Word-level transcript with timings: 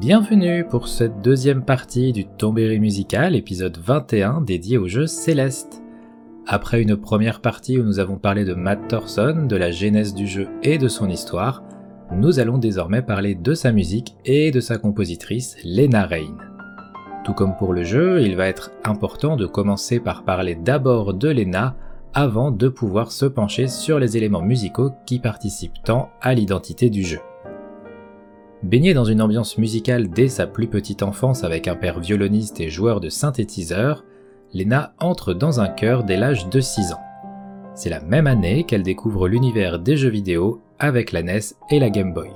Bienvenue 0.00 0.66
pour 0.66 0.88
cette 0.88 1.22
deuxième 1.22 1.64
partie 1.64 2.12
du 2.12 2.26
Tombéry 2.26 2.78
musical, 2.78 3.34
épisode 3.34 3.78
21 3.78 4.42
dédié 4.42 4.76
au 4.76 4.86
jeu 4.86 5.06
Céleste. 5.06 5.82
Après 6.46 6.82
une 6.82 6.98
première 6.98 7.40
partie 7.40 7.78
où 7.78 7.82
nous 7.82 7.98
avons 7.98 8.18
parlé 8.18 8.44
de 8.44 8.52
Matt 8.52 8.88
Thorson, 8.88 9.46
de 9.48 9.56
la 9.56 9.70
genèse 9.70 10.14
du 10.14 10.26
jeu 10.26 10.48
et 10.62 10.76
de 10.76 10.86
son 10.86 11.08
histoire, 11.08 11.64
nous 12.12 12.38
allons 12.40 12.58
désormais 12.58 13.00
parler 13.00 13.34
de 13.34 13.54
sa 13.54 13.72
musique 13.72 14.14
et 14.26 14.50
de 14.50 14.60
sa 14.60 14.76
compositrice, 14.76 15.56
Lena 15.64 16.04
Rain. 16.04 16.36
Tout 17.24 17.32
comme 17.32 17.56
pour 17.56 17.72
le 17.72 17.82
jeu, 17.82 18.20
il 18.20 18.36
va 18.36 18.48
être 18.48 18.72
important 18.84 19.36
de 19.36 19.46
commencer 19.46 19.98
par 19.98 20.24
parler 20.24 20.56
d'abord 20.56 21.14
de 21.14 21.30
Lena 21.30 21.74
avant 22.12 22.50
de 22.50 22.68
pouvoir 22.68 23.10
se 23.12 23.24
pencher 23.24 23.66
sur 23.66 23.98
les 23.98 24.18
éléments 24.18 24.42
musicaux 24.42 24.90
qui 25.06 25.20
participent 25.20 25.82
tant 25.84 26.10
à 26.20 26.34
l'identité 26.34 26.90
du 26.90 27.02
jeu. 27.02 27.20
Baignée 28.62 28.94
dans 28.94 29.04
une 29.04 29.20
ambiance 29.20 29.58
musicale 29.58 30.08
dès 30.08 30.28
sa 30.28 30.46
plus 30.46 30.66
petite 30.66 31.02
enfance 31.02 31.44
avec 31.44 31.68
un 31.68 31.76
père 31.76 32.00
violoniste 32.00 32.60
et 32.60 32.70
joueur 32.70 33.00
de 33.00 33.10
synthétiseur, 33.10 34.04
Lena 34.54 34.94
entre 34.98 35.34
dans 35.34 35.60
un 35.60 35.68
chœur 35.68 36.04
dès 36.04 36.16
l'âge 36.16 36.48
de 36.48 36.60
6 36.60 36.92
ans. 36.92 37.00
C'est 37.74 37.90
la 37.90 38.00
même 38.00 38.26
année 38.26 38.64
qu'elle 38.64 38.82
découvre 38.82 39.28
l'univers 39.28 39.78
des 39.78 39.96
jeux 39.98 40.08
vidéo 40.08 40.62
avec 40.78 41.12
la 41.12 41.22
NES 41.22 41.40
et 41.70 41.78
la 41.78 41.90
Game 41.90 42.14
Boy. 42.14 42.30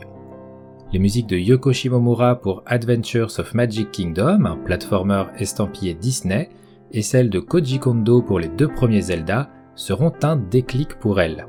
Les 0.93 0.99
musiques 0.99 1.29
de 1.29 1.37
Yoko 1.37 1.73
Shimomura 1.73 2.35
pour 2.41 2.63
Adventures 2.67 3.39
of 3.39 3.55
Magic 3.55 3.91
Kingdom, 3.91 4.45
un 4.45 4.57
platformer 4.57 5.25
estampillé 5.39 5.95
Disney, 5.95 6.51
et 6.93 7.03
celles 7.03 7.31
de 7.31 7.39
Koji 7.39 7.79
Kondo 7.79 8.21
pour 8.21 8.41
les 8.41 8.49
deux 8.49 8.69
premiers 8.69 9.03
Zelda 9.03 9.49
seront 9.75 10.13
un 10.23 10.37
déclic 10.37 10.99
pour 10.99 11.21
elle. 11.21 11.47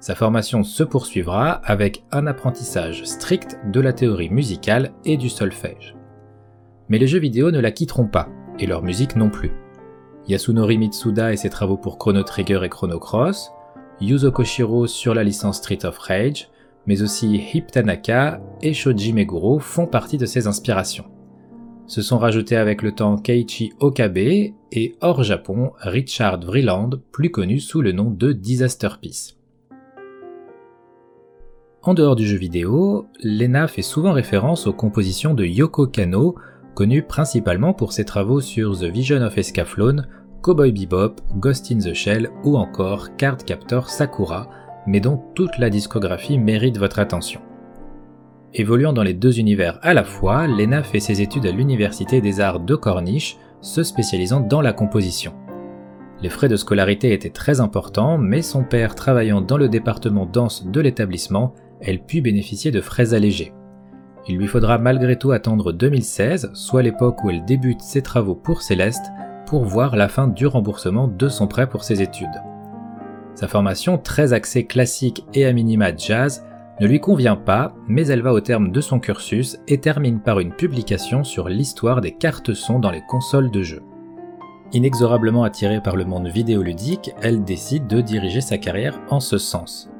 Sa 0.00 0.14
formation 0.14 0.64
se 0.64 0.82
poursuivra 0.82 1.50
avec 1.50 2.04
un 2.10 2.26
apprentissage 2.26 3.04
strict 3.04 3.58
de 3.70 3.80
la 3.80 3.92
théorie 3.92 4.30
musicale 4.30 4.92
et 5.04 5.18
du 5.18 5.28
solfège. 5.28 5.94
Mais 6.88 6.96
les 6.98 7.06
jeux 7.06 7.18
vidéo 7.18 7.50
ne 7.50 7.60
la 7.60 7.70
quitteront 7.70 8.06
pas, 8.06 8.30
et 8.58 8.66
leur 8.66 8.82
musique 8.82 9.14
non 9.14 9.28
plus. 9.28 9.52
Yasunori 10.26 10.78
Mitsuda 10.78 11.34
et 11.34 11.36
ses 11.36 11.50
travaux 11.50 11.76
pour 11.76 11.98
Chrono 11.98 12.22
Trigger 12.22 12.60
et 12.64 12.70
Chrono 12.70 12.98
Cross, 12.98 13.52
Yuzo 14.00 14.32
Koshiro 14.32 14.86
sur 14.86 15.14
la 15.14 15.22
licence 15.22 15.58
Street 15.58 15.84
of 15.84 15.98
Rage, 15.98 16.48
mais 16.86 17.02
aussi 17.02 17.36
Hip 17.52 17.66
Tanaka 17.70 18.40
et 18.62 18.72
Shoji 18.72 19.12
Meguro 19.12 19.58
font 19.58 19.86
partie 19.86 20.16
de 20.16 20.24
ses 20.24 20.46
inspirations. 20.46 21.10
Se 21.86 22.00
sont 22.00 22.18
rajoutés 22.18 22.56
avec 22.56 22.80
le 22.80 22.92
temps 22.92 23.18
Keiichi 23.18 23.72
Okabe 23.80 24.16
et 24.16 24.96
hors 25.02 25.22
Japon 25.24 25.72
Richard 25.80 26.40
Vreeland, 26.40 26.90
plus 27.12 27.30
connu 27.30 27.60
sous 27.60 27.82
le 27.82 27.92
nom 27.92 28.10
de 28.10 28.32
Disaster 28.32 28.88
Peace. 29.02 29.39
En 31.82 31.94
dehors 31.94 32.14
du 32.14 32.26
jeu 32.26 32.36
vidéo, 32.36 33.06
Lena 33.22 33.66
fait 33.66 33.80
souvent 33.80 34.12
référence 34.12 34.66
aux 34.66 34.72
compositions 34.74 35.32
de 35.32 35.46
Yoko 35.46 35.86
Kano, 35.86 36.34
connu 36.74 37.02
principalement 37.02 37.72
pour 37.72 37.94
ses 37.94 38.04
travaux 38.04 38.42
sur 38.42 38.78
The 38.78 38.84
Vision 38.84 39.22
of 39.22 39.38
Escaflowne, 39.38 40.06
Cowboy 40.42 40.72
Bebop, 40.72 41.22
Ghost 41.36 41.72
in 41.72 41.78
the 41.78 41.94
Shell 41.94 42.28
ou 42.44 42.58
encore 42.58 43.16
Card 43.16 43.38
Captor 43.46 43.88
Sakura, 43.88 44.50
mais 44.86 45.00
dont 45.00 45.22
toute 45.34 45.56
la 45.56 45.70
discographie 45.70 46.36
mérite 46.36 46.76
votre 46.76 46.98
attention. 46.98 47.40
Évoluant 48.52 48.92
dans 48.92 49.02
les 49.02 49.14
deux 49.14 49.38
univers 49.38 49.78
à 49.80 49.94
la 49.94 50.04
fois, 50.04 50.46
Lena 50.46 50.82
fait 50.82 51.00
ses 51.00 51.22
études 51.22 51.46
à 51.46 51.50
l'Université 51.50 52.20
des 52.20 52.40
Arts 52.40 52.60
de 52.60 52.74
Corniche, 52.74 53.38
se 53.62 53.82
spécialisant 53.82 54.40
dans 54.40 54.60
la 54.60 54.74
composition. 54.74 55.32
Les 56.20 56.28
frais 56.28 56.48
de 56.48 56.56
scolarité 56.56 57.14
étaient 57.14 57.30
très 57.30 57.60
importants, 57.60 58.18
mais 58.18 58.42
son 58.42 58.64
père 58.64 58.94
travaillant 58.94 59.40
dans 59.40 59.56
le 59.56 59.70
département 59.70 60.26
danse 60.26 60.66
de 60.66 60.80
l'établissement, 60.82 61.54
elle 61.80 62.02
put 62.02 62.20
bénéficier 62.20 62.70
de 62.70 62.80
frais 62.80 63.14
allégés. 63.14 63.52
Il 64.28 64.36
lui 64.36 64.46
faudra 64.46 64.78
malgré 64.78 65.16
tout 65.16 65.32
attendre 65.32 65.72
2016, 65.72 66.50
soit 66.54 66.82
l'époque 66.82 67.24
où 67.24 67.30
elle 67.30 67.44
débute 67.44 67.80
ses 67.80 68.02
travaux 68.02 68.34
pour 68.34 68.62
Céleste, 68.62 69.06
pour 69.46 69.64
voir 69.64 69.96
la 69.96 70.08
fin 70.08 70.28
du 70.28 70.46
remboursement 70.46 71.08
de 71.08 71.28
son 71.28 71.48
prêt 71.48 71.68
pour 71.68 71.82
ses 71.82 72.02
études. 72.02 72.28
Sa 73.34 73.48
formation 73.48 73.98
très 73.98 74.32
axée 74.32 74.66
classique 74.66 75.24
et 75.34 75.46
à 75.46 75.52
minima 75.52 75.96
jazz 75.96 76.44
ne 76.80 76.86
lui 76.86 77.00
convient 77.00 77.36
pas, 77.36 77.74
mais 77.88 78.06
elle 78.06 78.22
va 78.22 78.32
au 78.32 78.40
terme 78.40 78.70
de 78.70 78.80
son 78.80 79.00
cursus 79.00 79.58
et 79.68 79.78
termine 79.78 80.20
par 80.20 80.40
une 80.40 80.52
publication 80.52 81.24
sur 81.24 81.48
l'histoire 81.48 82.00
des 82.00 82.12
cartes 82.12 82.54
son 82.54 82.78
dans 82.78 82.90
les 82.90 83.02
consoles 83.08 83.50
de 83.50 83.62
jeux. 83.62 83.82
Inexorablement 84.72 85.44
attirée 85.44 85.82
par 85.82 85.96
le 85.96 86.04
monde 86.04 86.28
vidéoludique, 86.28 87.12
elle 87.20 87.42
décide 87.42 87.86
de 87.86 88.00
diriger 88.00 88.40
sa 88.40 88.56
carrière 88.56 89.00
en 89.10 89.20
ce 89.20 89.36
sens. 89.36 89.90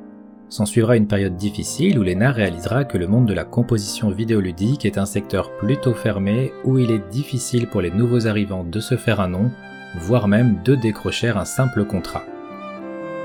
S'ensuivra 0.50 0.96
une 0.96 1.06
période 1.06 1.36
difficile 1.36 1.96
où 1.96 2.02
Lena 2.02 2.32
réalisera 2.32 2.84
que 2.84 2.98
le 2.98 3.06
monde 3.06 3.26
de 3.26 3.32
la 3.32 3.44
composition 3.44 4.10
vidéoludique 4.10 4.84
est 4.84 4.98
un 4.98 5.06
secteur 5.06 5.56
plutôt 5.56 5.94
fermé 5.94 6.52
où 6.64 6.76
il 6.76 6.90
est 6.90 7.08
difficile 7.08 7.68
pour 7.68 7.80
les 7.80 7.92
nouveaux 7.92 8.26
arrivants 8.26 8.64
de 8.64 8.80
se 8.80 8.96
faire 8.96 9.20
un 9.20 9.28
nom, 9.28 9.52
voire 10.00 10.26
même 10.26 10.58
de 10.64 10.74
décrocher 10.74 11.28
un 11.28 11.44
simple 11.44 11.84
contrat. 11.84 12.24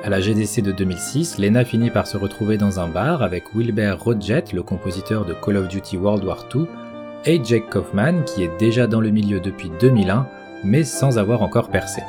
À 0.03 0.09
la 0.09 0.21
GDC 0.21 0.61
de 0.61 0.71
2006, 0.71 1.39
Lena 1.39 1.65
finit 1.65 1.89
par 1.89 2.05
se 2.05 2.15
retrouver 2.15 2.59
dans 2.59 2.79
un 2.79 2.87
bar 2.87 3.23
avec 3.23 3.55
Wilbert 3.55 4.03
Rodjet, 4.03 4.43
le 4.53 4.61
compositeur 4.61 5.25
de 5.25 5.33
Call 5.33 5.57
of 5.57 5.67
Duty 5.67 5.97
World 5.97 6.23
War 6.23 6.45
II, 6.53 6.67
et 7.25 7.43
Jake 7.43 7.71
Kaufman, 7.71 8.21
qui 8.23 8.43
est 8.43 8.55
déjà 8.59 8.85
dans 8.85 9.01
le 9.01 9.09
milieu 9.09 9.39
depuis 9.39 9.71
2001, 9.79 10.27
mais 10.63 10.83
sans 10.83 11.17
avoir 11.17 11.41
encore 11.41 11.69
percé. 11.69 12.03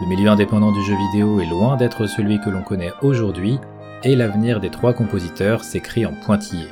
Le 0.00 0.06
milieu 0.06 0.30
indépendant 0.30 0.70
du 0.70 0.82
jeu 0.84 0.94
vidéo 0.94 1.40
est 1.40 1.50
loin 1.50 1.76
d'être 1.76 2.06
celui 2.06 2.40
que 2.40 2.50
l'on 2.50 2.62
connaît 2.62 2.92
aujourd'hui, 3.02 3.58
et 4.04 4.16
l'avenir 4.16 4.60
des 4.60 4.70
trois 4.70 4.92
compositeurs 4.92 5.64
s'écrit 5.64 6.06
en 6.06 6.12
pointillé. 6.12 6.66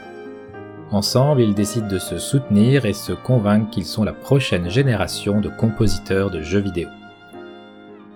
Ensemble, 0.91 1.43
ils 1.43 1.55
décident 1.55 1.87
de 1.87 1.99
se 1.99 2.19
soutenir 2.19 2.85
et 2.85 2.93
se 2.93 3.13
convaincre 3.13 3.71
qu'ils 3.71 3.85
sont 3.85 4.03
la 4.03 4.13
prochaine 4.13 4.69
génération 4.69 5.41
de 5.41 5.49
compositeurs 5.49 6.31
de 6.31 6.43
jeux 6.43 6.61
vidéo. 6.61 6.89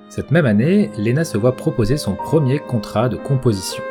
Cette 0.09 0.31
même 0.31 0.47
année, 0.47 0.91
Lena 0.99 1.25
se 1.25 1.39
voit 1.39 1.57
proposer 1.57 1.97
son 1.97 2.15
premier 2.15 2.59
contrat 2.59 3.09
de 3.09 3.17
composition. 3.17 3.83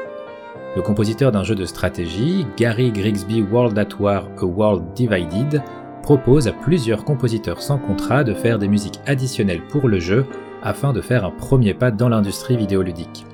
Le 0.76 0.82
compositeur 0.82 1.32
d'un 1.32 1.44
jeu 1.44 1.56
de 1.56 1.66
stratégie, 1.66 2.46
Gary 2.58 2.92
Grigsby 2.92 3.42
World 3.42 3.78
at 3.78 3.96
War 4.00 4.28
A 4.42 4.46
World 4.46 4.94
Divided, 4.96 5.62
propose 6.02 6.48
à 6.48 6.52
plusieurs 6.52 7.06
compositeurs 7.06 7.62
sans 7.62 7.78
contrat 7.78 8.24
de 8.24 8.34
faire 8.34 8.60
des 8.60 8.68
musiques 8.68 9.00
additionnelles 9.06 9.66
pour 9.70 9.88
le 9.88 10.00
jeu 10.00 10.26
afin 10.62 10.92
de 10.92 11.00
faire 11.00 11.26
un 11.26 11.32
premier 11.32 11.74
pas 11.74 11.92
dans 11.92 12.10
l'industrie 12.10 12.58
vidéoludique. 12.58 13.26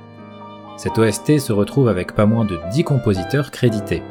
Cette 0.82 0.96
OST 0.96 1.38
se 1.40 1.52
retrouve 1.52 1.88
avec 1.88 2.14
pas 2.14 2.24
moins 2.24 2.46
de 2.46 2.58
10 2.72 2.84
compositeurs 2.84 3.50
crédités. 3.50 4.02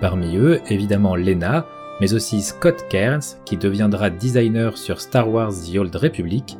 Parmi 0.00 0.36
eux, 0.36 0.60
évidemment 0.70 1.16
Lena, 1.16 1.66
mais 2.00 2.14
aussi 2.14 2.42
Scott 2.42 2.86
Cairns, 2.88 3.40
qui 3.44 3.56
deviendra 3.56 4.08
designer 4.08 4.78
sur 4.78 5.00
Star 5.00 5.28
Wars 5.28 5.50
The 5.50 5.78
Old 5.78 5.96
Republic, 5.96 6.58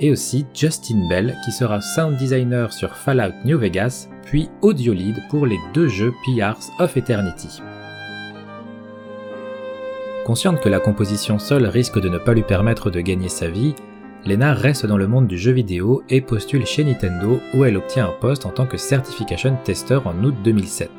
et 0.00 0.10
aussi 0.10 0.46
Justin 0.52 1.08
Bell, 1.08 1.36
qui 1.44 1.52
sera 1.52 1.80
sound 1.80 2.16
designer 2.16 2.72
sur 2.72 2.96
Fallout 2.96 3.34
New 3.44 3.56
Vegas, 3.56 4.08
puis 4.24 4.50
audio 4.62 4.92
lead 4.92 5.22
pour 5.30 5.46
les 5.46 5.58
deux 5.74 5.86
jeux 5.86 6.12
PRs 6.24 6.68
of 6.80 6.96
Eternity. 6.96 7.62
Consciente 10.26 10.58
que 10.60 10.68
la 10.68 10.80
composition 10.80 11.38
seule 11.38 11.66
risque 11.66 12.00
de 12.00 12.08
ne 12.08 12.18
pas 12.18 12.34
lui 12.34 12.42
permettre 12.42 12.90
de 12.90 13.00
gagner 13.00 13.28
sa 13.28 13.46
vie, 13.46 13.76
Lena 14.28 14.52
reste 14.52 14.84
dans 14.84 14.98
le 14.98 15.08
monde 15.08 15.26
du 15.26 15.38
jeu 15.38 15.52
vidéo 15.52 16.02
et 16.10 16.20
postule 16.20 16.66
chez 16.66 16.84
Nintendo 16.84 17.40
où 17.54 17.64
elle 17.64 17.78
obtient 17.78 18.08
un 18.08 18.20
poste 18.20 18.44
en 18.44 18.50
tant 18.50 18.66
que 18.66 18.76
Certification 18.76 19.56
Tester 19.64 20.00
en 20.04 20.22
août 20.22 20.34
2007. 20.44 20.90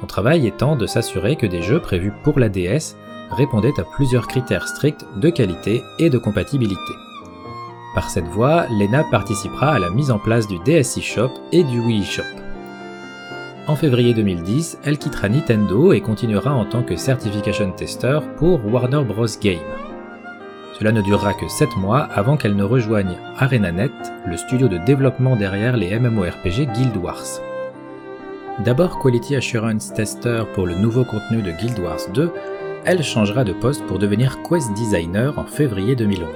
Son 0.00 0.06
travail 0.06 0.46
étant 0.46 0.74
de 0.74 0.86
s'assurer 0.86 1.36
que 1.36 1.44
des 1.44 1.60
jeux 1.60 1.78
prévus 1.78 2.12
pour 2.24 2.38
la 2.38 2.48
DS 2.48 2.96
répondaient 3.32 3.78
à 3.78 3.84
plusieurs 3.84 4.26
critères 4.28 4.66
stricts 4.66 5.04
de 5.20 5.28
qualité 5.28 5.82
et 5.98 6.08
de 6.08 6.16
compatibilité. 6.16 6.94
Par 7.94 8.08
cette 8.08 8.28
voie, 8.28 8.64
Lena 8.70 9.04
participera 9.10 9.74
à 9.74 9.78
la 9.78 9.90
mise 9.90 10.10
en 10.10 10.18
place 10.18 10.48
du 10.48 10.58
DSi 10.64 11.02
Shop 11.02 11.30
et 11.52 11.64
du 11.64 11.80
Wii 11.80 12.02
Shop. 12.02 12.22
En 13.66 13.76
février 13.76 14.14
2010, 14.14 14.78
elle 14.84 14.96
quittera 14.96 15.28
Nintendo 15.28 15.92
et 15.92 16.00
continuera 16.00 16.54
en 16.54 16.64
tant 16.64 16.82
que 16.82 16.96
Certification 16.96 17.72
Tester 17.72 18.20
pour 18.38 18.64
Warner 18.64 19.04
Bros. 19.04 19.26
Game. 19.42 19.87
Cela 20.78 20.92
ne 20.92 21.02
durera 21.02 21.34
que 21.34 21.48
7 21.48 21.76
mois 21.76 22.08
avant 22.14 22.36
qu'elle 22.36 22.54
ne 22.54 22.62
rejoigne 22.62 23.16
ArenaNet, 23.36 23.90
le 24.26 24.36
studio 24.36 24.68
de 24.68 24.78
développement 24.78 25.34
derrière 25.34 25.76
les 25.76 25.98
MMORPG 25.98 26.72
Guild 26.72 26.96
Wars. 26.96 27.40
D'abord 28.64 29.00
Quality 29.00 29.34
Assurance 29.34 29.92
Tester 29.92 30.44
pour 30.54 30.66
le 30.66 30.76
nouveau 30.76 31.04
contenu 31.04 31.42
de 31.42 31.50
Guild 31.50 31.80
Wars 31.80 32.00
2, 32.14 32.30
elle 32.84 33.02
changera 33.02 33.42
de 33.42 33.52
poste 33.52 33.84
pour 33.86 33.98
devenir 33.98 34.38
Quest 34.48 34.72
Designer 34.74 35.36
en 35.36 35.46
février 35.46 35.96
2011. 35.96 36.28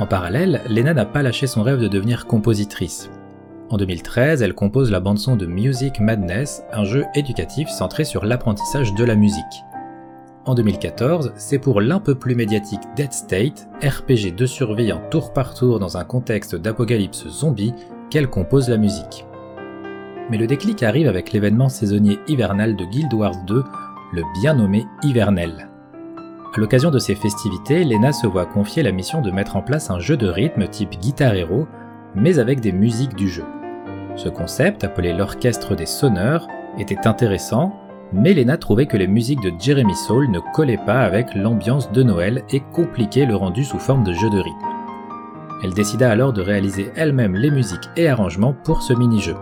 En 0.00 0.06
parallèle, 0.06 0.60
Lena 0.68 0.92
n'a 0.92 1.04
pas 1.04 1.22
lâché 1.22 1.46
son 1.46 1.62
rêve 1.62 1.78
de 1.78 1.88
devenir 1.88 2.26
compositrice. 2.26 3.10
En 3.70 3.76
2013, 3.76 4.42
elle 4.42 4.54
compose 4.54 4.90
la 4.90 4.98
bande-son 4.98 5.36
de 5.36 5.46
Music 5.46 6.00
Madness, 6.00 6.64
un 6.72 6.84
jeu 6.84 7.04
éducatif 7.14 7.68
centré 7.68 8.04
sur 8.04 8.24
l'apprentissage 8.24 8.92
de 8.94 9.04
la 9.04 9.14
musique. 9.14 9.64
En 10.46 10.54
2014, 10.54 11.32
c'est 11.36 11.58
pour 11.58 11.80
l'un 11.80 12.00
peu 12.00 12.14
plus 12.14 12.34
médiatique 12.34 12.82
Dead 12.96 13.10
State, 13.14 13.66
RPG 13.82 14.34
de 14.36 14.44
survie 14.44 14.92
en 14.92 15.00
tour 15.08 15.32
par 15.32 15.54
tour 15.54 15.78
dans 15.78 15.96
un 15.96 16.04
contexte 16.04 16.54
d'apocalypse 16.54 17.26
zombie, 17.28 17.72
qu'elle 18.10 18.28
compose 18.28 18.68
la 18.68 18.76
musique. 18.76 19.24
Mais 20.30 20.36
le 20.36 20.46
déclic 20.46 20.82
arrive 20.82 21.08
avec 21.08 21.32
l'événement 21.32 21.70
saisonnier 21.70 22.18
hivernal 22.28 22.76
de 22.76 22.84
Guild 22.84 23.14
Wars 23.14 23.42
2, 23.46 23.64
le 24.12 24.22
bien 24.38 24.52
nommé 24.52 24.86
Hivernel. 25.02 25.70
À 26.54 26.60
l'occasion 26.60 26.90
de 26.90 26.98
ces 26.98 27.14
festivités, 27.14 27.82
Lena 27.82 28.12
se 28.12 28.26
voit 28.26 28.46
confier 28.46 28.82
la 28.82 28.92
mission 28.92 29.22
de 29.22 29.30
mettre 29.30 29.56
en 29.56 29.62
place 29.62 29.90
un 29.90 29.98
jeu 29.98 30.18
de 30.18 30.28
rythme 30.28 30.68
type 30.68 31.00
Guitar 31.00 31.34
Hero, 31.34 31.66
mais 32.14 32.38
avec 32.38 32.60
des 32.60 32.72
musiques 32.72 33.16
du 33.16 33.28
jeu. 33.28 33.44
Ce 34.14 34.28
concept, 34.28 34.84
appelé 34.84 35.14
l'orchestre 35.14 35.74
des 35.74 35.86
sonneurs, 35.86 36.46
était 36.78 37.06
intéressant, 37.06 37.74
mais 38.14 38.32
Lena 38.32 38.56
trouvait 38.56 38.86
que 38.86 38.96
les 38.96 39.08
musiques 39.08 39.42
de 39.42 39.52
Jeremy 39.58 39.94
Soule 39.94 40.30
ne 40.30 40.38
collaient 40.54 40.76
pas 40.76 41.00
avec 41.00 41.34
l'ambiance 41.34 41.90
de 41.90 42.02
Noël 42.02 42.44
et 42.50 42.60
compliquaient 42.60 43.26
le 43.26 43.34
rendu 43.34 43.64
sous 43.64 43.78
forme 43.78 44.04
de 44.04 44.12
jeu 44.12 44.30
de 44.30 44.38
rythme. 44.38 44.68
Elle 45.62 45.74
décida 45.74 46.10
alors 46.10 46.32
de 46.32 46.40
réaliser 46.40 46.92
elle-même 46.94 47.34
les 47.34 47.50
musiques 47.50 47.88
et 47.96 48.08
arrangements 48.08 48.54
pour 48.64 48.82
ce 48.82 48.92
mini-jeu. 48.92 49.34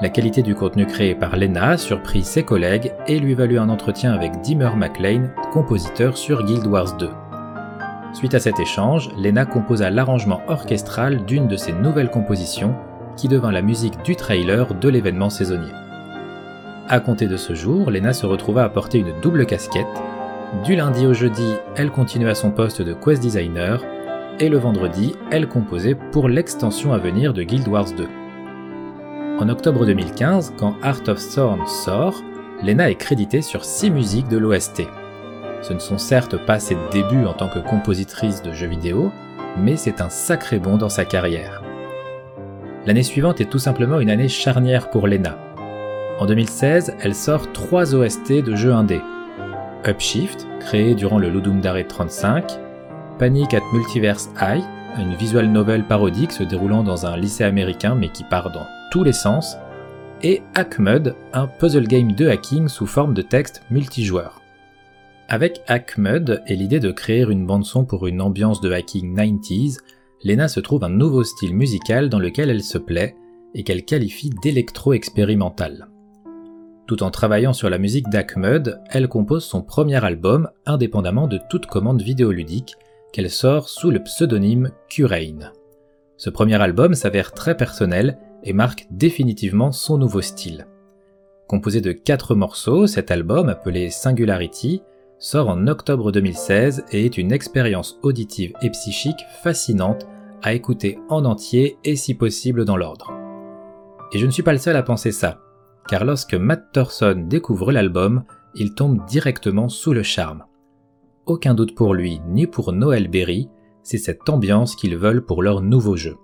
La 0.00 0.08
qualité 0.08 0.42
du 0.42 0.54
contenu 0.54 0.86
créé 0.86 1.14
par 1.14 1.36
Lena 1.36 1.76
surprit 1.76 2.22
ses 2.22 2.44
collègues 2.44 2.92
et 3.06 3.18
lui 3.18 3.34
valut 3.34 3.58
un 3.58 3.68
entretien 3.68 4.12
avec 4.12 4.40
Dimmer 4.40 4.70
McLean, 4.76 5.28
compositeur 5.52 6.16
sur 6.16 6.44
Guild 6.44 6.66
Wars 6.66 6.96
2. 6.96 7.10
Suite 8.14 8.34
à 8.34 8.38
cet 8.38 8.60
échange, 8.60 9.10
Lena 9.18 9.44
composa 9.44 9.90
l'arrangement 9.90 10.40
orchestral 10.48 11.24
d'une 11.26 11.48
de 11.48 11.56
ses 11.56 11.72
nouvelles 11.72 12.10
compositions, 12.10 12.74
qui 13.16 13.28
devint 13.28 13.52
la 13.52 13.60
musique 13.60 14.00
du 14.04 14.16
trailer 14.16 14.74
de 14.74 14.88
l'événement 14.88 15.30
saisonnier. 15.30 15.72
À 16.90 17.00
compter 17.00 17.26
de 17.26 17.36
ce 17.36 17.54
jour, 17.54 17.90
Lena 17.90 18.14
se 18.14 18.24
retrouva 18.24 18.64
à 18.64 18.70
porter 18.70 18.98
une 18.98 19.12
double 19.20 19.44
casquette. 19.44 19.86
Du 20.64 20.74
lundi 20.74 21.06
au 21.06 21.12
jeudi, 21.12 21.52
elle 21.76 21.90
continua 21.90 22.34
son 22.34 22.50
poste 22.50 22.80
de 22.80 22.94
quest 22.94 23.20
designer, 23.20 23.84
et 24.40 24.48
le 24.48 24.56
vendredi, 24.56 25.14
elle 25.30 25.48
composait 25.48 25.94
pour 25.94 26.30
l'extension 26.30 26.94
à 26.94 26.98
venir 26.98 27.34
de 27.34 27.42
Guild 27.42 27.68
Wars 27.68 27.92
2. 27.94 28.08
En 29.38 29.50
octobre 29.50 29.84
2015, 29.84 30.54
quand 30.56 30.76
Art 30.82 31.02
of 31.08 31.22
Thorn 31.34 31.66
sort, 31.66 32.22
Lena 32.62 32.90
est 32.90 32.94
créditée 32.94 33.42
sur 33.42 33.66
6 33.66 33.90
musiques 33.90 34.28
de 34.28 34.38
l'OST. 34.38 34.84
Ce 35.60 35.74
ne 35.74 35.80
sont 35.80 35.98
certes 35.98 36.38
pas 36.46 36.58
ses 36.58 36.78
débuts 36.90 37.26
en 37.26 37.34
tant 37.34 37.48
que 37.48 37.58
compositrice 37.58 38.40
de 38.40 38.52
jeux 38.52 38.66
vidéo, 38.66 39.12
mais 39.58 39.76
c'est 39.76 40.00
un 40.00 40.08
sacré 40.08 40.58
bond 40.58 40.78
dans 40.78 40.88
sa 40.88 41.04
carrière. 41.04 41.62
L'année 42.86 43.02
suivante 43.02 43.42
est 43.42 43.50
tout 43.50 43.58
simplement 43.58 44.00
une 44.00 44.08
année 44.08 44.28
charnière 44.28 44.88
pour 44.88 45.06
Lena. 45.06 45.36
En 46.18 46.26
2016, 46.26 46.96
elle 47.00 47.14
sort 47.14 47.52
3 47.52 47.94
OST 47.94 48.42
de 48.42 48.56
jeux 48.56 48.72
indés. 48.72 49.00
Upshift, 49.86 50.48
créé 50.58 50.96
durant 50.96 51.18
le 51.18 51.28
Ludum 51.28 51.60
Dare 51.60 51.86
35, 51.86 52.58
Panic 53.20 53.54
at 53.54 53.62
Multiverse 53.72 54.28
High, 54.40 54.64
une 54.98 55.14
visual 55.14 55.46
novel 55.48 55.86
parodique 55.86 56.32
se 56.32 56.42
déroulant 56.42 56.82
dans 56.82 57.06
un 57.06 57.16
lycée 57.16 57.44
américain 57.44 57.94
mais 57.94 58.08
qui 58.08 58.24
part 58.24 58.50
dans 58.50 58.66
tous 58.90 59.04
les 59.04 59.12
sens, 59.12 59.56
et 60.24 60.42
Hackmud, 60.54 61.14
un 61.32 61.46
puzzle 61.46 61.86
game 61.86 62.10
de 62.10 62.28
hacking 62.28 62.66
sous 62.66 62.86
forme 62.86 63.14
de 63.14 63.22
texte 63.22 63.62
multijoueur. 63.70 64.42
Avec 65.28 65.62
Hackmud 65.68 66.42
et 66.48 66.56
l'idée 66.56 66.80
de 66.80 66.90
créer 66.90 67.22
une 67.22 67.46
bande-son 67.46 67.84
pour 67.84 68.08
une 68.08 68.20
ambiance 68.20 68.60
de 68.60 68.72
hacking 68.72 69.14
90s, 69.14 69.78
Lena 70.24 70.48
se 70.48 70.58
trouve 70.58 70.82
un 70.82 70.88
nouveau 70.88 71.22
style 71.22 71.54
musical 71.54 72.08
dans 72.08 72.18
lequel 72.18 72.50
elle 72.50 72.64
se 72.64 72.78
plaît 72.78 73.14
et 73.54 73.62
qu'elle 73.62 73.84
qualifie 73.84 74.30
d'électro-expérimental. 74.42 75.88
Tout 76.88 77.02
en 77.02 77.10
travaillant 77.10 77.52
sur 77.52 77.68
la 77.68 77.76
musique 77.76 78.08
d'Hackmud, 78.08 78.80
elle 78.88 79.08
compose 79.08 79.44
son 79.44 79.60
premier 79.60 80.02
album 80.02 80.48
indépendamment 80.64 81.26
de 81.26 81.38
toute 81.50 81.66
commande 81.66 82.00
vidéoludique 82.00 82.76
qu'elle 83.12 83.28
sort 83.28 83.68
sous 83.68 83.90
le 83.90 84.02
pseudonyme 84.02 84.70
Curaine. 84.88 85.52
Ce 86.16 86.30
premier 86.30 86.60
album 86.60 86.94
s'avère 86.94 87.32
très 87.32 87.58
personnel 87.58 88.16
et 88.42 88.54
marque 88.54 88.86
définitivement 88.90 89.70
son 89.70 89.98
nouveau 89.98 90.22
style. 90.22 90.66
Composé 91.46 91.82
de 91.82 91.92
4 91.92 92.34
morceaux, 92.34 92.86
cet 92.86 93.10
album, 93.10 93.50
appelé 93.50 93.90
Singularity, 93.90 94.80
sort 95.18 95.50
en 95.50 95.66
octobre 95.66 96.10
2016 96.10 96.86
et 96.92 97.04
est 97.04 97.18
une 97.18 97.32
expérience 97.32 97.98
auditive 98.02 98.54
et 98.62 98.70
psychique 98.70 99.26
fascinante 99.42 100.06
à 100.42 100.54
écouter 100.54 100.98
en 101.10 101.26
entier 101.26 101.76
et 101.84 101.96
si 101.96 102.14
possible 102.14 102.64
dans 102.64 102.78
l'ordre. 102.78 103.12
Et 104.14 104.18
je 104.18 104.24
ne 104.24 104.30
suis 104.30 104.42
pas 104.42 104.52
le 104.52 104.58
seul 104.58 104.76
à 104.76 104.82
penser 104.82 105.12
ça, 105.12 105.40
car 105.88 106.04
lorsque 106.04 106.34
Matt 106.34 106.72
Thorson 106.72 107.24
découvre 107.26 107.72
l'album, 107.72 108.24
il 108.54 108.74
tombe 108.74 109.04
directement 109.06 109.68
sous 109.68 109.92
le 109.92 110.02
charme. 110.02 110.44
Aucun 111.26 111.54
doute 111.54 111.74
pour 111.74 111.94
lui 111.94 112.20
ni 112.28 112.46
pour 112.46 112.72
Noël 112.72 113.08
Berry, 113.08 113.48
c'est 113.82 113.98
cette 113.98 114.28
ambiance 114.28 114.76
qu'ils 114.76 114.96
veulent 114.96 115.24
pour 115.24 115.42
leur 115.42 115.62
nouveau 115.62 115.96
jeu. 115.96 116.16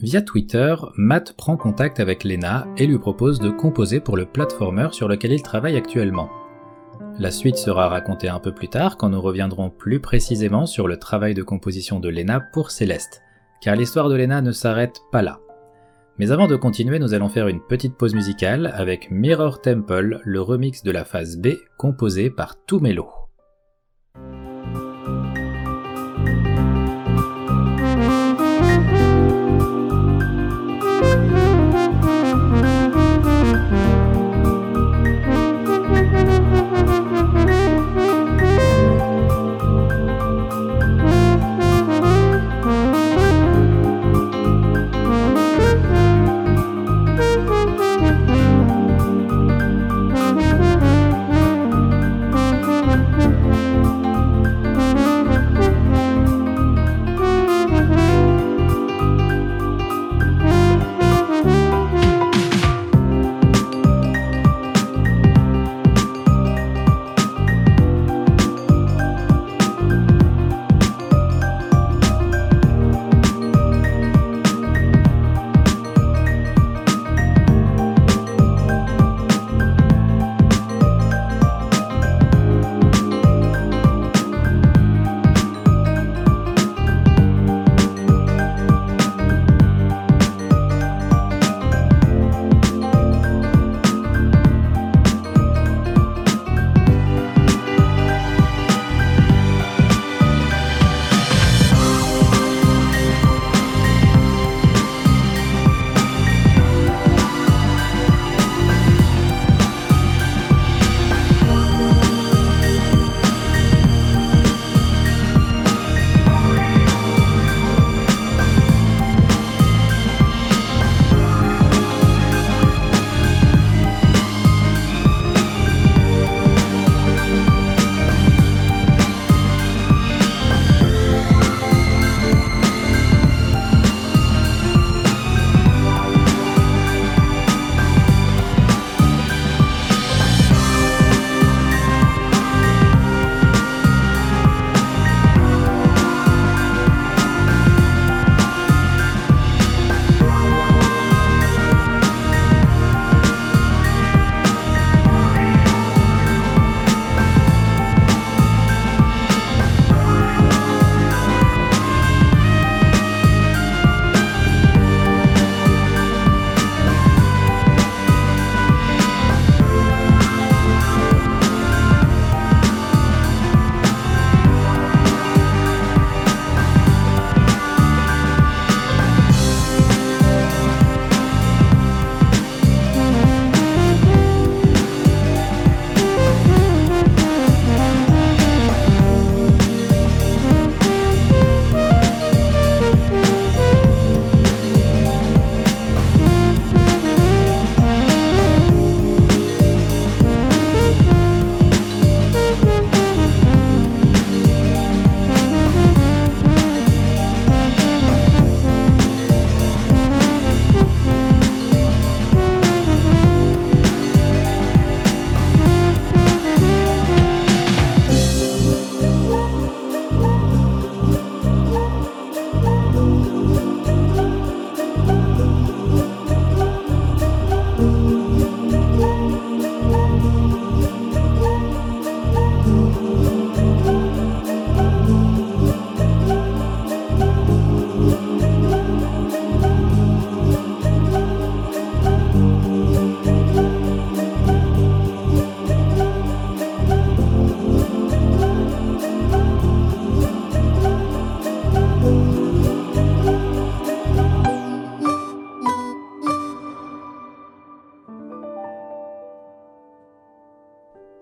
Via 0.00 0.22
Twitter, 0.22 0.74
Matt 0.96 1.34
prend 1.36 1.56
contact 1.56 2.00
avec 2.00 2.24
Lena 2.24 2.66
et 2.76 2.86
lui 2.86 2.98
propose 2.98 3.38
de 3.38 3.50
composer 3.50 4.00
pour 4.00 4.16
le 4.16 4.24
platformer 4.24 4.88
sur 4.92 5.08
lequel 5.08 5.32
il 5.32 5.42
travaille 5.42 5.76
actuellement. 5.76 6.30
La 7.18 7.30
suite 7.30 7.56
sera 7.56 7.88
racontée 7.88 8.28
un 8.28 8.40
peu 8.40 8.52
plus 8.52 8.68
tard 8.68 8.96
quand 8.96 9.10
nous 9.10 9.20
reviendrons 9.20 9.68
plus 9.68 10.00
précisément 10.00 10.64
sur 10.64 10.88
le 10.88 10.96
travail 10.96 11.34
de 11.34 11.42
composition 11.42 12.00
de 12.00 12.08
Lena 12.08 12.40
pour 12.40 12.70
Céleste, 12.70 13.22
car 13.60 13.76
l'histoire 13.76 14.08
de 14.08 14.16
Lena 14.16 14.40
ne 14.40 14.52
s'arrête 14.52 15.00
pas 15.12 15.20
là. 15.20 15.40
Mais 16.20 16.32
avant 16.32 16.46
de 16.46 16.54
continuer, 16.54 16.98
nous 16.98 17.14
allons 17.14 17.30
faire 17.30 17.48
une 17.48 17.62
petite 17.62 17.96
pause 17.96 18.14
musicale 18.14 18.74
avec 18.76 19.10
Mirror 19.10 19.62
Temple, 19.62 20.20
le 20.22 20.42
remix 20.42 20.82
de 20.82 20.90
la 20.90 21.06
phase 21.06 21.38
B 21.38 21.54
composé 21.78 22.28
par 22.28 22.62
Tumelo. 22.66 23.19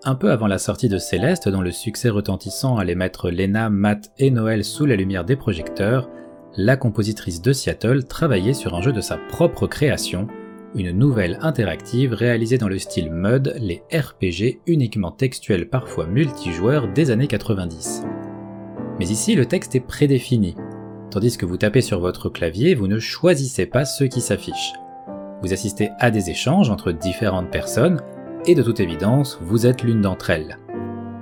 Un 0.09 0.15
peu 0.15 0.31
avant 0.31 0.47
la 0.47 0.57
sortie 0.57 0.89
de 0.89 0.97
Céleste, 0.97 1.49
dont 1.49 1.61
le 1.61 1.69
succès 1.69 2.09
retentissant 2.09 2.77
allait 2.77 2.95
mettre 2.95 3.29
Lena, 3.29 3.69
Matt 3.69 4.11
et 4.17 4.31
Noël 4.31 4.65
sous 4.65 4.87
la 4.87 4.95
lumière 4.95 5.23
des 5.23 5.35
projecteurs, 5.35 6.09
la 6.57 6.77
compositrice 6.77 7.43
de 7.43 7.53
Seattle 7.53 8.05
travaillait 8.05 8.55
sur 8.55 8.73
un 8.73 8.81
jeu 8.81 8.91
de 8.91 9.01
sa 9.01 9.17
propre 9.17 9.67
création, 9.67 10.25
une 10.73 10.89
nouvelle 10.89 11.37
interactive 11.41 12.13
réalisée 12.13 12.57
dans 12.57 12.67
le 12.67 12.79
style 12.79 13.11
MUD, 13.11 13.55
les 13.59 13.83
RPG 13.93 14.61
uniquement 14.65 15.11
textuels 15.11 15.69
parfois 15.69 16.07
multijoueurs 16.07 16.91
des 16.91 17.11
années 17.11 17.27
90. 17.27 18.03
Mais 18.99 19.09
ici, 19.09 19.35
le 19.35 19.45
texte 19.45 19.75
est 19.75 19.79
prédéfini, 19.79 20.55
tandis 21.11 21.37
que 21.37 21.45
vous 21.45 21.57
tapez 21.57 21.81
sur 21.81 21.99
votre 21.99 22.29
clavier, 22.29 22.73
vous 22.73 22.87
ne 22.87 22.97
choisissez 22.97 23.67
pas 23.67 23.85
ceux 23.85 24.07
qui 24.07 24.21
s'affichent. 24.21 24.73
Vous 25.43 25.53
assistez 25.53 25.91
à 25.99 26.09
des 26.09 26.31
échanges 26.31 26.71
entre 26.71 26.91
différentes 26.91 27.51
personnes, 27.51 28.01
et 28.49 28.55
de 28.55 28.63
toute 28.63 28.79
évidence, 28.79 29.37
vous 29.43 29.67
êtes 29.67 29.83
l'une 29.83 30.01
d'entre 30.01 30.31
elles. 30.31 30.57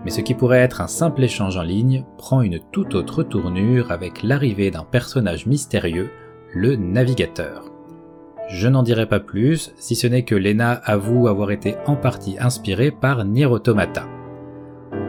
Mais 0.06 0.12
ce 0.12 0.22
qui 0.22 0.34
pourrait 0.34 0.62
être 0.62 0.80
un 0.80 0.88
simple 0.88 1.22
échange 1.26 1.58
en 1.58 1.62
ligne 1.62 2.06
prend 2.18 2.42
une 2.42 2.60
toute 2.72 2.96
autre 2.96 3.22
tournure 3.22 3.92
avec 3.92 4.24
l'arrivée 4.24 4.72
d'un 4.72 4.86
personnage 4.86 5.46
mystérieux, 5.46 6.10
le 6.54 6.78
navigateur. 6.78 7.70
Je 8.48 8.70
n'en 8.70 8.82
dirai 8.82 9.08
pas 9.08 9.20
plus, 9.20 9.74
si 9.76 9.94
ce 9.98 10.08
n'est 10.08 10.24
que 10.24 10.36
Lena 10.36 10.72
avoue 10.72 11.28
avoir 11.28 11.52
été 11.52 11.76
en 11.86 11.98
partie 11.98 12.38
inspirée 12.40 12.92
par 12.92 13.26
Nier 13.26 13.48
Automata. 13.48 14.06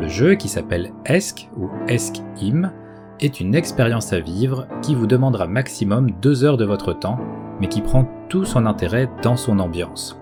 Le 0.00 0.08
jeu, 0.08 0.34
qui 0.34 0.48
s'appelle 0.48 0.92
ESC 1.06 1.48
ou 1.56 1.68
ESC-IM, 1.86 2.72
est 3.20 3.38
une 3.38 3.54
expérience 3.54 4.12
à 4.12 4.18
vivre 4.18 4.66
qui 4.82 4.96
vous 4.96 5.06
demandera 5.06 5.46
maximum 5.46 6.10
2 6.20 6.42
heures 6.42 6.56
de 6.56 6.64
votre 6.64 6.94
temps, 6.94 7.20
mais 7.60 7.68
qui 7.68 7.80
prend 7.80 8.08
tout 8.28 8.44
son 8.44 8.66
intérêt 8.66 9.08
dans 9.22 9.36
son 9.36 9.60
ambiance. 9.60 10.17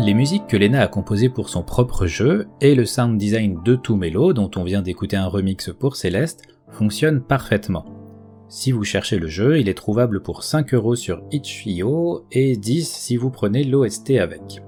Les 0.00 0.12
musiques 0.12 0.48
que 0.48 0.56
Lena 0.56 0.82
a 0.82 0.88
composées 0.88 1.28
pour 1.28 1.48
son 1.48 1.62
propre 1.62 2.06
jeu 2.06 2.48
et 2.60 2.74
le 2.74 2.84
sound 2.84 3.16
design 3.16 3.62
de 3.64 3.76
Tumelo, 3.76 4.32
dont 4.32 4.50
on 4.56 4.64
vient 4.64 4.82
d'écouter 4.82 5.16
un 5.16 5.28
remix 5.28 5.70
pour 5.70 5.94
Céleste, 5.94 6.42
fonctionnent 6.68 7.22
parfaitement. 7.22 7.86
Si 8.48 8.72
vous 8.72 8.82
cherchez 8.82 9.18
le 9.18 9.28
jeu, 9.28 9.60
il 9.60 9.68
est 9.68 9.74
trouvable 9.74 10.20
pour 10.20 10.42
5 10.42 10.74
euros 10.74 10.96
sur 10.96 11.22
itch.io 11.30 12.26
et 12.32 12.56
10 12.56 12.88
si 12.88 13.16
vous 13.16 13.30
prenez 13.30 13.62
l'OST 13.62 14.18
avec. 14.18 14.62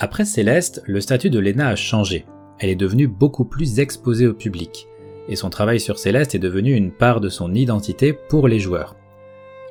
Après 0.00 0.24
Céleste, 0.24 0.82
le 0.84 1.00
statut 1.00 1.30
de 1.30 1.38
Lena 1.38 1.68
a 1.68 1.76
changé. 1.76 2.26
Elle 2.58 2.70
est 2.70 2.76
devenue 2.76 3.06
beaucoup 3.06 3.44
plus 3.44 3.78
exposée 3.78 4.26
au 4.26 4.34
public, 4.34 4.88
et 5.28 5.36
son 5.36 5.50
travail 5.50 5.78
sur 5.78 6.00
Céleste 6.00 6.34
est 6.34 6.40
devenu 6.40 6.74
une 6.74 6.90
part 6.90 7.20
de 7.20 7.28
son 7.28 7.54
identité 7.54 8.12
pour 8.12 8.48
les 8.48 8.58
joueurs. 8.58 8.96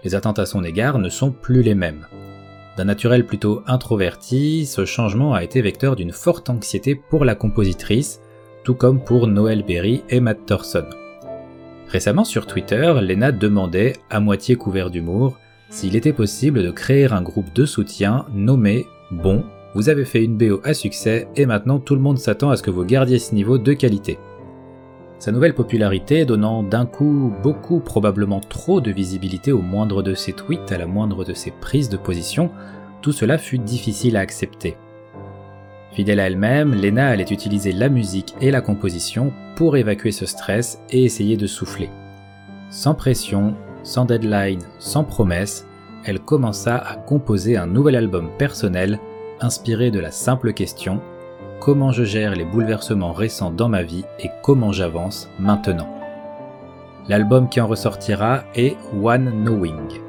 Les 0.06 0.16
attentes 0.16 0.40
à 0.40 0.46
son 0.46 0.64
égard 0.64 0.98
ne 0.98 1.10
sont 1.10 1.32
plus 1.32 1.62
les 1.62 1.76
mêmes. 1.76 2.08
D'un 2.78 2.86
naturel 2.86 3.26
plutôt 3.26 3.64
introverti, 3.66 4.68
ce 4.68 4.86
changement 4.86 5.34
a 5.34 5.44
été 5.44 5.64
vecteur 5.64 5.96
d'une 5.96 6.12
forte 6.12 6.48
anxiété 6.52 6.94
pour 6.94 7.26
la 7.26 7.34
compositrice, 7.34 8.22
tout 8.64 8.76
comme 8.76 9.04
pour 9.04 9.26
Noël 9.26 9.64
Berry 9.68 10.04
et 10.10 10.20
Matt 10.20 10.46
Thorson. 10.46 10.86
Récemment 11.88 12.24
sur 12.24 12.46
Twitter, 12.46 12.94
Lena 13.02 13.32
demandait, 13.32 13.94
à 14.12 14.20
moitié 14.20 14.58
couvert 14.58 14.92
d'humour, 14.92 15.40
s'il 15.72 15.96
était 15.96 16.14
possible 16.14 16.62
de 16.62 16.70
créer 16.70 17.12
un 17.12 17.24
groupe 17.24 17.52
de 17.52 17.66
soutien 17.66 18.28
nommé 18.32 18.86
Bon, 19.10 19.44
vous 19.74 19.90
avez 19.90 20.06
fait 20.06 20.24
une 20.24 20.38
BO 20.38 20.62
à 20.64 20.76
succès 20.76 21.28
et 21.36 21.48
maintenant 21.48 21.80
tout 21.80 21.96
le 21.96 22.02
monde 22.02 22.20
s'attend 22.20 22.52
à 22.52 22.58
ce 22.58 22.64
que 22.64 22.70
vous 22.70 22.86
gardiez 22.86 23.18
ce 23.18 23.34
niveau 23.34 23.58
de 23.58 23.74
qualité. 23.74 24.20
Sa 25.20 25.32
nouvelle 25.32 25.56
popularité 25.56 26.26
donnant 26.26 26.62
d'un 26.62 26.86
coup 26.86 27.34
beaucoup, 27.42 27.80
probablement 27.80 28.40
trop 28.40 28.82
de 28.82 28.92
visibilité 28.92 29.52
au 29.52 29.62
moindre 29.62 30.04
de 30.04 30.14
ses 30.14 30.34
tweets, 30.34 30.72
à 30.72 30.78
la 30.78 30.86
moindre 30.86 31.26
de 31.26 31.34
ses 31.34 31.50
prises 31.50 31.90
de 31.90 31.98
position, 31.98 32.52
tout 33.02 33.12
cela 33.12 33.40
fut 33.40 33.58
difficile 33.58 34.16
à 34.16 34.20
accepter. 34.20 34.78
Fidèle 35.92 36.20
à 36.20 36.28
elle-même, 36.28 36.76
Lena 36.76 37.08
allait 37.08 37.24
utiliser 37.24 37.72
la 37.72 37.90
musique 37.90 38.36
et 38.42 38.52
la 38.52 38.62
composition 38.62 39.34
pour 39.56 39.76
évacuer 39.76 40.12
ce 40.12 40.28
stress 40.28 40.80
et 40.92 41.04
essayer 41.04 41.36
de 41.36 41.48
souffler. 41.48 41.90
Sans 42.70 42.94
pression, 42.94 43.56
sans 43.82 44.06
deadline, 44.06 44.62
sans 44.78 45.04
promesse, 45.04 45.66
elle 46.06 46.20
commença 46.20 46.78
à 46.78 46.96
composer 46.96 47.58
un 47.58 47.66
nouvel 47.66 47.96
album 47.96 48.30
personnel 48.38 49.00
inspiré 49.40 49.90
de 49.90 50.00
la 50.00 50.12
simple 50.12 50.54
question 50.54 51.02
comment 51.60 51.92
je 51.92 52.04
gère 52.04 52.36
les 52.36 52.46
bouleversements 52.46 53.14
récents 53.14 53.52
dans 53.52 53.70
ma 53.70 53.84
vie 53.84 54.06
et 54.20 54.30
comment 54.44 54.72
j'avance 54.72 55.30
maintenant. 55.40 55.94
L'album 57.08 57.50
qui 57.50 57.62
en 57.62 57.68
ressortira 57.68 58.44
est 58.56 58.76
One 59.02 59.32
Knowing, 59.44 60.02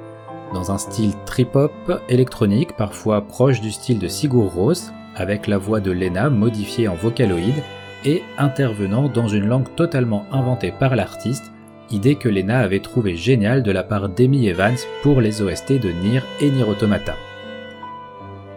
dans 0.52 0.72
un 0.72 0.78
style 0.78 1.12
trip-hop 1.26 1.72
électronique 2.08 2.76
parfois 2.76 3.22
proche 3.22 3.60
du 3.60 3.70
style 3.70 3.98
de 3.98 4.08
Sigur 4.08 4.52
Rós, 4.52 4.92
avec 5.14 5.46
la 5.46 5.58
voix 5.58 5.80
de 5.80 5.90
Lena 5.90 6.30
modifiée 6.30 6.88
en 6.88 6.94
vocaloïde 6.94 7.62
et 8.04 8.22
intervenant 8.36 9.08
dans 9.08 9.28
une 9.28 9.46
langue 9.46 9.74
totalement 9.74 10.26
inventée 10.32 10.72
par 10.72 10.96
l'artiste, 10.96 11.52
idée 11.90 12.14
que 12.14 12.28
Lena 12.28 12.60
avait 12.60 12.80
trouvée 12.80 13.16
géniale 13.16 13.62
de 13.62 13.72
la 13.72 13.82
part 13.82 14.08
d'Amy 14.08 14.48
Evans 14.48 14.76
pour 15.02 15.20
les 15.20 15.42
OST 15.42 15.72
de 15.80 15.90
Nier 15.90 16.22
et 16.40 16.50
Nier 16.50 16.64
Automata. 16.64 17.14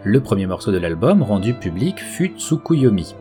Le 0.03 0.20
premier 0.20 0.48
morceau 0.48 0.72
de 0.72 0.79
l'album 0.79 1.22
rendu 1.22 1.53
public 1.53 2.00
fut 2.00 2.34
Tsukuyomi, 2.36 3.13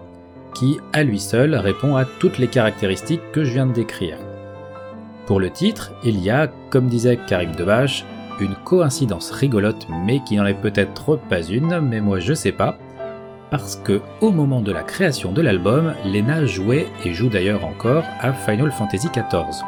qui 0.54 0.78
à 0.94 1.02
lui 1.02 1.20
seul 1.20 1.54
répond 1.54 1.96
à 1.96 2.06
toutes 2.06 2.38
les 2.38 2.48
caractéristiques 2.48 3.32
que 3.32 3.44
je 3.44 3.52
viens 3.52 3.66
de 3.66 3.74
décrire. 3.74 4.16
Pour 5.26 5.40
le 5.40 5.50
titre, 5.50 5.92
il 6.04 6.18
y 6.20 6.30
a, 6.30 6.50
comme 6.70 6.86
disait 6.86 7.18
Karim 7.26 7.54
Debache, 7.54 8.06
une 8.40 8.54
coïncidence 8.64 9.30
rigolote 9.30 9.86
mais 10.06 10.20
qui 10.24 10.36
n'en 10.36 10.46
est 10.46 10.54
peut-être 10.54 11.16
pas 11.28 11.42
une, 11.42 11.80
mais 11.80 12.00
moi 12.00 12.18
je 12.18 12.32
sais 12.32 12.52
pas, 12.52 12.78
parce 13.50 13.76
que 13.76 14.00
au 14.22 14.30
moment 14.30 14.62
de 14.62 14.72
la 14.72 14.82
création 14.82 15.32
de 15.32 15.42
l'album, 15.42 15.92
Lena 16.06 16.46
jouait 16.46 16.86
et 17.04 17.12
joue 17.12 17.28
d'ailleurs 17.28 17.66
encore 17.66 18.04
à 18.20 18.32
Final 18.32 18.72
Fantasy 18.72 19.08
XIV. 19.08 19.64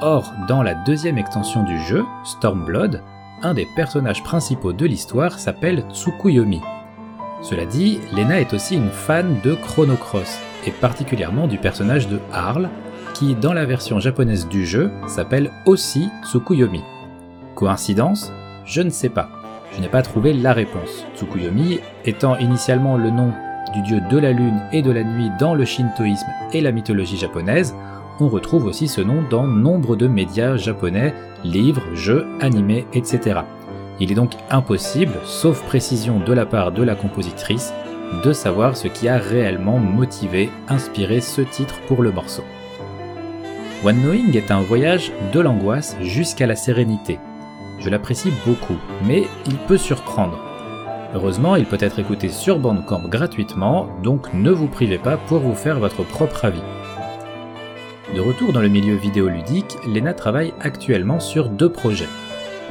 Or, 0.00 0.32
dans 0.46 0.62
la 0.62 0.74
deuxième 0.74 1.18
extension 1.18 1.64
du 1.64 1.80
jeu, 1.80 2.04
Stormblood, 2.22 3.02
un 3.42 3.54
des 3.54 3.66
personnages 3.76 4.22
principaux 4.22 4.72
de 4.72 4.86
l'histoire 4.86 5.38
s'appelle 5.38 5.84
Tsukuyomi. 5.92 6.60
Cela 7.42 7.66
dit, 7.66 8.00
Lena 8.14 8.40
est 8.40 8.54
aussi 8.54 8.76
une 8.76 8.90
fan 8.90 9.36
de 9.44 9.54
Chrono 9.54 9.94
Cross, 9.96 10.40
et 10.66 10.70
particulièrement 10.70 11.46
du 11.46 11.58
personnage 11.58 12.08
de 12.08 12.18
Harl, 12.32 12.68
qui 13.14 13.34
dans 13.34 13.52
la 13.52 13.66
version 13.66 14.00
japonaise 14.00 14.48
du 14.48 14.66
jeu 14.66 14.90
s'appelle 15.06 15.50
aussi 15.64 16.08
Tsukuyomi. 16.24 16.82
Coïncidence? 17.54 18.32
Je 18.64 18.82
ne 18.82 18.90
sais 18.90 19.08
pas. 19.08 19.28
Je 19.72 19.80
n'ai 19.80 19.88
pas 19.88 20.02
trouvé 20.02 20.32
la 20.32 20.52
réponse. 20.52 21.04
Tsukuyomi 21.14 21.80
étant 22.04 22.36
initialement 22.38 22.96
le 22.96 23.10
nom 23.10 23.32
du 23.72 23.82
dieu 23.82 24.00
de 24.10 24.18
la 24.18 24.32
lune 24.32 24.60
et 24.72 24.82
de 24.82 24.90
la 24.90 25.04
nuit 25.04 25.30
dans 25.38 25.54
le 25.54 25.64
shintoïsme 25.64 26.28
et 26.52 26.60
la 26.60 26.72
mythologie 26.72 27.16
japonaise, 27.16 27.74
on 28.20 28.28
retrouve 28.28 28.66
aussi 28.66 28.88
ce 28.88 29.00
nom 29.00 29.22
dans 29.28 29.46
nombre 29.46 29.96
de 29.96 30.06
médias 30.06 30.56
japonais, 30.56 31.14
livres, 31.44 31.82
jeux, 31.94 32.26
animés, 32.40 32.86
etc. 32.94 33.40
Il 34.00 34.12
est 34.12 34.14
donc 34.14 34.32
impossible, 34.50 35.14
sauf 35.24 35.62
précision 35.62 36.20
de 36.20 36.32
la 36.32 36.46
part 36.46 36.72
de 36.72 36.82
la 36.82 36.94
compositrice, 36.94 37.72
de 38.24 38.32
savoir 38.32 38.76
ce 38.76 38.88
qui 38.88 39.08
a 39.08 39.18
réellement 39.18 39.78
motivé, 39.78 40.50
inspiré 40.68 41.20
ce 41.20 41.40
titre 41.40 41.80
pour 41.88 42.02
le 42.02 42.12
morceau. 42.12 42.44
One 43.84 44.00
Knowing 44.00 44.36
est 44.36 44.50
un 44.50 44.60
voyage 44.60 45.12
de 45.32 45.40
l'angoisse 45.40 45.96
jusqu'à 46.00 46.46
la 46.46 46.56
sérénité. 46.56 47.18
Je 47.78 47.90
l'apprécie 47.90 48.32
beaucoup, 48.46 48.78
mais 49.04 49.24
il 49.46 49.56
peut 49.56 49.76
surprendre. 49.76 50.38
Heureusement, 51.14 51.56
il 51.56 51.66
peut 51.66 51.78
être 51.80 51.98
écouté 51.98 52.28
sur 52.28 52.58
Bandcamp 52.58 53.08
gratuitement, 53.08 53.88
donc 54.02 54.32
ne 54.34 54.50
vous 54.50 54.66
privez 54.66 54.98
pas 54.98 55.16
pour 55.16 55.40
vous 55.40 55.54
faire 55.54 55.78
votre 55.78 56.02
propre 56.04 56.46
avis. 56.46 56.62
De 58.14 58.20
retour 58.20 58.52
dans 58.52 58.60
le 58.60 58.68
milieu 58.68 58.94
vidéoludique, 58.94 59.76
Lena 59.86 60.14
travaille 60.14 60.54
actuellement 60.60 61.18
sur 61.18 61.48
deux 61.48 61.70
projets. 61.70 62.08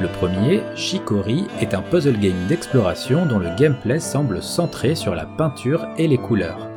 Le 0.00 0.08
premier, 0.08 0.62
Shikori, 0.74 1.46
est 1.60 1.74
un 1.74 1.82
puzzle 1.82 2.18
game 2.18 2.46
d'exploration 2.48 3.26
dont 3.26 3.38
le 3.38 3.54
gameplay 3.56 4.00
semble 4.00 4.42
centré 4.42 4.94
sur 4.94 5.14
la 5.14 5.26
peinture 5.26 5.86
et 5.98 6.08
les 6.08 6.16
couleurs. 6.16 6.68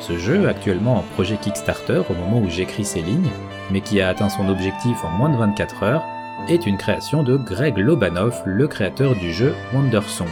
Ce 0.00 0.18
jeu, 0.18 0.48
actuellement 0.48 0.98
en 0.98 1.04
projet 1.14 1.36
Kickstarter 1.36 2.02
au 2.10 2.14
moment 2.14 2.40
où 2.40 2.50
j'écris 2.50 2.84
ces 2.84 3.02
lignes, 3.02 3.30
mais 3.70 3.80
qui 3.80 4.00
a 4.00 4.08
atteint 4.08 4.28
son 4.28 4.48
objectif 4.48 5.04
en 5.04 5.10
moins 5.10 5.30
de 5.30 5.36
24 5.36 5.82
heures, 5.84 6.04
est 6.48 6.66
une 6.66 6.78
création 6.78 7.22
de 7.22 7.36
Greg 7.36 7.78
Lobanov, 7.78 8.42
le 8.44 8.66
créateur 8.66 9.14
du 9.14 9.32
jeu 9.32 9.54
Wondersong. 9.72 10.26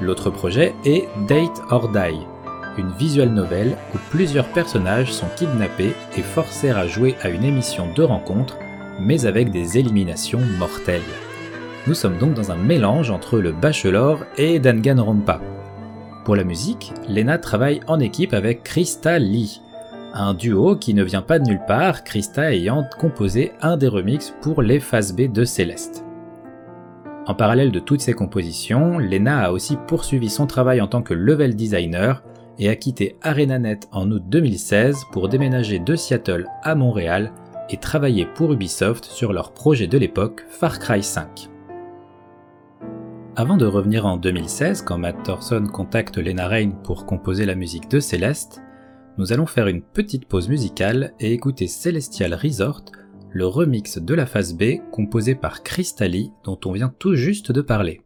L'autre 0.00 0.30
projet 0.30 0.74
est 0.84 1.08
Date 1.28 1.62
or 1.70 1.88
Die, 1.88 2.26
une 2.78 2.92
visual 2.92 3.28
novel 3.28 3.76
où 3.94 3.98
plusieurs 4.10 4.48
personnages 4.48 5.12
sont 5.12 5.28
kidnappés 5.36 5.94
et 6.16 6.22
forcés 6.22 6.70
à 6.70 6.86
jouer 6.86 7.16
à 7.22 7.28
une 7.28 7.44
émission 7.44 7.92
de 7.92 8.02
rencontre, 8.02 8.56
mais 9.00 9.26
avec 9.26 9.50
des 9.50 9.78
éliminations 9.78 10.40
mortelles. 10.58 11.02
Nous 11.86 11.94
sommes 11.94 12.18
donc 12.18 12.34
dans 12.34 12.50
un 12.50 12.56
mélange 12.56 13.10
entre 13.10 13.38
le 13.38 13.52
Bachelor 13.52 14.24
et 14.36 14.58
Danganronpa. 14.58 15.40
Pour 16.24 16.36
la 16.36 16.44
musique, 16.44 16.92
Lena 17.08 17.38
travaille 17.38 17.80
en 17.86 18.00
équipe 18.00 18.34
avec 18.34 18.62
Krista 18.62 19.18
Lee, 19.18 19.60
un 20.14 20.34
duo 20.34 20.76
qui 20.76 20.94
ne 20.94 21.04
vient 21.04 21.22
pas 21.22 21.38
de 21.38 21.46
nulle 21.46 21.64
part, 21.66 22.02
Krista 22.02 22.52
ayant 22.52 22.84
composé 22.98 23.52
un 23.60 23.76
des 23.76 23.88
remixes 23.88 24.34
pour 24.40 24.62
les 24.62 24.80
phases 24.80 25.14
B 25.14 25.30
de 25.30 25.44
Céleste. 25.44 26.04
En 27.26 27.34
parallèle 27.34 27.72
de 27.72 27.78
toutes 27.78 28.00
ces 28.00 28.14
compositions, 28.14 28.98
Lena 28.98 29.44
a 29.44 29.50
aussi 29.52 29.76
poursuivi 29.86 30.30
son 30.30 30.46
travail 30.46 30.80
en 30.80 30.86
tant 30.86 31.02
que 31.02 31.12
level 31.12 31.54
designer 31.54 32.22
et 32.58 32.68
a 32.68 32.76
quitté 32.76 33.16
ArenaNet 33.22 33.80
en 33.92 34.10
août 34.10 34.22
2016 34.26 35.04
pour 35.12 35.28
déménager 35.28 35.78
de 35.78 35.96
Seattle 35.96 36.46
à 36.62 36.74
Montréal 36.74 37.32
et 37.70 37.76
travailler 37.76 38.26
pour 38.26 38.52
Ubisoft 38.52 39.04
sur 39.04 39.32
leur 39.32 39.52
projet 39.52 39.86
de 39.86 39.98
l'époque 39.98 40.44
Far 40.48 40.78
Cry 40.78 41.02
5. 41.02 41.48
Avant 43.36 43.56
de 43.56 43.66
revenir 43.66 44.04
en 44.04 44.16
2016, 44.16 44.82
quand 44.82 44.98
Matt 44.98 45.22
Thorson 45.22 45.66
contacte 45.72 46.18
Lena 46.18 46.48
Rain 46.48 46.70
pour 46.82 47.06
composer 47.06 47.46
la 47.46 47.54
musique 47.54 47.88
de 47.88 48.00
Céleste, 48.00 48.62
nous 49.16 49.32
allons 49.32 49.46
faire 49.46 49.68
une 49.68 49.82
petite 49.82 50.26
pause 50.26 50.48
musicale 50.48 51.12
et 51.20 51.32
écouter 51.32 51.68
Celestial 51.68 52.34
Resort, 52.34 52.84
le 53.30 53.46
remix 53.46 53.98
de 53.98 54.14
la 54.14 54.26
phase 54.26 54.54
B 54.54 54.80
composé 54.90 55.34
par 55.34 55.62
Crystalli 55.62 56.32
dont 56.44 56.58
on 56.64 56.72
vient 56.72 56.92
tout 56.98 57.14
juste 57.14 57.52
de 57.52 57.60
parler. 57.60 58.00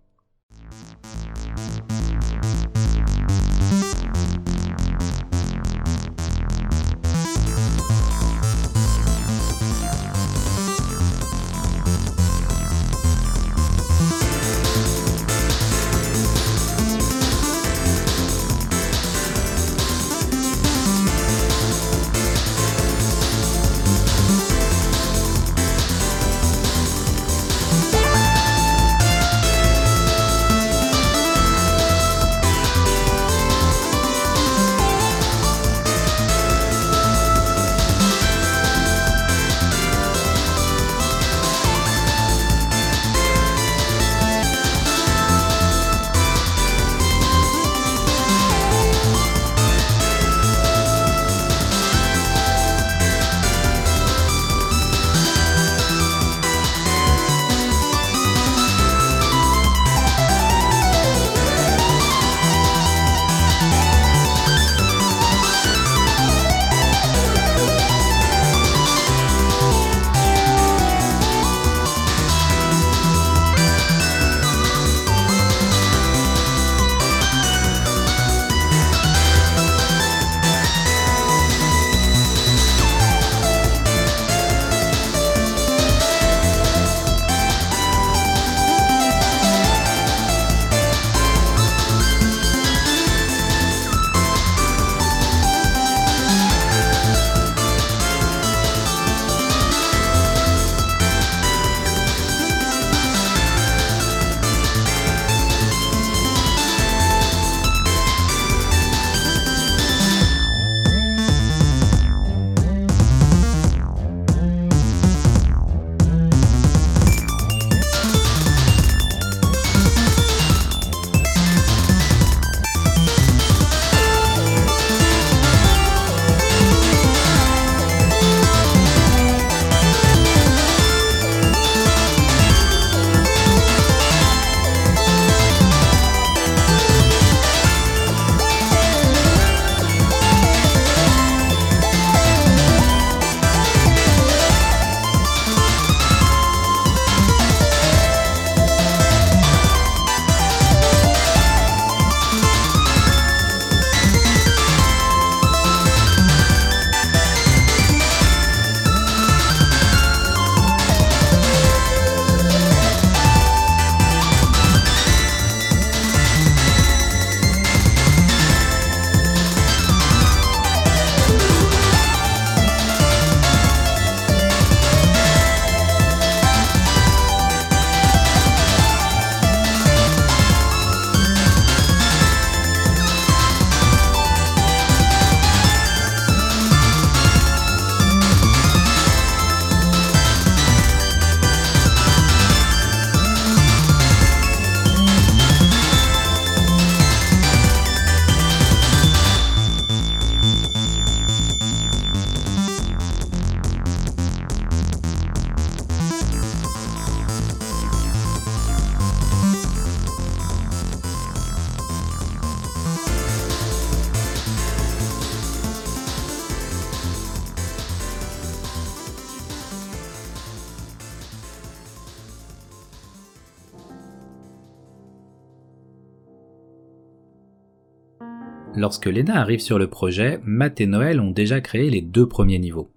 Lorsque 228.83 229.07
Lena 229.07 229.41
arrive 229.41 229.61
sur 229.61 229.79
le 229.79 229.87
projet, 229.87 230.41
Matt 230.43 230.81
et 230.81 230.87
Noël 230.87 231.21
ont 231.21 231.31
déjà 231.31 231.61
créé 231.61 231.89
les 231.89 232.01
deux 232.01 232.27
premiers 232.27 232.59
niveaux. 232.59 232.91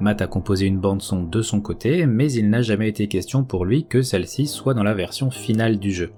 Matt 0.00 0.22
a 0.22 0.28
composé 0.28 0.66
une 0.66 0.78
bande-son 0.78 1.24
de 1.24 1.42
son 1.42 1.60
côté, 1.60 2.06
mais 2.06 2.30
il 2.30 2.48
n'a 2.48 2.62
jamais 2.62 2.88
été 2.88 3.08
question 3.08 3.42
pour 3.42 3.64
lui 3.64 3.86
que 3.88 4.02
celle-ci 4.02 4.46
soit 4.46 4.72
dans 4.72 4.84
la 4.84 4.94
version 4.94 5.32
finale 5.32 5.80
du 5.80 5.90
jeu. 5.90 6.12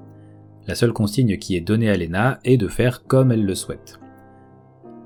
La 0.67 0.75
seule 0.75 0.93
consigne 0.93 1.39
qui 1.39 1.57
est 1.57 1.63
donnée 1.63 1.89
à 1.89 1.97
Lena 1.97 2.39
est 2.45 2.59
de 2.59 2.69
faire 2.69 3.07
comme 3.07 3.33
elle 3.33 3.47
le 3.47 3.55
souhaite. 3.55 3.99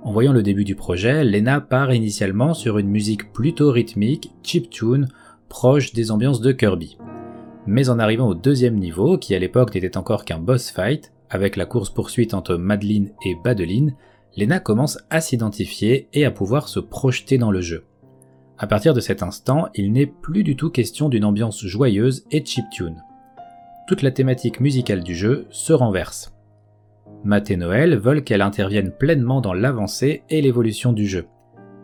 En 0.03 0.11
voyant 0.11 0.33
le 0.33 0.43
début 0.43 0.65
du 0.65 0.75
projet, 0.75 1.23
Lena 1.23 1.61
part 1.61 1.95
initialement 1.95 2.55
sur 2.55 2.79
une 2.79 2.91
musique 2.91 3.33
plutôt 3.33 3.71
rythmique, 3.71 4.33
chiptune, 4.43 5.07
proche 5.49 5.93
des 5.93 6.11
ambiances 6.11 6.41
de 6.41 6.51
Kirby. 6.51 6.99
Mais 7.69 7.89
en 7.89 8.01
arrivant 8.01 8.27
au 8.27 8.35
deuxième 8.35 8.81
niveau, 8.81 9.17
qui 9.17 9.37
à 9.37 9.39
l'époque 9.39 9.77
n'était 9.77 9.97
encore 9.97 10.25
qu'un 10.25 10.41
boss 10.41 10.73
fight, 10.73 11.12
avec 11.33 11.57
la 11.57 11.65
course-poursuite 11.65 12.35
entre 12.35 12.57
Madeline 12.57 13.11
et 13.25 13.35
Badeline, 13.43 13.95
Lena 14.37 14.61
commence 14.61 14.99
à 15.09 15.23
s'identifier 15.23 16.09
et 16.13 16.27
à 16.27 16.31
pouvoir 16.31 16.69
se 16.69 16.79
projeter 16.79 17.39
dans 17.39 17.51
le 17.51 17.63
jeu. 17.63 17.85
À 18.59 18.67
partir 18.67 18.93
de 18.93 19.01
cet 19.01 19.23
instant, 19.23 19.69
il 19.75 19.93
n'est 19.93 20.07
plus 20.07 20.43
du 20.43 20.57
tout 20.57 20.69
question 20.69 21.09
d'une 21.09 21.25
ambiance 21.25 21.65
joyeuse 21.65 22.25
et 22.31 22.45
chiptune. 22.45 23.03
toute 23.89 24.03
la 24.03 24.13
thématique 24.13 24.61
musicale 24.61 25.03
du 25.03 25.15
jeu 25.15 25.47
se 25.51 25.73
renverse. 25.73 26.33
Matt 27.25 27.51
et 27.51 27.57
Noël 27.57 27.97
veulent 27.97 28.25
qu'elle 28.25 28.41
intervienne 28.41 28.93
pleinement 28.93 29.41
dans 29.41 29.55
l'avancée 29.55 30.23
et 30.31 30.41
l'évolution 30.41 30.93
du 30.93 31.07
jeu. 31.07 31.27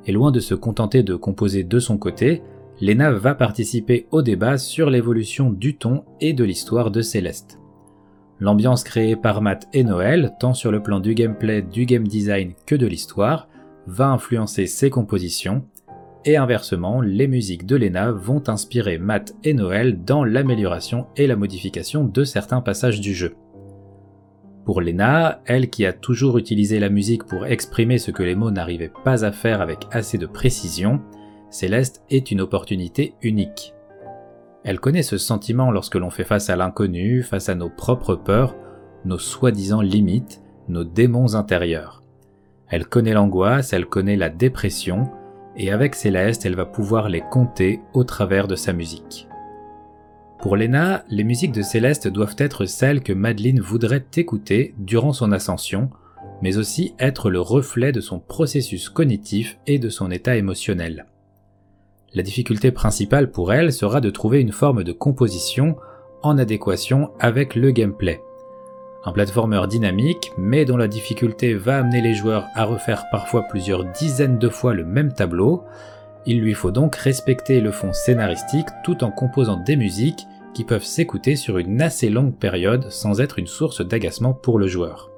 Et 0.06 0.12
loin 0.12 0.30
de 0.30 0.40
se 0.40 0.54
contenter 0.54 1.02
de 1.02 1.16
composer 1.16 1.64
de 1.64 1.78
son 1.80 1.98
côté, 1.98 2.42
Lena 2.80 3.10
va 3.10 3.34
participer 3.34 4.06
au 4.10 4.22
débat 4.22 4.58
sur 4.58 4.90
l'évolution 4.90 5.50
du 5.50 5.76
ton 5.76 6.04
et 6.20 6.32
de 6.32 6.44
l'histoire 6.44 6.90
de 6.90 7.02
Céleste. 7.02 7.57
L'ambiance 8.40 8.84
créée 8.84 9.16
par 9.16 9.42
Matt 9.42 9.68
et 9.72 9.82
Noël, 9.82 10.34
tant 10.38 10.54
sur 10.54 10.70
le 10.70 10.82
plan 10.82 11.00
du 11.00 11.14
gameplay, 11.14 11.62
du 11.62 11.86
game 11.86 12.06
design 12.06 12.52
que 12.66 12.76
de 12.76 12.86
l'histoire, 12.86 13.48
va 13.86 14.08
influencer 14.08 14.66
ses 14.66 14.90
compositions, 14.90 15.64
et 16.24 16.36
inversement, 16.36 17.00
les 17.00 17.26
musiques 17.26 17.66
de 17.66 17.76
Lena 17.76 18.12
vont 18.12 18.42
inspirer 18.48 18.98
Matt 18.98 19.34
et 19.44 19.54
Noël 19.54 20.04
dans 20.04 20.24
l'amélioration 20.24 21.06
et 21.16 21.26
la 21.26 21.36
modification 21.36 22.04
de 22.04 22.24
certains 22.24 22.60
passages 22.60 23.00
du 23.00 23.14
jeu. 23.14 23.34
Pour 24.64 24.82
Lena, 24.82 25.40
elle 25.46 25.70
qui 25.70 25.86
a 25.86 25.92
toujours 25.92 26.36
utilisé 26.36 26.78
la 26.78 26.90
musique 26.90 27.24
pour 27.24 27.46
exprimer 27.46 27.98
ce 27.98 28.10
que 28.10 28.22
les 28.22 28.34
mots 28.34 28.50
n'arrivaient 28.50 28.92
pas 29.04 29.24
à 29.24 29.32
faire 29.32 29.62
avec 29.62 29.86
assez 29.90 30.18
de 30.18 30.26
précision, 30.26 31.00
Céleste 31.50 32.04
est 32.10 32.30
une 32.30 32.42
opportunité 32.42 33.14
unique. 33.22 33.72
Elle 34.64 34.80
connaît 34.80 35.02
ce 35.02 35.18
sentiment 35.18 35.70
lorsque 35.70 35.94
l'on 35.94 36.10
fait 36.10 36.24
face 36.24 36.50
à 36.50 36.56
l'inconnu, 36.56 37.22
face 37.22 37.48
à 37.48 37.54
nos 37.54 37.70
propres 37.70 38.16
peurs, 38.16 38.56
nos 39.04 39.18
soi-disant 39.18 39.80
limites, 39.80 40.42
nos 40.68 40.84
démons 40.84 41.34
intérieurs. 41.34 42.02
Elle 42.68 42.86
connaît 42.86 43.14
l'angoisse, 43.14 43.72
elle 43.72 43.86
connaît 43.86 44.16
la 44.16 44.28
dépression, 44.28 45.10
et 45.56 45.72
avec 45.72 45.94
Céleste, 45.94 46.44
elle 46.44 46.54
va 46.54 46.66
pouvoir 46.66 47.08
les 47.08 47.22
compter 47.22 47.80
au 47.94 48.04
travers 48.04 48.46
de 48.46 48.56
sa 48.56 48.72
musique. 48.72 49.28
Pour 50.40 50.56
Lena, 50.56 51.04
les 51.08 51.24
musiques 51.24 51.52
de 51.52 51.62
Céleste 51.62 52.06
doivent 52.06 52.36
être 52.38 52.64
celles 52.64 53.02
que 53.02 53.12
Madeleine 53.12 53.60
voudrait 53.60 54.04
écouter 54.16 54.74
durant 54.78 55.12
son 55.12 55.32
ascension, 55.32 55.90
mais 56.42 56.58
aussi 56.58 56.94
être 56.98 57.30
le 57.30 57.40
reflet 57.40 57.90
de 57.90 58.00
son 58.00 58.20
processus 58.20 58.88
cognitif 58.88 59.58
et 59.66 59.78
de 59.78 59.88
son 59.88 60.10
état 60.10 60.36
émotionnel. 60.36 61.06
La 62.14 62.22
difficulté 62.22 62.70
principale 62.70 63.30
pour 63.30 63.52
elle 63.52 63.72
sera 63.72 64.00
de 64.00 64.08
trouver 64.08 64.40
une 64.40 64.52
forme 64.52 64.82
de 64.82 64.92
composition 64.92 65.76
en 66.22 66.38
adéquation 66.38 67.10
avec 67.20 67.54
le 67.54 67.70
gameplay. 67.70 68.22
Un 69.04 69.12
platformer 69.12 69.62
dynamique, 69.68 70.32
mais 70.38 70.64
dont 70.64 70.78
la 70.78 70.88
difficulté 70.88 71.54
va 71.54 71.78
amener 71.78 72.00
les 72.00 72.14
joueurs 72.14 72.46
à 72.54 72.64
refaire 72.64 73.04
parfois 73.12 73.42
plusieurs 73.42 73.84
dizaines 73.84 74.38
de 74.38 74.48
fois 74.48 74.72
le 74.72 74.84
même 74.84 75.12
tableau, 75.12 75.64
il 76.24 76.40
lui 76.40 76.54
faut 76.54 76.70
donc 76.70 76.96
respecter 76.96 77.60
le 77.60 77.70
fond 77.70 77.92
scénaristique 77.92 78.68
tout 78.84 79.04
en 79.04 79.10
composant 79.10 79.56
des 79.56 79.76
musiques 79.76 80.26
qui 80.54 80.64
peuvent 80.64 80.84
s'écouter 80.84 81.36
sur 81.36 81.58
une 81.58 81.80
assez 81.82 82.08
longue 82.08 82.34
période 82.34 82.90
sans 82.90 83.20
être 83.20 83.38
une 83.38 83.46
source 83.46 83.86
d'agacement 83.86 84.32
pour 84.32 84.58
le 84.58 84.66
joueur. 84.66 85.10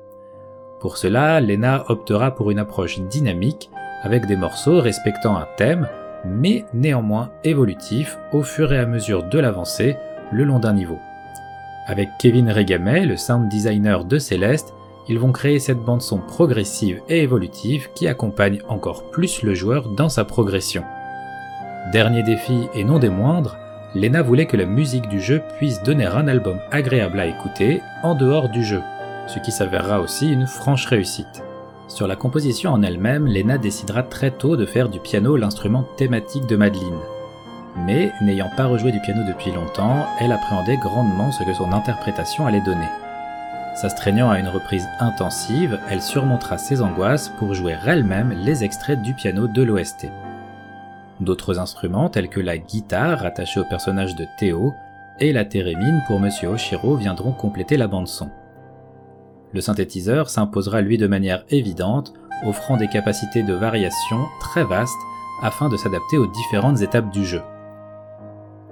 Pour 0.81 0.97
cela, 0.97 1.41
Lena 1.41 1.85
optera 1.89 2.35
pour 2.35 2.51
une 2.51 2.59
approche 2.59 3.01
dynamique 3.01 3.71
avec 4.03 4.27
des 4.27 4.37
morceaux 4.37 4.81
respectant 4.81 5.37
un 5.37 5.47
thème, 5.57 5.89
mais 6.25 6.65
néanmoins 6.75 7.31
évolutif 7.45 8.19
au 8.33 8.43
fur 8.43 8.73
et 8.73 8.79
à 8.79 8.87
mesure 8.87 9.25
de 9.25 9.39
l'avancée 9.39 9.97
le 10.33 10.45
long 10.45 10.59
d'un 10.59 10.73
niveau. 10.73 10.99
Avec 11.87 12.09
Kevin 12.19 12.51
Regamet, 12.51 13.05
le 13.05 13.17
sound 13.17 13.49
designer 13.49 14.05
de 14.05 14.19
Céleste, 14.19 14.75
ils 15.09 15.19
vont 15.19 15.33
créer 15.33 15.59
cette 15.59 15.79
bande 15.79 16.03
son 16.03 16.19
progressive 16.19 17.01
et 17.09 17.23
évolutive 17.23 17.89
qui 17.95 18.07
accompagne 18.07 18.61
encore 18.69 19.11
plus 19.11 19.43
le 19.43 19.55
joueur 19.55 19.89
dans 19.89 20.09
sa 20.09 20.25
progression. 20.25 20.85
Dernier 21.93 22.23
défi 22.23 22.69
et 22.75 22.85
non 22.85 22.99
des 22.99 23.09
moindres, 23.09 23.57
Lena 23.95 24.23
voulait 24.23 24.47
que 24.47 24.57
la 24.57 24.67
musique 24.67 25.09
du 25.09 25.21
jeu 25.21 25.43
puisse 25.59 25.83
donner 25.83 26.07
un 26.07 26.29
album 26.29 26.61
agréable 26.71 27.19
à 27.19 27.27
écouter 27.27 27.83
en 28.05 28.15
dehors 28.15 28.49
du 28.51 28.63
jeu, 28.63 28.83
ce 29.27 29.41
qui 29.41 29.51
s'avérera 29.51 30.01
aussi 30.01 30.31
une 30.31 30.47
franche 30.47 30.87
réussite. 30.87 31.43
Sur 31.91 32.07
la 32.07 32.15
composition 32.15 32.71
en 32.71 32.85
elle-même, 32.85 33.27
Lena 33.27 33.59
décidera 33.59 34.05
très 34.05 34.31
tôt 34.31 34.57
de 34.57 34.65
faire 34.65 34.89
du 34.89 35.01
piano 35.01 35.37
l'instrument 35.37 35.83
thématique 35.97 36.47
de 36.47 36.55
Madeleine. 36.55 37.01
Mais, 37.85 38.13
n'ayant 38.23 38.49
pas 38.57 38.67
rejoué 38.67 38.93
du 38.93 39.01
piano 39.01 39.23
depuis 39.27 39.51
longtemps, 39.51 40.07
elle 40.21 40.31
appréhendait 40.31 40.77
grandement 40.77 41.33
ce 41.33 41.43
que 41.43 41.53
son 41.53 41.73
interprétation 41.73 42.47
allait 42.47 42.61
donner. 42.61 42.87
S'astreignant 43.75 44.31
à 44.31 44.39
une 44.39 44.47
reprise 44.47 44.87
intensive, 45.01 45.81
elle 45.91 46.01
surmontera 46.01 46.59
ses 46.59 46.81
angoisses 46.81 47.33
pour 47.41 47.55
jouer 47.55 47.77
elle-même 47.85 48.37
les 48.45 48.63
extraits 48.63 49.03
du 49.03 49.13
piano 49.15 49.49
de 49.49 49.63
l'OST. 49.63 50.07
D'autres 51.19 51.59
instruments 51.59 52.09
tels 52.09 52.29
que 52.29 52.41
la 52.41 52.57
guitare 52.57 53.25
attachée 53.25 53.59
au 53.59 53.65
personnage 53.65 54.15
de 54.15 54.27
Théo 54.39 54.75
et 55.19 55.33
la 55.33 55.45
thérémine 55.45 56.03
pour 56.07 56.21
Monsieur 56.21 56.51
Oshiro 56.51 56.95
viendront 56.95 57.33
compléter 57.33 57.77
la 57.77 57.89
bande 57.89 58.09
son. 58.09 58.31
Le 59.53 59.61
synthétiseur 59.61 60.31
s'imposera 60.31 60.81
lui 60.81 60.99
de 60.99 61.07
manière 61.07 61.45
évidente, 61.51 62.13
offrant 62.47 62.77
des 62.77 62.89
capacités 62.89 63.43
de 63.43 63.55
variation 63.55 64.27
très 64.41 64.65
vastes 64.65 65.01
afin 65.43 65.69
de 65.69 65.77
s'adapter 65.77 66.19
aux 66.19 66.27
différentes 66.27 66.83
étapes 66.83 67.11
du 67.11 67.25
jeu. 67.25 67.43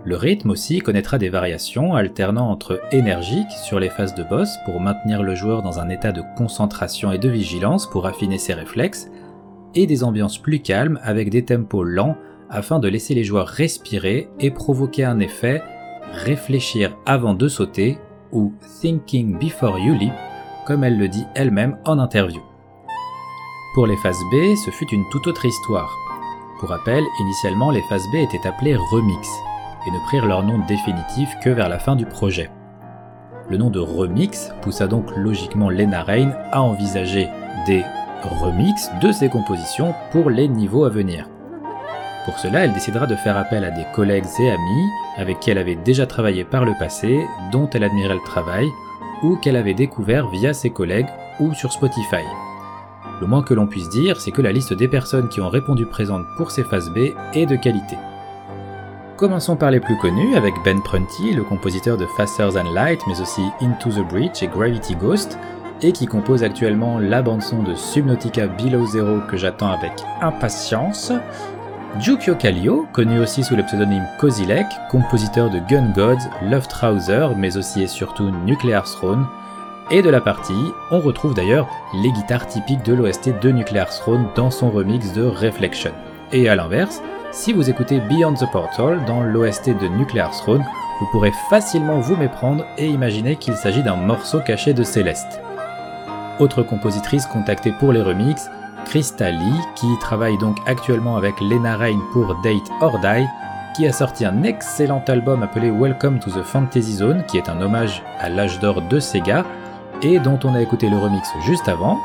Le 0.04 0.16
rythme 0.16 0.50
aussi 0.50 0.78
connaîtra 0.78 1.18
des 1.18 1.28
variations 1.28 1.94
alternant 1.94 2.50
entre 2.50 2.80
énergique 2.92 3.50
sur 3.50 3.80
les 3.80 3.90
phases 3.90 4.14
de 4.14 4.22
boss 4.22 4.48
pour 4.64 4.80
maintenir 4.80 5.22
le 5.22 5.34
joueur 5.34 5.62
dans 5.62 5.80
un 5.80 5.88
état 5.88 6.12
de 6.12 6.22
concentration 6.36 7.12
et 7.12 7.18
de 7.18 7.28
vigilance 7.28 7.90
pour 7.90 8.06
affiner 8.06 8.38
ses 8.38 8.54
réflexes, 8.54 9.10
et 9.74 9.86
des 9.86 10.04
ambiances 10.04 10.38
plus 10.38 10.60
calmes 10.60 10.98
avec 11.02 11.30
des 11.30 11.44
tempos 11.44 11.84
lents 11.84 12.16
afin 12.48 12.78
de 12.78 12.88
laisser 12.88 13.14
les 13.14 13.24
joueurs 13.24 13.48
respirer 13.48 14.28
et 14.40 14.50
provoquer 14.50 15.04
un 15.04 15.18
effet 15.18 15.62
réfléchir 16.12 16.96
avant 17.04 17.34
de 17.34 17.48
sauter 17.48 17.98
ou 18.32 18.54
thinking 18.80 19.38
before 19.38 19.78
you 19.78 19.94
leap, 19.94 20.12
comme 20.68 20.84
elle 20.84 20.98
le 20.98 21.08
dit 21.08 21.26
elle-même 21.34 21.78
en 21.86 21.98
interview. 21.98 22.42
Pour 23.74 23.86
les 23.86 23.96
phases 23.96 24.20
B, 24.30 24.54
ce 24.66 24.70
fut 24.70 24.88
une 24.92 25.08
toute 25.08 25.26
autre 25.26 25.46
histoire. 25.46 25.96
Pour 26.60 26.68
rappel, 26.68 27.02
initialement 27.20 27.70
les 27.70 27.80
phases 27.88 28.06
B 28.12 28.16
étaient 28.16 28.46
appelées 28.46 28.76
remix 28.76 29.26
et 29.86 29.90
ne 29.90 29.98
prirent 30.00 30.26
leur 30.26 30.42
nom 30.42 30.58
définitif 30.66 31.34
que 31.42 31.48
vers 31.48 31.70
la 31.70 31.78
fin 31.78 31.96
du 31.96 32.04
projet. 32.04 32.50
Le 33.48 33.56
nom 33.56 33.70
de 33.70 33.80
remix 33.80 34.52
poussa 34.60 34.86
donc 34.86 35.10
logiquement 35.16 35.70
Lena 35.70 36.02
Rain 36.02 36.32
à 36.52 36.60
envisager 36.60 37.30
des 37.64 37.82
remix 38.22 38.90
de 39.00 39.10
ses 39.10 39.30
compositions 39.30 39.94
pour 40.12 40.28
les 40.28 40.48
niveaux 40.48 40.84
à 40.84 40.90
venir. 40.90 41.30
Pour 42.26 42.38
cela, 42.38 42.64
elle 42.64 42.74
décidera 42.74 43.06
de 43.06 43.16
faire 43.16 43.38
appel 43.38 43.64
à 43.64 43.70
des 43.70 43.86
collègues 43.94 44.26
et 44.38 44.50
amis 44.50 44.88
avec 45.16 45.40
qui 45.40 45.50
elle 45.50 45.56
avait 45.56 45.76
déjà 45.76 46.04
travaillé 46.04 46.44
par 46.44 46.66
le 46.66 46.74
passé, 46.78 47.26
dont 47.52 47.70
elle 47.70 47.84
admirait 47.84 48.16
le 48.16 48.24
travail, 48.26 48.68
ou 49.22 49.36
qu'elle 49.36 49.56
avait 49.56 49.74
découvert 49.74 50.28
via 50.28 50.52
ses 50.52 50.70
collègues 50.70 51.08
ou 51.40 51.54
sur 51.54 51.72
Spotify. 51.72 52.24
Le 53.20 53.26
moins 53.26 53.42
que 53.42 53.54
l'on 53.54 53.66
puisse 53.66 53.88
dire, 53.88 54.20
c'est 54.20 54.30
que 54.30 54.42
la 54.42 54.52
liste 54.52 54.72
des 54.72 54.88
personnes 54.88 55.28
qui 55.28 55.40
ont 55.40 55.48
répondu 55.48 55.86
présentes 55.86 56.26
pour 56.36 56.50
ces 56.50 56.62
phases 56.62 56.90
B 56.90 57.14
est 57.34 57.46
de 57.46 57.56
qualité. 57.56 57.96
Commençons 59.16 59.56
par 59.56 59.72
les 59.72 59.80
plus 59.80 59.96
connus 59.96 60.36
avec 60.36 60.54
Ben 60.64 60.80
Prunty, 60.80 61.32
le 61.32 61.42
compositeur 61.42 61.96
de 61.96 62.06
Faster 62.16 62.48
Than 62.54 62.72
Light, 62.72 63.00
mais 63.08 63.20
aussi 63.20 63.42
Into 63.60 63.90
the 63.90 64.08
Breach 64.08 64.44
et 64.44 64.46
Gravity 64.46 64.94
Ghost, 64.94 65.36
et 65.82 65.90
qui 65.90 66.06
compose 66.06 66.44
actuellement 66.44 67.00
la 67.00 67.22
bande-son 67.22 67.64
de 67.64 67.74
Subnautica 67.74 68.46
Below 68.46 68.86
Zero 68.86 69.20
que 69.28 69.36
j'attends 69.36 69.72
avec 69.72 69.92
impatience, 70.20 71.12
Jukyo 71.96 72.36
Kallio, 72.36 72.86
connu 72.92 73.18
aussi 73.18 73.42
sous 73.42 73.56
le 73.56 73.64
pseudonyme 73.64 74.06
Kozilek, 74.20 74.66
compositeur 74.88 75.50
de 75.50 75.58
Gun 75.58 75.90
Gods, 75.94 76.28
Love 76.42 76.68
Trouser, 76.68 77.28
mais 77.36 77.56
aussi 77.56 77.82
et 77.82 77.88
surtout 77.88 78.30
Nuclear 78.44 78.84
Throne. 78.84 79.26
Et 79.90 80.00
de 80.00 80.10
la 80.10 80.20
partie, 80.20 80.72
on 80.92 81.00
retrouve 81.00 81.34
d'ailleurs 81.34 81.66
les 81.94 82.12
guitares 82.12 82.46
typiques 82.46 82.84
de 82.84 82.92
l'OST 82.92 83.40
de 83.40 83.50
Nuclear 83.50 83.88
Throne 83.88 84.28
dans 84.36 84.50
son 84.50 84.70
remix 84.70 85.12
de 85.12 85.24
Reflection. 85.24 85.90
Et 86.30 86.48
à 86.48 86.54
l'inverse, 86.54 87.02
si 87.32 87.52
vous 87.52 87.68
écoutez 87.68 88.00
Beyond 88.00 88.34
the 88.34 88.50
Portal 88.52 89.04
dans 89.06 89.22
l'OST 89.22 89.70
de 89.70 89.88
Nuclear 89.88 90.30
Throne, 90.30 90.64
vous 91.00 91.06
pourrez 91.10 91.32
facilement 91.50 91.98
vous 91.98 92.16
méprendre 92.16 92.64
et 92.76 92.86
imaginer 92.86 93.36
qu'il 93.36 93.56
s'agit 93.56 93.82
d'un 93.82 93.96
morceau 93.96 94.40
caché 94.40 94.72
de 94.72 94.84
Céleste. 94.84 95.40
Autre 96.38 96.62
compositrice 96.62 97.26
contactée 97.26 97.72
pour 97.72 97.92
les 97.92 98.02
remixes, 98.02 98.50
Krista 98.88 99.30
Lee, 99.30 99.60
qui 99.74 99.86
travaille 100.00 100.38
donc 100.38 100.56
actuellement 100.64 101.18
avec 101.18 101.38
Lena 101.42 101.76
Rain 101.76 102.00
pour 102.10 102.34
Date 102.42 102.70
or 102.80 102.98
Die, 103.00 103.26
qui 103.76 103.86
a 103.86 103.92
sorti 103.92 104.24
un 104.24 104.42
excellent 104.44 105.04
album 105.08 105.42
appelé 105.42 105.70
Welcome 105.70 106.20
to 106.20 106.30
the 106.30 106.42
Fantasy 106.42 106.94
Zone, 106.94 107.22
qui 107.28 107.36
est 107.36 107.50
un 107.50 107.60
hommage 107.60 108.02
à 108.18 108.30
l'âge 108.30 108.58
d'or 108.60 108.80
de 108.80 108.98
Sega, 108.98 109.44
et 110.00 110.18
dont 110.18 110.38
on 110.42 110.54
a 110.54 110.62
écouté 110.62 110.88
le 110.88 110.96
remix 110.96 111.28
juste 111.42 111.68
avant. 111.68 111.98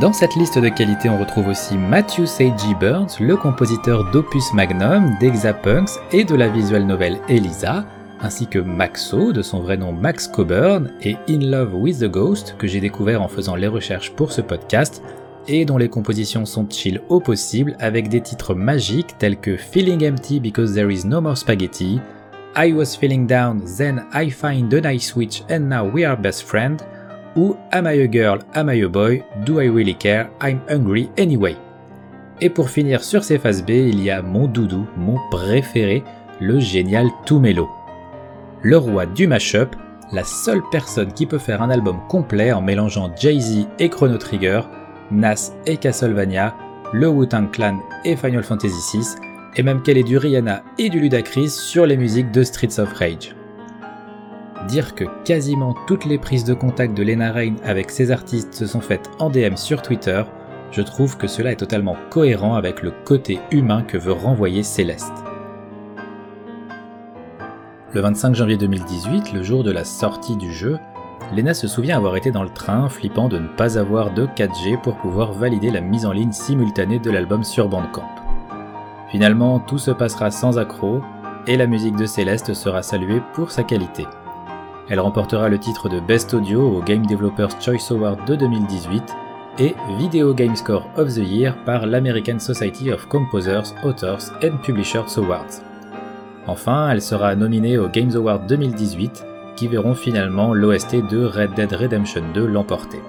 Dans 0.00 0.12
cette 0.12 0.36
liste 0.36 0.60
de 0.60 0.68
qualité, 0.68 1.10
on 1.10 1.18
retrouve 1.18 1.48
aussi 1.48 1.76
Matthew 1.76 2.26
Seiji 2.26 2.76
Burns, 2.78 3.18
le 3.18 3.36
compositeur 3.36 4.08
d'Opus 4.12 4.52
Magnum, 4.54 5.16
d'Exapunks 5.18 5.90
et 6.12 6.22
de 6.22 6.36
la 6.36 6.46
visual 6.46 6.84
novel 6.84 7.18
Elisa, 7.28 7.84
ainsi 8.20 8.46
que 8.46 8.60
Maxo, 8.60 9.32
de 9.32 9.42
son 9.42 9.58
vrai 9.58 9.76
nom 9.76 9.92
Max 9.92 10.28
Coburn, 10.28 10.90
et 11.02 11.16
In 11.28 11.40
Love 11.40 11.74
with 11.74 11.98
the 11.98 12.08
Ghost, 12.08 12.54
que 12.56 12.68
j'ai 12.68 12.80
découvert 12.80 13.20
en 13.20 13.28
faisant 13.28 13.56
les 13.56 13.66
recherches 13.66 14.12
pour 14.12 14.30
ce 14.30 14.42
podcast, 14.42 15.02
et 15.48 15.64
dont 15.64 15.78
les 15.78 15.88
compositions 15.88 16.44
sont 16.44 16.68
chill 16.68 17.00
au 17.08 17.20
possible 17.20 17.76
avec 17.80 18.08
des 18.08 18.20
titres 18.20 18.54
magiques 18.54 19.16
tels 19.18 19.38
que 19.38 19.56
Feeling 19.56 20.08
Empty 20.08 20.40
Because 20.40 20.74
There 20.74 20.92
Is 20.92 21.06
No 21.06 21.20
More 21.20 21.36
Spaghetti, 21.36 22.00
I 22.56 22.72
was 22.72 22.96
feeling 22.96 23.26
down, 23.26 23.62
then 23.76 24.04
I 24.12 24.30
find 24.30 24.72
a 24.72 24.80
nice 24.80 25.08
switch 25.08 25.42
and 25.50 25.68
now 25.68 25.90
we 25.90 26.04
are 26.04 26.16
best 26.16 26.42
friends, 26.42 26.78
ou 27.36 27.56
Am 27.72 27.86
I 27.86 28.02
a 28.02 28.06
girl, 28.06 28.38
am 28.54 28.68
I 28.68 28.82
a 28.82 28.88
boy, 28.88 29.22
do 29.44 29.60
I 29.60 29.68
really 29.68 29.94
care, 29.94 30.30
I'm 30.42 30.60
hungry 30.68 31.10
anyway. 31.18 31.56
Et 32.40 32.50
pour 32.50 32.70
finir 32.70 33.02
sur 33.02 33.24
ces 33.24 33.38
phases 33.38 33.64
B, 33.64 33.70
il 33.70 34.02
y 34.02 34.10
a 34.10 34.22
mon 34.22 34.46
doudou, 34.46 34.86
mon 34.96 35.18
préféré, 35.30 36.04
le 36.40 36.60
génial 36.60 37.08
Tumelo. 37.24 37.68
Le 38.62 38.76
roi 38.76 39.06
du 39.06 39.26
mashup, 39.26 39.74
la 40.12 40.24
seule 40.24 40.62
personne 40.70 41.12
qui 41.12 41.26
peut 41.26 41.38
faire 41.38 41.62
un 41.62 41.70
album 41.70 41.98
complet 42.08 42.52
en 42.52 42.60
mélangeant 42.60 43.10
Jay-Z 43.16 43.66
et 43.78 43.88
Chrono 43.88 44.18
Trigger, 44.18 44.62
Nas 45.10 45.52
et 45.66 45.76
Castlevania, 45.76 46.54
le 46.92 47.08
Wu-Tang 47.08 47.50
Clan 47.50 47.78
et 48.04 48.16
Final 48.16 48.42
Fantasy 48.42 48.98
VI, 48.98 49.06
et 49.56 49.62
même 49.62 49.82
qu'elle 49.82 49.98
est 49.98 50.02
du 50.02 50.18
Rihanna 50.18 50.62
et 50.78 50.88
du 50.88 51.00
Ludacris 51.00 51.50
sur 51.50 51.86
les 51.86 51.96
musiques 51.96 52.30
de 52.30 52.42
Streets 52.42 52.78
of 52.78 52.92
Rage. 52.92 53.34
Dire 54.68 54.94
que 54.94 55.04
quasiment 55.24 55.74
toutes 55.86 56.04
les 56.04 56.18
prises 56.18 56.44
de 56.44 56.54
contact 56.54 56.96
de 56.96 57.02
Lena 57.02 57.32
Rain 57.32 57.54
avec 57.64 57.90
ces 57.90 58.10
artistes 58.10 58.52
se 58.52 58.66
sont 58.66 58.80
faites 58.80 59.10
en 59.18 59.30
DM 59.30 59.56
sur 59.56 59.80
Twitter, 59.80 60.22
je 60.70 60.82
trouve 60.82 61.16
que 61.16 61.26
cela 61.26 61.52
est 61.52 61.56
totalement 61.56 61.96
cohérent 62.10 62.54
avec 62.54 62.82
le 62.82 62.92
côté 63.04 63.40
humain 63.50 63.82
que 63.82 63.96
veut 63.96 64.12
renvoyer 64.12 64.62
Céleste. 64.62 65.12
Le 67.94 68.02
25 68.02 68.34
janvier 68.34 68.58
2018, 68.58 69.32
le 69.32 69.42
jour 69.42 69.64
de 69.64 69.72
la 69.72 69.84
sortie 69.84 70.36
du 70.36 70.52
jeu, 70.52 70.78
Lena 71.36 71.52
se 71.52 71.68
souvient 71.68 71.98
avoir 71.98 72.16
été 72.16 72.30
dans 72.30 72.42
le 72.42 72.48
train, 72.48 72.88
flippant 72.88 73.28
de 73.28 73.38
ne 73.38 73.48
pas 73.48 73.78
avoir 73.78 74.14
de 74.14 74.26
4G 74.26 74.80
pour 74.80 74.96
pouvoir 74.96 75.32
valider 75.32 75.70
la 75.70 75.82
mise 75.82 76.06
en 76.06 76.12
ligne 76.12 76.32
simultanée 76.32 76.98
de 76.98 77.10
l'album 77.10 77.44
sur 77.44 77.68
Bandcamp. 77.68 78.08
Finalement, 79.10 79.60
tout 79.60 79.78
se 79.78 79.90
passera 79.90 80.30
sans 80.30 80.58
accroc, 80.58 81.02
et 81.46 81.56
la 81.56 81.66
musique 81.66 81.96
de 81.96 82.06
Céleste 82.06 82.54
sera 82.54 82.82
saluée 82.82 83.22
pour 83.34 83.50
sa 83.50 83.62
qualité. 83.62 84.06
Elle 84.88 85.00
remportera 85.00 85.48
le 85.48 85.58
titre 85.58 85.88
de 85.88 86.00
Best 86.00 86.32
Audio 86.32 86.62
au 86.62 86.82
Game 86.82 87.04
Developers 87.04 87.60
Choice 87.60 87.90
Award 87.90 88.26
de 88.26 88.34
2018 88.34 89.02
et 89.58 89.74
Video 89.98 90.32
Game 90.32 90.56
Score 90.56 90.88
of 90.96 91.14
the 91.14 91.18
Year 91.18 91.54
par 91.64 91.86
l'American 91.86 92.38
Society 92.38 92.90
of 92.90 93.06
Composers, 93.08 93.74
Authors 93.84 94.32
and 94.42 94.56
Publishers 94.62 95.18
Awards. 95.18 95.62
Enfin, 96.46 96.88
elle 96.90 97.02
sera 97.02 97.34
nominée 97.34 97.76
aux 97.76 97.88
Games 97.88 98.14
Awards 98.14 98.46
2018 98.46 99.24
qui 99.58 99.66
verront 99.66 99.96
finalement 99.96 100.54
l'OST 100.54 101.08
de 101.10 101.24
Red 101.24 101.54
Dead 101.54 101.72
Redemption 101.72 102.22
2 102.32 102.46
l'emporter. 102.46 103.00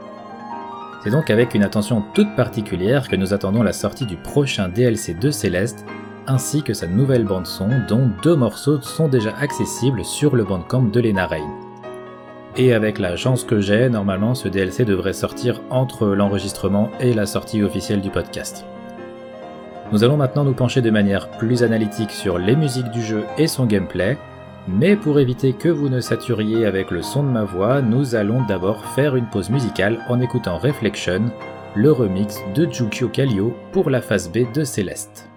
C'est 1.04 1.12
donc 1.12 1.30
avec 1.30 1.54
une 1.54 1.62
attention 1.62 2.04
toute 2.16 2.36
particulière 2.36 3.08
que 3.08 3.16
nous 3.16 3.36
attendons 3.36 3.62
la 3.62 3.72
sortie 3.72 4.08
du 4.08 4.18
prochain 4.18 4.68
DLC 4.68 5.14
de 5.14 5.30
Céleste, 5.30 5.86
ainsi 6.26 6.64
que 6.64 6.74
sa 6.74 6.88
nouvelle 6.88 7.24
bande 7.24 7.46
son 7.46 7.70
dont 7.88 8.10
deux 8.24 8.36
morceaux 8.36 8.82
sont 8.82 9.08
déjà 9.08 9.32
accessibles 9.40 10.04
sur 10.04 10.36
le 10.36 10.44
bandcamp 10.44 10.82
de 10.82 11.00
Lena 11.00 11.28
Rain. 11.28 11.54
Et 12.58 12.74
avec 12.74 12.98
la 12.98 13.16
chance 13.16 13.44
que 13.44 13.60
j'ai, 13.60 13.88
normalement 13.88 14.34
ce 14.34 14.48
DLC 14.48 14.86
devrait 14.86 15.14
sortir 15.14 15.62
entre 15.70 16.08
l'enregistrement 16.08 16.90
et 17.00 17.14
la 17.14 17.28
sortie 17.28 17.62
officielle 17.62 18.02
du 18.02 18.10
podcast. 18.10 18.66
Nous 19.92 20.04
allons 20.04 20.18
maintenant 20.18 20.46
nous 20.46 20.54
pencher 20.54 20.82
de 20.82 20.90
manière 20.90 21.30
plus 21.30 21.62
analytique 21.62 22.12
sur 22.12 22.40
les 22.40 22.56
musiques 22.56 22.90
du 22.90 23.04
jeu 23.04 23.24
et 23.38 23.46
son 23.46 23.68
gameplay, 23.68 24.18
mais 24.68 24.96
pour 24.96 25.20
éviter 25.20 25.54
que 25.54 25.70
vous 25.70 25.90
ne 25.90 26.02
saturiez 26.02 26.66
avec 26.66 26.92
le 26.92 27.02
son 27.02 27.24
de 27.24 27.30
ma 27.30 27.44
voix, 27.44 27.82
nous 27.82 28.16
allons 28.16 28.44
d'abord 28.46 28.86
faire 28.96 29.16
une 29.16 29.30
pause 29.30 29.50
musicale 29.50 30.00
en 30.10 30.20
écoutant 30.20 30.58
Reflection, 30.58 31.32
le 31.76 31.92
remix 31.92 32.38
de 32.56 32.68
Jukio 32.70 33.10
Kallio 33.10 33.56
pour 33.72 33.90
la 33.90 34.02
phase 34.02 34.30
B 34.32 34.52
de 34.54 34.64
Céleste. 34.64 35.29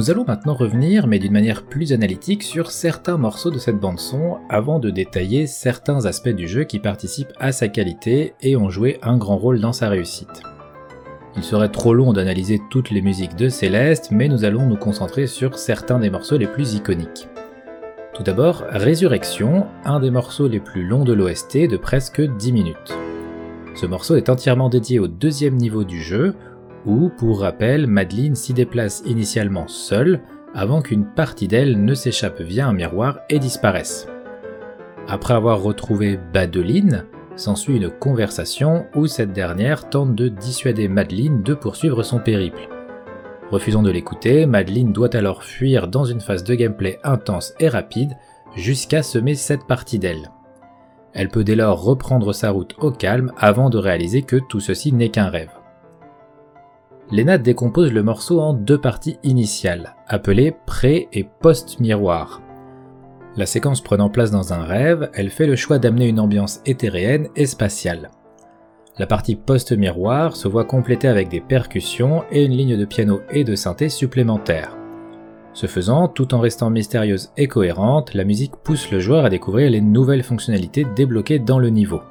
Nous 0.00 0.10
allons 0.10 0.24
maintenant 0.26 0.54
revenir, 0.54 1.06
mais 1.06 1.18
d'une 1.18 1.34
manière 1.34 1.62
plus 1.62 1.92
analytique, 1.92 2.42
sur 2.42 2.70
certains 2.70 3.18
morceaux 3.18 3.50
de 3.50 3.58
cette 3.58 3.78
bande-son 3.78 4.38
avant 4.48 4.78
de 4.78 4.88
détailler 4.88 5.46
certains 5.46 6.06
aspects 6.06 6.30
du 6.30 6.48
jeu 6.48 6.64
qui 6.64 6.78
participent 6.78 7.34
à 7.38 7.52
sa 7.52 7.68
qualité 7.68 8.32
et 8.40 8.56
ont 8.56 8.70
joué 8.70 8.98
un 9.02 9.18
grand 9.18 9.36
rôle 9.36 9.60
dans 9.60 9.74
sa 9.74 9.90
réussite. 9.90 10.42
Il 11.36 11.42
serait 11.42 11.68
trop 11.68 11.92
long 11.92 12.14
d'analyser 12.14 12.62
toutes 12.70 12.90
les 12.90 13.02
musiques 13.02 13.36
de 13.36 13.50
Céleste, 13.50 14.08
mais 14.10 14.28
nous 14.28 14.46
allons 14.46 14.64
nous 14.64 14.78
concentrer 14.78 15.26
sur 15.26 15.58
certains 15.58 15.98
des 15.98 16.08
morceaux 16.08 16.38
les 16.38 16.46
plus 16.46 16.72
iconiques. 16.76 17.28
Tout 18.14 18.22
d'abord, 18.22 18.64
Résurrection, 18.70 19.66
un 19.84 20.00
des 20.00 20.10
morceaux 20.10 20.48
les 20.48 20.60
plus 20.60 20.86
longs 20.86 21.04
de 21.04 21.12
l'OST 21.12 21.68
de 21.68 21.76
presque 21.76 22.22
10 22.22 22.52
minutes. 22.54 22.96
Ce 23.74 23.84
morceau 23.84 24.16
est 24.16 24.30
entièrement 24.30 24.70
dédié 24.70 24.98
au 24.98 25.08
deuxième 25.08 25.56
niveau 25.56 25.84
du 25.84 26.00
jeu, 26.00 26.34
où, 26.86 27.08
pour 27.08 27.40
rappel, 27.40 27.86
Madeline 27.86 28.34
s'y 28.34 28.52
déplace 28.52 29.02
initialement 29.06 29.68
seule, 29.68 30.20
avant 30.54 30.82
qu'une 30.82 31.06
partie 31.06 31.48
d'elle 31.48 31.84
ne 31.84 31.94
s'échappe 31.94 32.40
via 32.40 32.66
un 32.66 32.72
miroir 32.72 33.20
et 33.28 33.38
disparaisse. 33.38 34.08
Après 35.08 35.34
avoir 35.34 35.62
retrouvé 35.62 36.18
Badeline, 36.32 37.04
s'ensuit 37.36 37.76
une 37.76 37.90
conversation 37.90 38.86
où 38.94 39.06
cette 39.06 39.32
dernière 39.32 39.88
tente 39.88 40.14
de 40.14 40.28
dissuader 40.28 40.88
Madeline 40.88 41.42
de 41.42 41.54
poursuivre 41.54 42.02
son 42.02 42.18
périple. 42.18 42.68
Refusant 43.50 43.82
de 43.82 43.90
l'écouter, 43.90 44.46
Madeline 44.46 44.92
doit 44.92 45.14
alors 45.16 45.42
fuir 45.42 45.88
dans 45.88 46.04
une 46.04 46.20
phase 46.20 46.44
de 46.44 46.54
gameplay 46.54 46.98
intense 47.02 47.54
et 47.58 47.68
rapide 47.68 48.12
jusqu'à 48.54 49.02
semer 49.02 49.34
cette 49.34 49.66
partie 49.66 49.98
d'elle. 49.98 50.30
Elle 51.12 51.28
peut 51.28 51.44
dès 51.44 51.56
lors 51.56 51.82
reprendre 51.82 52.32
sa 52.32 52.50
route 52.50 52.76
au 52.78 52.92
calme 52.92 53.32
avant 53.36 53.70
de 53.70 53.78
réaliser 53.78 54.22
que 54.22 54.36
tout 54.36 54.60
ceci 54.60 54.92
n'est 54.92 55.08
qu'un 55.08 55.28
rêve. 55.28 55.59
Lena 57.12 57.38
décompose 57.38 57.92
le 57.92 58.04
morceau 58.04 58.40
en 58.40 58.54
deux 58.54 58.78
parties 58.78 59.18
initiales, 59.24 59.96
appelées 60.06 60.54
pré- 60.66 61.08
et 61.12 61.24
post-miroir. 61.24 62.40
La 63.36 63.46
séquence 63.46 63.80
prenant 63.80 64.10
place 64.10 64.30
dans 64.30 64.52
un 64.52 64.62
rêve, 64.62 65.10
elle 65.14 65.30
fait 65.30 65.46
le 65.46 65.56
choix 65.56 65.78
d'amener 65.78 66.06
une 66.06 66.20
ambiance 66.20 66.60
éthéréenne 66.66 67.28
et 67.34 67.46
spatiale. 67.46 68.10
La 68.98 69.06
partie 69.06 69.34
post-miroir 69.34 70.36
se 70.36 70.46
voit 70.46 70.64
complétée 70.64 71.08
avec 71.08 71.28
des 71.28 71.40
percussions 71.40 72.22
et 72.30 72.44
une 72.44 72.52
ligne 72.52 72.76
de 72.76 72.84
piano 72.84 73.20
et 73.30 73.44
de 73.44 73.56
synthé 73.56 73.88
supplémentaire. 73.88 74.76
Ce 75.52 75.66
faisant, 75.66 76.06
tout 76.06 76.32
en 76.32 76.40
restant 76.40 76.70
mystérieuse 76.70 77.32
et 77.36 77.48
cohérente, 77.48 78.14
la 78.14 78.24
musique 78.24 78.54
pousse 78.62 78.90
le 78.92 79.00
joueur 79.00 79.24
à 79.24 79.30
découvrir 79.30 79.68
les 79.70 79.80
nouvelles 79.80 80.22
fonctionnalités 80.22 80.86
débloquées 80.94 81.40
dans 81.40 81.58
le 81.58 81.70
niveau. 81.70 82.02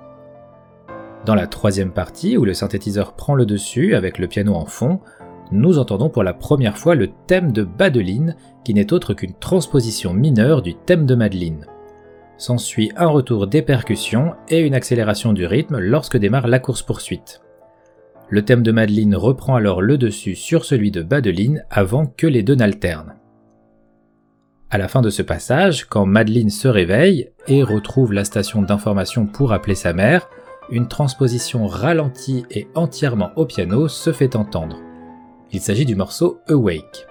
Dans 1.26 1.36
la 1.36 1.48
troisième 1.48 1.92
partie, 1.92 2.38
où 2.38 2.46
le 2.46 2.54
synthétiseur 2.54 3.14
prend 3.14 3.36
le 3.36 3.46
dessus 3.46 3.96
avec 3.96 4.18
le 4.18 4.28
piano 4.28 4.56
en 4.56 4.66
fond, 4.66 5.00
nous 5.52 5.80
entendons 5.80 6.10
pour 6.10 6.24
la 6.24 6.34
première 6.34 6.78
fois 6.78 6.96
le 6.96 7.10
thème 7.28 7.52
de 7.52 7.64
Badeline, 7.64 8.36
qui 8.64 8.74
n'est 8.74 8.94
autre 8.94 9.14
qu'une 9.14 9.34
transposition 9.34 10.14
mineure 10.14 10.62
du 10.62 10.76
thème 10.76 11.06
de 11.06 11.16
Madeleine. 11.16 11.66
S'ensuit 12.38 12.92
un 12.96 13.08
retour 13.08 13.48
des 13.48 13.62
percussions 13.62 14.34
et 14.48 14.60
une 14.60 14.76
accélération 14.76 15.34
du 15.34 15.46
rythme 15.46 15.78
lorsque 15.78 16.18
démarre 16.18 16.48
la 16.48 16.60
course-poursuite. 16.60 17.42
Le 18.30 18.46
thème 18.46 18.64
de 18.64 18.72
Madeleine 18.72 19.16
reprend 19.16 19.56
alors 19.56 19.82
le 19.82 19.98
dessus 19.98 20.36
sur 20.36 20.64
celui 20.64 20.92
de 20.92 21.02
Badeline 21.02 21.66
avant 21.70 22.06
que 22.06 22.28
les 22.28 22.44
deux 22.44 22.56
n'alternent. 22.56 23.16
À 24.70 24.78
la 24.78 24.88
fin 24.88 25.02
de 25.02 25.10
ce 25.10 25.24
passage, 25.24 25.86
quand 25.86 26.06
Madeleine 26.06 26.52
se 26.52 26.68
réveille 26.68 27.32
et 27.48 27.64
retrouve 27.64 28.14
la 28.14 28.24
station 28.24 28.62
d'information 28.62 29.26
pour 29.26 29.52
appeler 29.52 29.74
sa 29.74 29.94
mère, 29.94 30.30
une 30.72 30.88
transposition 30.88 31.68
ralentie 31.68 32.46
et 32.52 32.68
entièrement 32.76 33.32
au 33.36 33.46
piano 33.46 33.88
se 33.88 34.12
fait 34.12 34.36
entendre. 34.36 34.78
Il 35.52 35.62
s'agit 35.62 35.86
du 35.86 35.96
morceau 35.96 36.40
Awake. 36.48 37.08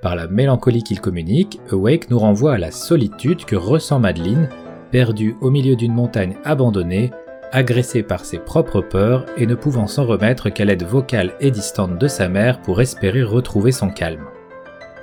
Par 0.00 0.16
la 0.16 0.28
mélancolie 0.28 0.82
qu'il 0.82 1.00
communique, 1.00 1.60
Awake 1.70 2.10
nous 2.10 2.18
renvoie 2.18 2.54
à 2.54 2.58
la 2.58 2.70
solitude 2.70 3.44
que 3.44 3.56
ressent 3.56 3.98
Madeline, 3.98 4.48
perdue 4.90 5.36
au 5.40 5.50
milieu 5.50 5.76
d'une 5.76 5.92
montagne 5.92 6.36
abandonnée, 6.44 7.10
agressée 7.52 8.02
par 8.02 8.24
ses 8.24 8.38
propres 8.38 8.80
peurs 8.80 9.26
et 9.36 9.46
ne 9.46 9.54
pouvant 9.54 9.86
s'en 9.86 10.06
remettre 10.06 10.50
qu'à 10.50 10.64
l'aide 10.64 10.84
vocale 10.84 11.34
et 11.40 11.50
distante 11.50 11.98
de 11.98 12.08
sa 12.08 12.28
mère 12.28 12.62
pour 12.62 12.80
espérer 12.80 13.22
retrouver 13.22 13.72
son 13.72 13.90
calme. 13.90 14.24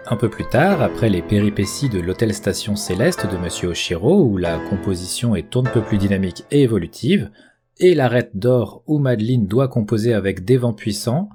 Un 0.08 0.17
peu 0.17 0.30
plus 0.30 0.45
tard, 0.45 0.84
après 0.84 1.10
les 1.10 1.24
péripéties 1.24 1.89
de 1.89 2.00
l'hôtel 2.00 2.34
station 2.34 2.76
céleste 2.76 3.26
de 3.30 3.38
Monsieur 3.38 3.69
Oshiro, 3.69 4.24
où 4.24 4.38
la 4.38 4.60
composition 4.69 5.36
est 5.36 5.56
un 5.56 5.63
peu 5.63 5.82
plus 5.82 5.98
dynamique 5.98 6.45
et 6.52 6.62
évolutive, 6.62 7.32
et 7.79 7.95
l'arête 7.95 8.31
d'or 8.35 8.83
où 8.88 8.99
Madeline 8.99 9.47
doit 9.47 9.67
composer 9.67 10.13
avec 10.13 10.45
des 10.45 10.57
vents 10.57 10.73
puissants, 10.73 11.29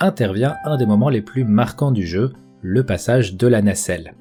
intervient 0.00 0.56
un 0.64 0.76
des 0.76 0.86
moments 0.86 1.08
les 1.08 1.22
plus 1.22 1.44
marquants 1.44 1.92
du 1.92 2.06
jeu, 2.06 2.32
le 2.62 2.84
passage 2.84 3.34
de 3.36 3.46
la 3.46 3.62
nacelle. 3.62 4.14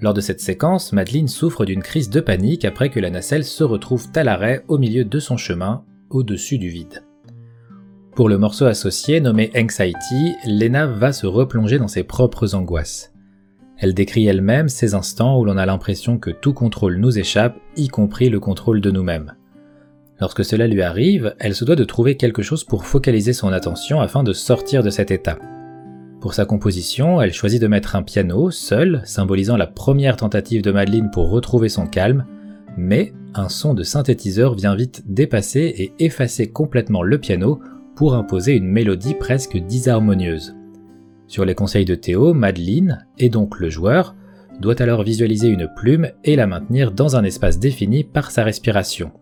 Lors 0.00 0.14
de 0.14 0.20
cette 0.20 0.40
séquence, 0.40 0.92
Madeline 0.92 1.28
souffre 1.28 1.64
d'une 1.64 1.82
crise 1.82 2.08
de 2.08 2.20
panique 2.20 2.64
après 2.64 2.88
que 2.88 3.00
la 3.00 3.10
nacelle 3.10 3.44
se 3.44 3.64
retrouve 3.64 4.06
à 4.14 4.22
l'arrêt 4.22 4.64
au 4.68 4.78
milieu 4.78 5.04
de 5.04 5.18
son 5.18 5.36
chemin, 5.36 5.84
au-dessus 6.10 6.58
du 6.58 6.68
vide. 6.68 7.02
Pour 8.14 8.28
le 8.28 8.38
morceau 8.38 8.66
associé 8.66 9.20
nommé 9.20 9.50
Anxiety, 9.56 10.34
Lena 10.46 10.86
va 10.86 11.12
se 11.12 11.26
replonger 11.26 11.78
dans 11.78 11.88
ses 11.88 12.04
propres 12.04 12.54
angoisses. 12.54 13.12
Elle 13.76 13.94
décrit 13.94 14.26
elle-même 14.26 14.68
ces 14.68 14.94
instants 14.94 15.38
où 15.38 15.44
l'on 15.44 15.56
a 15.56 15.66
l'impression 15.66 16.18
que 16.18 16.30
tout 16.30 16.52
contrôle 16.52 16.96
nous 16.96 17.18
échappe, 17.18 17.56
y 17.76 17.88
compris 17.88 18.28
le 18.28 18.40
contrôle 18.40 18.80
de 18.80 18.90
nous-mêmes. 18.90 19.34
Lorsque 20.20 20.44
cela 20.44 20.66
lui 20.66 20.82
arrive, 20.82 21.34
elle 21.38 21.54
se 21.54 21.64
doit 21.64 21.76
de 21.76 21.84
trouver 21.84 22.16
quelque 22.16 22.42
chose 22.42 22.64
pour 22.64 22.84
focaliser 22.84 23.32
son 23.32 23.52
attention 23.52 24.00
afin 24.00 24.24
de 24.24 24.32
sortir 24.32 24.82
de 24.82 24.90
cet 24.90 25.10
état. 25.10 25.38
Pour 26.20 26.34
sa 26.34 26.44
composition, 26.44 27.22
elle 27.22 27.32
choisit 27.32 27.62
de 27.62 27.68
mettre 27.68 27.94
un 27.94 28.02
piano, 28.02 28.50
seul, 28.50 29.02
symbolisant 29.04 29.56
la 29.56 29.68
première 29.68 30.16
tentative 30.16 30.62
de 30.62 30.72
Madeleine 30.72 31.10
pour 31.12 31.30
retrouver 31.30 31.68
son 31.68 31.86
calme, 31.86 32.26
mais 32.76 33.12
un 33.34 33.48
son 33.48 33.74
de 33.74 33.84
synthétiseur 33.84 34.54
vient 34.54 34.74
vite 34.74 35.04
dépasser 35.06 35.72
et 35.76 35.92
effacer 36.04 36.50
complètement 36.50 37.04
le 37.04 37.18
piano 37.18 37.60
pour 37.94 38.14
imposer 38.14 38.54
une 38.54 38.66
mélodie 38.66 39.14
presque 39.14 39.56
disharmonieuse. 39.56 40.56
Sur 41.28 41.44
les 41.44 41.54
conseils 41.54 41.84
de 41.84 41.94
Théo, 41.94 42.34
Madeleine, 42.34 43.06
et 43.18 43.28
donc 43.28 43.60
le 43.60 43.70
joueur, 43.70 44.16
doit 44.60 44.80
alors 44.82 45.04
visualiser 45.04 45.48
une 45.48 45.68
plume 45.76 46.08
et 46.24 46.34
la 46.34 46.48
maintenir 46.48 46.90
dans 46.90 47.14
un 47.14 47.22
espace 47.22 47.60
défini 47.60 48.02
par 48.02 48.32
sa 48.32 48.42
respiration. 48.42 49.12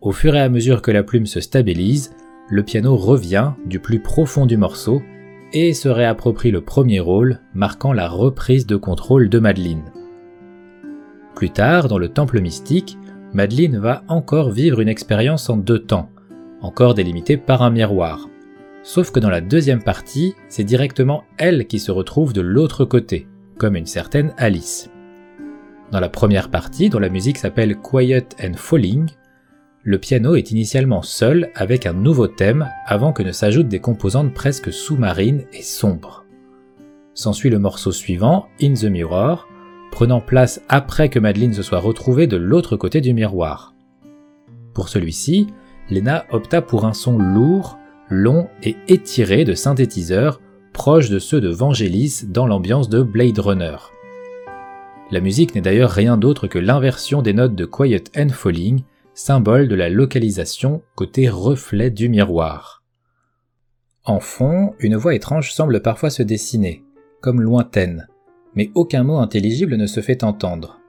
Au 0.00 0.12
fur 0.12 0.36
et 0.36 0.40
à 0.40 0.48
mesure 0.48 0.82
que 0.82 0.90
la 0.90 1.02
plume 1.02 1.26
se 1.26 1.40
stabilise, 1.40 2.14
le 2.48 2.62
piano 2.62 2.96
revient 2.96 3.52
du 3.64 3.80
plus 3.80 4.00
profond 4.00 4.46
du 4.46 4.56
morceau 4.56 5.02
et 5.52 5.72
se 5.72 5.88
réapproprie 5.88 6.50
le 6.50 6.60
premier 6.60 7.00
rôle, 7.00 7.40
marquant 7.54 7.92
la 7.92 8.08
reprise 8.08 8.66
de 8.66 8.76
contrôle 8.76 9.28
de 9.28 9.38
Madeline. 9.38 9.92
Plus 11.34 11.50
tard, 11.50 11.88
dans 11.88 11.98
le 11.98 12.08
temple 12.08 12.40
mystique, 12.40 12.98
Madeline 13.32 13.78
va 13.78 14.02
encore 14.08 14.50
vivre 14.50 14.80
une 14.80 14.88
expérience 14.88 15.48
en 15.48 15.56
deux 15.56 15.80
temps, 15.80 16.10
encore 16.60 16.94
délimitée 16.94 17.36
par 17.36 17.62
un 17.62 17.70
miroir. 17.70 18.28
Sauf 18.82 19.10
que 19.10 19.20
dans 19.20 19.30
la 19.30 19.40
deuxième 19.40 19.82
partie, 19.82 20.34
c'est 20.48 20.64
directement 20.64 21.24
elle 21.38 21.66
qui 21.66 21.78
se 21.78 21.90
retrouve 21.90 22.32
de 22.32 22.40
l'autre 22.40 22.84
côté, 22.84 23.26
comme 23.58 23.76
une 23.76 23.86
certaine 23.86 24.32
Alice. 24.36 24.90
Dans 25.90 26.00
la 26.00 26.08
première 26.08 26.50
partie, 26.50 26.90
dont 26.90 26.98
la 26.98 27.08
musique 27.08 27.38
s'appelle 27.38 27.76
Quiet 27.76 28.28
and 28.42 28.54
Falling, 28.54 29.06
le 29.86 29.98
piano 29.98 30.34
est 30.34 30.50
initialement 30.50 31.00
seul 31.00 31.52
avec 31.54 31.86
un 31.86 31.92
nouveau 31.92 32.26
thème 32.26 32.68
avant 32.86 33.12
que 33.12 33.22
ne 33.22 33.30
s'ajoutent 33.30 33.68
des 33.68 33.78
composantes 33.78 34.34
presque 34.34 34.72
sous-marines 34.72 35.44
et 35.52 35.62
sombres. 35.62 36.24
S'ensuit 37.14 37.50
le 37.50 37.60
morceau 37.60 37.92
suivant, 37.92 38.48
In 38.60 38.74
the 38.74 38.86
Mirror, 38.86 39.46
prenant 39.92 40.20
place 40.20 40.60
après 40.68 41.08
que 41.08 41.20
Madeleine 41.20 41.54
se 41.54 41.62
soit 41.62 41.78
retrouvée 41.78 42.26
de 42.26 42.36
l'autre 42.36 42.76
côté 42.76 43.00
du 43.00 43.14
miroir. 43.14 43.74
Pour 44.74 44.88
celui-ci, 44.88 45.46
Lena 45.88 46.24
opta 46.32 46.62
pour 46.62 46.84
un 46.84 46.92
son 46.92 47.16
lourd, 47.16 47.78
long 48.10 48.48
et 48.64 48.74
étiré 48.88 49.44
de 49.44 49.54
synthétiseurs, 49.54 50.40
proche 50.72 51.10
de 51.10 51.20
ceux 51.20 51.40
de 51.40 51.48
Vangelis 51.48 52.24
dans 52.26 52.48
l'ambiance 52.48 52.88
de 52.88 53.02
Blade 53.02 53.38
Runner. 53.38 53.76
La 55.12 55.20
musique 55.20 55.54
n'est 55.54 55.60
d'ailleurs 55.60 55.92
rien 55.92 56.16
d'autre 56.16 56.48
que 56.48 56.58
l'inversion 56.58 57.22
des 57.22 57.32
notes 57.32 57.54
de 57.54 57.64
Quiet 57.64 58.02
and 58.18 58.30
Falling, 58.30 58.82
symbole 59.16 59.66
de 59.66 59.74
la 59.74 59.88
localisation 59.88 60.82
côté 60.94 61.30
reflet 61.30 61.90
du 61.90 62.10
miroir. 62.10 62.84
En 64.04 64.20
fond, 64.20 64.74
une 64.78 64.96
voix 64.96 65.14
étrange 65.14 65.54
semble 65.54 65.80
parfois 65.80 66.10
se 66.10 66.22
dessiner, 66.22 66.84
comme 67.22 67.40
lointaine, 67.40 68.08
mais 68.54 68.70
aucun 68.74 69.04
mot 69.04 69.16
intelligible 69.16 69.76
ne 69.76 69.86
se 69.86 70.00
fait 70.00 70.22
entendre. 70.22 70.80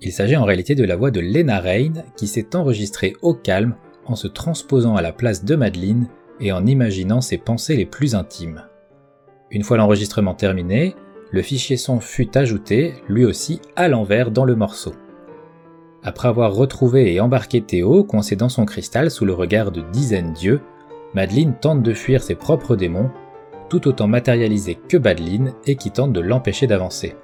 Il 0.00 0.10
s'agit 0.10 0.36
en 0.36 0.44
réalité 0.44 0.74
de 0.74 0.84
la 0.84 0.96
voix 0.96 1.10
de 1.10 1.20
Lena 1.20 1.60
Rain 1.60 2.02
qui 2.16 2.28
s'est 2.28 2.56
enregistrée 2.56 3.14
au 3.20 3.34
calme 3.34 3.76
en 4.06 4.16
se 4.16 4.26
transposant 4.26 4.96
à 4.96 5.02
la 5.02 5.12
place 5.12 5.44
de 5.44 5.54
Madeleine 5.54 6.08
et 6.40 6.52
en 6.52 6.64
imaginant 6.64 7.20
ses 7.20 7.36
pensées 7.36 7.76
les 7.76 7.84
plus 7.84 8.14
intimes. 8.14 8.64
Une 9.50 9.64
fois 9.64 9.76
l'enregistrement 9.76 10.34
terminé, 10.34 10.96
le 11.30 11.42
fichier 11.42 11.76
son 11.76 12.00
fut 12.00 12.38
ajouté, 12.38 12.94
lui 13.06 13.26
aussi 13.26 13.60
à 13.76 13.88
l'envers 13.88 14.30
dans 14.30 14.46
le 14.46 14.56
morceau. 14.56 14.94
Après 16.02 16.28
avoir 16.28 16.54
retrouvé 16.54 17.12
et 17.12 17.20
embarqué 17.20 17.60
Théo, 17.60 18.04
coincé 18.04 18.34
dans 18.34 18.48
son 18.48 18.64
cristal 18.64 19.10
sous 19.10 19.26
le 19.26 19.34
regard 19.34 19.70
de 19.70 19.82
dizaines 19.92 20.32
d'yeux, 20.32 20.60
Madeleine 21.14 21.54
tente 21.60 21.82
de 21.82 21.92
fuir 21.92 22.22
ses 22.22 22.36
propres 22.36 22.74
démons, 22.74 23.10
tout 23.68 23.86
autant 23.86 24.08
matérialisée 24.08 24.78
que 24.88 24.96
Badeline 24.96 25.52
et 25.66 25.76
qui 25.76 25.90
tente 25.90 26.12
de 26.12 26.20
l'empêcher 26.20 26.66
d'avancer. 26.66 27.16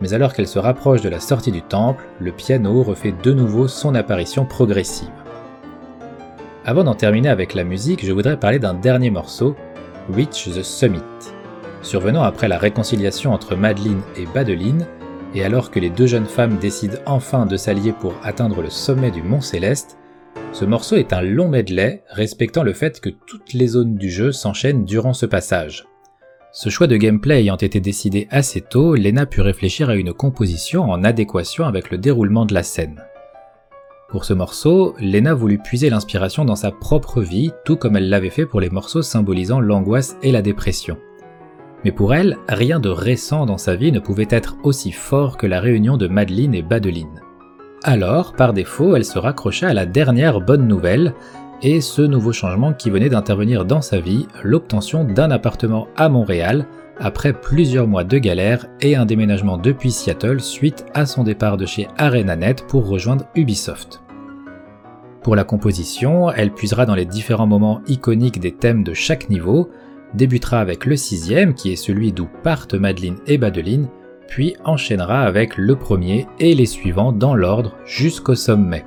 Mais 0.00 0.14
alors 0.14 0.32
qu'elle 0.32 0.46
se 0.46 0.60
rapproche 0.60 1.02
de 1.02 1.08
la 1.08 1.18
sortie 1.18 1.50
du 1.50 1.62
temple, 1.62 2.04
le 2.20 2.30
piano 2.30 2.84
refait 2.84 3.14
de 3.20 3.32
nouveau 3.32 3.66
son 3.66 3.96
apparition 3.96 4.44
progressive. 4.44 5.10
Avant 6.64 6.84
d'en 6.84 6.94
terminer 6.94 7.30
avec 7.30 7.54
la 7.54 7.64
musique, 7.64 8.06
je 8.06 8.12
voudrais 8.12 8.38
parler 8.38 8.60
d'un 8.60 8.74
dernier 8.74 9.10
morceau, 9.10 9.56
Reach 10.14 10.44
the 10.44 10.62
Summit. 10.62 11.02
Survenant 11.82 12.22
après 12.22 12.46
la 12.46 12.58
réconciliation 12.58 13.32
entre 13.32 13.56
Madeline 13.56 14.02
et 14.16 14.26
Badeline, 14.26 14.86
et 15.34 15.44
alors 15.44 15.70
que 15.70 15.80
les 15.80 15.90
deux 15.90 16.06
jeunes 16.06 16.26
femmes 16.26 16.58
décident 16.58 16.98
enfin 17.06 17.46
de 17.46 17.56
s'allier 17.56 17.92
pour 17.92 18.14
atteindre 18.22 18.62
le 18.62 18.70
sommet 18.70 19.10
du 19.10 19.22
Mont 19.22 19.40
Céleste, 19.40 19.98
ce 20.52 20.64
morceau 20.64 20.96
est 20.96 21.12
un 21.12 21.20
long 21.20 21.48
medley 21.48 22.02
respectant 22.08 22.62
le 22.62 22.72
fait 22.72 23.00
que 23.00 23.10
toutes 23.10 23.52
les 23.52 23.66
zones 23.68 23.96
du 23.96 24.10
jeu 24.10 24.32
s'enchaînent 24.32 24.84
durant 24.84 25.12
ce 25.12 25.26
passage. 25.26 25.86
Ce 26.52 26.70
choix 26.70 26.86
de 26.86 26.96
gameplay 26.96 27.40
ayant 27.40 27.56
été 27.56 27.78
décidé 27.78 28.26
assez 28.30 28.62
tôt, 28.62 28.94
Lena 28.94 29.26
put 29.26 29.42
réfléchir 29.42 29.90
à 29.90 29.94
une 29.94 30.14
composition 30.14 30.84
en 30.84 31.04
adéquation 31.04 31.66
avec 31.66 31.90
le 31.90 31.98
déroulement 31.98 32.46
de 32.46 32.54
la 32.54 32.62
scène. 32.62 33.04
Pour 34.08 34.24
ce 34.24 34.32
morceau, 34.32 34.94
Lena 34.98 35.34
voulut 35.34 35.58
puiser 35.58 35.90
l'inspiration 35.90 36.46
dans 36.46 36.56
sa 36.56 36.70
propre 36.70 37.20
vie, 37.20 37.52
tout 37.66 37.76
comme 37.76 37.96
elle 37.96 38.08
l'avait 38.08 38.30
fait 38.30 38.46
pour 38.46 38.60
les 38.60 38.70
morceaux 38.70 39.02
symbolisant 39.02 39.60
l'angoisse 39.60 40.16
et 40.22 40.32
la 40.32 40.40
dépression. 40.40 40.96
Mais 41.84 41.92
pour 41.92 42.14
elle, 42.14 42.36
rien 42.48 42.80
de 42.80 42.88
récent 42.88 43.46
dans 43.46 43.58
sa 43.58 43.76
vie 43.76 43.92
ne 43.92 44.00
pouvait 44.00 44.28
être 44.30 44.56
aussi 44.62 44.92
fort 44.92 45.36
que 45.36 45.46
la 45.46 45.60
réunion 45.60 45.96
de 45.96 46.08
Madeline 46.08 46.54
et 46.54 46.62
Badeline. 46.62 47.22
Alors, 47.84 48.32
par 48.32 48.52
défaut, 48.52 48.96
elle 48.96 49.04
se 49.04 49.18
raccrocha 49.18 49.68
à 49.68 49.74
la 49.74 49.86
dernière 49.86 50.40
bonne 50.40 50.66
nouvelle, 50.66 51.14
et 51.62 51.80
ce 51.80 52.02
nouveau 52.02 52.32
changement 52.32 52.72
qui 52.72 52.90
venait 52.90 53.08
d'intervenir 53.08 53.64
dans 53.64 53.80
sa 53.80 54.00
vie, 54.00 54.26
l'obtention 54.42 55.04
d'un 55.04 55.30
appartement 55.30 55.88
à 55.96 56.08
Montréal, 56.08 56.66
après 57.00 57.32
plusieurs 57.32 57.86
mois 57.86 58.04
de 58.04 58.18
galère 58.18 58.66
et 58.80 58.96
un 58.96 59.06
déménagement 59.06 59.56
depuis 59.56 59.92
Seattle 59.92 60.40
suite 60.40 60.84
à 60.94 61.06
son 61.06 61.22
départ 61.22 61.56
de 61.56 61.66
chez 61.66 61.88
ArenaNet 61.96 62.56
pour 62.66 62.88
rejoindre 62.88 63.26
Ubisoft. 63.36 64.02
Pour 65.22 65.36
la 65.36 65.44
composition, 65.44 66.30
elle 66.30 66.52
puisera 66.52 66.86
dans 66.86 66.94
les 66.94 67.04
différents 67.04 67.46
moments 67.46 67.80
iconiques 67.86 68.40
des 68.40 68.52
thèmes 68.52 68.82
de 68.82 68.94
chaque 68.94 69.30
niveau, 69.30 69.68
débutera 70.14 70.60
avec 70.60 70.86
le 70.86 70.96
sixième 70.96 71.54
qui 71.54 71.72
est 71.72 71.76
celui 71.76 72.12
d'où 72.12 72.28
partent 72.42 72.74
Madeleine 72.74 73.18
et 73.26 73.38
Badeline, 73.38 73.88
puis 74.28 74.56
enchaînera 74.64 75.22
avec 75.22 75.56
le 75.56 75.76
premier 75.76 76.26
et 76.38 76.54
les 76.54 76.66
suivants 76.66 77.12
dans 77.12 77.34
l'ordre 77.34 77.76
jusqu'au 77.86 78.34
sommet. 78.34 78.84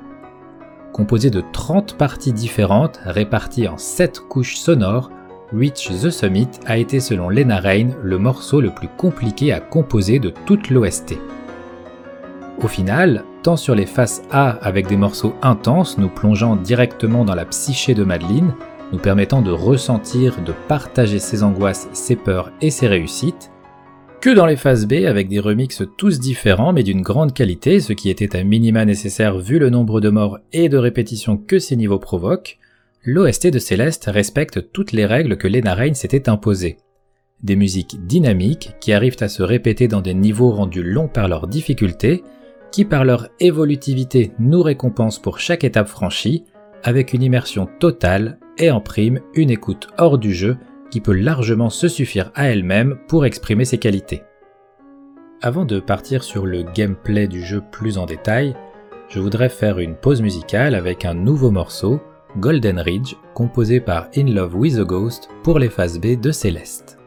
Composé 0.92 1.30
de 1.30 1.42
30 1.52 1.96
parties 1.96 2.32
différentes 2.32 3.00
réparties 3.04 3.66
en 3.66 3.78
7 3.78 4.20
couches 4.28 4.56
sonores, 4.56 5.10
Reach 5.54 5.88
the 5.88 6.10
Summit 6.10 6.48
a 6.66 6.78
été 6.78 7.00
selon 7.00 7.28
Lena 7.28 7.60
Rain 7.60 7.90
le 8.02 8.18
morceau 8.18 8.60
le 8.60 8.70
plus 8.70 8.88
compliqué 8.88 9.52
à 9.52 9.60
composer 9.60 10.18
de 10.18 10.32
toute 10.46 10.70
l'OST. 10.70 11.18
Au 12.62 12.68
final, 12.68 13.24
tant 13.42 13.56
sur 13.56 13.74
les 13.74 13.86
faces 13.86 14.22
A 14.30 14.50
avec 14.62 14.86
des 14.86 14.96
morceaux 14.96 15.34
intenses 15.42 15.98
nous 15.98 16.08
plongeant 16.08 16.56
directement 16.56 17.24
dans 17.24 17.34
la 17.34 17.44
psyché 17.44 17.94
de 17.94 18.04
Madeleine, 18.04 18.54
nous 18.92 18.98
permettant 18.98 19.42
de 19.42 19.50
ressentir, 19.50 20.42
de 20.42 20.52
partager 20.68 21.18
ses 21.18 21.42
angoisses, 21.42 21.88
ses 21.92 22.16
peurs 22.16 22.52
et 22.60 22.70
ses 22.70 22.86
réussites, 22.86 23.50
que 24.20 24.30
dans 24.30 24.46
les 24.46 24.56
phases 24.56 24.86
B 24.86 25.04
avec 25.06 25.28
des 25.28 25.40
remixes 25.40 25.82
tous 25.98 26.20
différents 26.20 26.72
mais 26.72 26.84
d'une 26.84 27.02
grande 27.02 27.34
qualité, 27.34 27.80
ce 27.80 27.92
qui 27.92 28.08
était 28.08 28.36
un 28.36 28.44
minima 28.44 28.84
nécessaire 28.84 29.38
vu 29.38 29.58
le 29.58 29.68
nombre 29.68 30.00
de 30.00 30.10
morts 30.10 30.38
et 30.52 30.68
de 30.68 30.76
répétitions 30.76 31.36
que 31.36 31.58
ces 31.58 31.74
niveaux 31.74 31.98
provoquent, 31.98 32.58
l'OST 33.04 33.48
de 33.48 33.58
Céleste 33.58 34.04
respecte 34.06 34.70
toutes 34.72 34.92
les 34.92 35.06
règles 35.06 35.36
que 35.36 35.48
Lena 35.48 35.74
Rain 35.74 35.94
s'était 35.94 36.28
imposées. 36.28 36.76
Des 37.42 37.56
musiques 37.56 38.06
dynamiques 38.06 38.76
qui 38.80 38.92
arrivent 38.92 39.16
à 39.18 39.28
se 39.28 39.42
répéter 39.42 39.88
dans 39.88 40.02
des 40.02 40.14
niveaux 40.14 40.52
rendus 40.52 40.84
longs 40.84 41.08
par 41.08 41.26
leur 41.26 41.48
difficulté, 41.48 42.22
qui 42.70 42.84
par 42.84 43.04
leur 43.04 43.28
évolutivité 43.40 44.30
nous 44.38 44.62
récompensent 44.62 45.20
pour 45.20 45.40
chaque 45.40 45.64
étape 45.64 45.88
franchie, 45.88 46.44
avec 46.84 47.12
une 47.12 47.24
immersion 47.24 47.68
totale 47.80 48.38
et 48.62 48.70
en 48.70 48.80
prime 48.80 49.20
une 49.34 49.50
écoute 49.50 49.88
hors 49.98 50.18
du 50.18 50.32
jeu 50.32 50.56
qui 50.90 51.00
peut 51.00 51.12
largement 51.12 51.68
se 51.68 51.88
suffire 51.88 52.30
à 52.34 52.48
elle-même 52.48 52.96
pour 53.08 53.26
exprimer 53.26 53.64
ses 53.64 53.78
qualités. 53.78 54.22
Avant 55.42 55.64
de 55.64 55.80
partir 55.80 56.22
sur 56.22 56.46
le 56.46 56.62
gameplay 56.62 57.26
du 57.26 57.42
jeu 57.42 57.60
plus 57.72 57.98
en 57.98 58.06
détail, 58.06 58.54
je 59.08 59.18
voudrais 59.18 59.48
faire 59.48 59.80
une 59.80 59.96
pause 59.96 60.22
musicale 60.22 60.76
avec 60.76 61.04
un 61.04 61.14
nouveau 61.14 61.50
morceau, 61.50 62.00
Golden 62.38 62.78
Ridge, 62.78 63.16
composé 63.34 63.80
par 63.80 64.08
In 64.16 64.26
Love 64.32 64.54
with 64.54 64.78
a 64.78 64.84
Ghost 64.84 65.28
pour 65.42 65.58
les 65.58 65.68
phases 65.68 65.98
B 65.98 66.18
de 66.18 66.30
Céleste. 66.30 67.01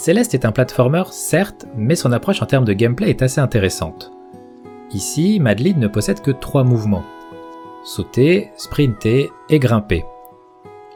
Céleste 0.00 0.32
est 0.32 0.46
un 0.46 0.50
platformer, 0.50 1.02
certes, 1.10 1.66
mais 1.76 1.94
son 1.94 2.10
approche 2.12 2.40
en 2.40 2.46
termes 2.46 2.64
de 2.64 2.72
gameplay 2.72 3.10
est 3.10 3.20
assez 3.20 3.38
intéressante. 3.38 4.10
Ici, 4.94 5.38
Madeline 5.40 5.78
ne 5.78 5.88
possède 5.88 6.22
que 6.22 6.30
trois 6.30 6.64
mouvements. 6.64 7.04
Sauter, 7.84 8.50
sprinter 8.56 9.30
et 9.50 9.58
grimper. 9.58 10.06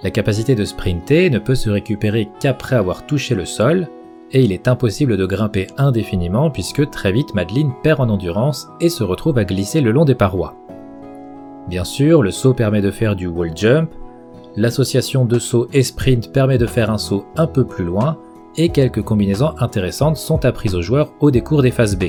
La 0.03 0.11
capacité 0.11 0.55
de 0.55 0.65
sprinter 0.65 1.29
ne 1.29 1.39
peut 1.39 1.55
se 1.55 1.69
récupérer 1.69 2.31
qu'après 2.41 2.77
avoir 2.77 3.05
touché 3.05 3.35
le 3.35 3.45
sol, 3.45 3.89
et 4.33 4.43
il 4.43 4.53
est 4.53 4.69
impossible 4.69 5.19
de 5.19 5.27
grimper 5.27 5.67
indéfiniment 5.77 6.51
puisque 6.51 6.89
très 6.89 7.13
vite 7.13 7.35
Madeline 7.35 7.75
perd 7.83 8.01
en 8.01 8.09
endurance 8.09 8.69
et 8.81 8.89
se 8.89 9.05
retrouve 9.05 9.37
à 9.37 9.45
glisser 9.45 9.83
le 9.83 9.93
long 9.93 10.07
des 10.07 10.15
parois. 10.15 10.57
Bien 11.69 11.85
sûr, 11.85 12.23
le 12.23 12.31
saut 12.31 12.55
permet 12.55 12.81
de 12.81 12.91
faire 12.91 13.17
du 13.17 13.27
wall 13.27 13.55
jump, 13.55 13.91
l'association 14.57 15.27
de 15.27 15.39
saut 15.39 15.69
et 15.75 15.83
sprint 15.83 16.33
permet 16.33 16.57
de 16.57 16.67
faire 16.67 16.91
un 16.91 16.97
saut 16.97 17.27
un 17.37 17.47
peu 17.47 17.67
plus 17.67 17.85
loin, 17.85 18.17
et 18.57 18.69
quelques 18.69 19.03
combinaisons 19.03 19.55
intéressantes 19.59 20.17
sont 20.17 20.45
apprises 20.45 20.75
aux 20.75 20.83
joueurs 20.83 21.13
au 21.21 21.31
décours 21.31 21.63
des 21.63 21.71
phases 21.71 21.97
B. 21.97 22.05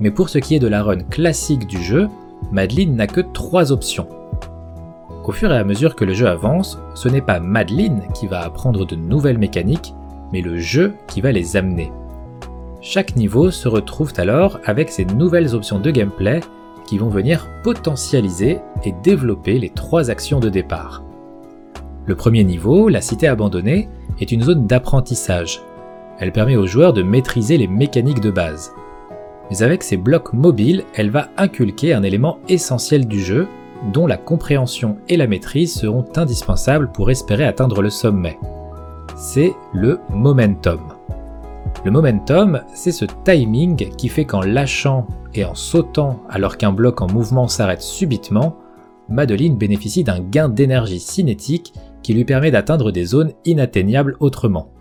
Mais 0.00 0.10
pour 0.10 0.28
ce 0.28 0.38
qui 0.38 0.54
est 0.54 0.60
de 0.60 0.68
la 0.68 0.82
run 0.82 1.02
classique 1.04 1.66
du 1.66 1.82
jeu, 1.82 2.08
Madeline 2.50 2.96
n'a 2.96 3.06
que 3.06 3.20
trois 3.20 3.72
options. 3.72 4.08
Au 5.24 5.30
fur 5.30 5.52
et 5.52 5.56
à 5.56 5.64
mesure 5.64 5.94
que 5.94 6.04
le 6.04 6.14
jeu 6.14 6.26
avance, 6.26 6.78
ce 6.94 7.08
n'est 7.08 7.20
pas 7.20 7.38
Madeline 7.38 8.02
qui 8.12 8.26
va 8.26 8.40
apprendre 8.40 8.84
de 8.84 8.96
nouvelles 8.96 9.38
mécaniques, 9.38 9.94
mais 10.32 10.40
le 10.40 10.58
jeu 10.58 10.94
qui 11.06 11.20
va 11.20 11.30
les 11.30 11.56
amener. 11.56 11.92
Chaque 12.80 13.14
niveau 13.14 13.52
se 13.52 13.68
retrouve 13.68 14.12
alors 14.16 14.58
avec 14.64 14.90
ces 14.90 15.04
nouvelles 15.04 15.54
options 15.54 15.78
de 15.78 15.90
gameplay 15.92 16.40
qui 16.84 16.98
vont 16.98 17.08
venir 17.08 17.48
potentialiser 17.62 18.58
et 18.84 18.92
développer 19.04 19.60
les 19.60 19.70
trois 19.70 20.10
actions 20.10 20.40
de 20.40 20.48
départ. 20.48 21.04
Le 22.06 22.16
premier 22.16 22.42
niveau, 22.42 22.88
la 22.88 23.00
cité 23.00 23.28
abandonnée, 23.28 23.88
est 24.20 24.32
une 24.32 24.42
zone 24.42 24.66
d'apprentissage. 24.66 25.60
Elle 26.18 26.32
permet 26.32 26.56
aux 26.56 26.66
joueurs 26.66 26.92
de 26.92 27.02
maîtriser 27.02 27.58
les 27.58 27.66
mécaniques 27.66 28.20
de 28.20 28.30
base. 28.30 28.72
Mais 29.50 29.62
avec 29.62 29.82
ses 29.82 29.96
blocs 29.96 30.32
mobiles, 30.32 30.84
elle 30.94 31.10
va 31.10 31.28
inculquer 31.36 31.94
un 31.94 32.02
élément 32.02 32.38
essentiel 32.48 33.06
du 33.06 33.20
jeu, 33.20 33.48
dont 33.92 34.06
la 34.06 34.16
compréhension 34.16 34.96
et 35.08 35.16
la 35.16 35.26
maîtrise 35.26 35.74
seront 35.74 36.06
indispensables 36.16 36.92
pour 36.92 37.10
espérer 37.10 37.44
atteindre 37.44 37.82
le 37.82 37.90
sommet. 37.90 38.38
C'est 39.16 39.52
le 39.72 40.00
momentum. 40.10 40.80
Le 41.84 41.90
momentum, 41.90 42.62
c'est 42.74 42.92
ce 42.92 43.06
timing 43.24 43.90
qui 43.96 44.08
fait 44.08 44.24
qu'en 44.24 44.42
lâchant 44.42 45.06
et 45.34 45.44
en 45.44 45.54
sautant 45.54 46.20
alors 46.28 46.56
qu'un 46.56 46.72
bloc 46.72 47.00
en 47.00 47.08
mouvement 47.08 47.48
s'arrête 47.48 47.82
subitement, 47.82 48.56
Madeline 49.08 49.56
bénéficie 49.56 50.04
d'un 50.04 50.20
gain 50.20 50.48
d'énergie 50.48 51.00
cinétique 51.00 51.74
qui 52.02 52.14
lui 52.14 52.24
permet 52.24 52.50
d'atteindre 52.50 52.90
des 52.90 53.04
zones 53.04 53.32
inatteignables 53.44 54.16
autrement. 54.20 54.72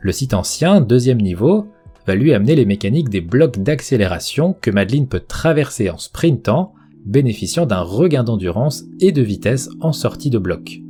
Le 0.00 0.12
site 0.12 0.34
ancien, 0.34 0.80
deuxième 0.80 1.20
niveau, 1.20 1.66
va 2.06 2.14
lui 2.14 2.34
amener 2.34 2.56
les 2.56 2.66
mécaniques 2.66 3.08
des 3.08 3.20
blocs 3.20 3.58
d'accélération 3.58 4.56
que 4.60 4.70
Madeline 4.70 5.06
peut 5.06 5.20
traverser 5.20 5.90
en 5.90 5.98
sprintant, 5.98 6.74
bénéficiant 7.04 7.66
d'un 7.66 7.80
regain 7.80 8.24
d'endurance 8.24 8.84
et 9.00 9.12
de 9.12 9.22
vitesse 9.22 9.68
en 9.80 9.92
sortie 9.92 10.30
de 10.30 10.38
bloc. 10.38 10.80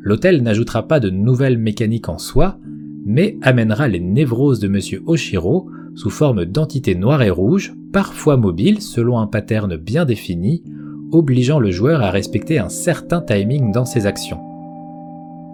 L'hôtel 0.00 0.42
n'ajoutera 0.42 0.86
pas 0.86 1.00
de 1.00 1.10
nouvelles 1.10 1.58
mécaniques 1.58 2.08
en 2.08 2.18
soi, 2.18 2.58
mais 3.04 3.36
amènera 3.42 3.88
les 3.88 4.00
névroses 4.00 4.60
de 4.60 4.68
Monsieur 4.68 5.02
Oshiro 5.06 5.68
sous 5.94 6.10
forme 6.10 6.44
d'entités 6.44 6.94
noires 6.94 7.22
et 7.22 7.30
rouges, 7.30 7.74
parfois 7.92 8.36
mobiles 8.36 8.82
selon 8.82 9.18
un 9.18 9.26
pattern 9.26 9.76
bien 9.76 10.04
défini, 10.04 10.62
obligeant 11.12 11.58
le 11.58 11.70
joueur 11.70 12.02
à 12.02 12.10
respecter 12.10 12.58
un 12.58 12.68
certain 12.68 13.20
timing 13.20 13.72
dans 13.72 13.84
ses 13.84 14.06
actions. 14.06 14.40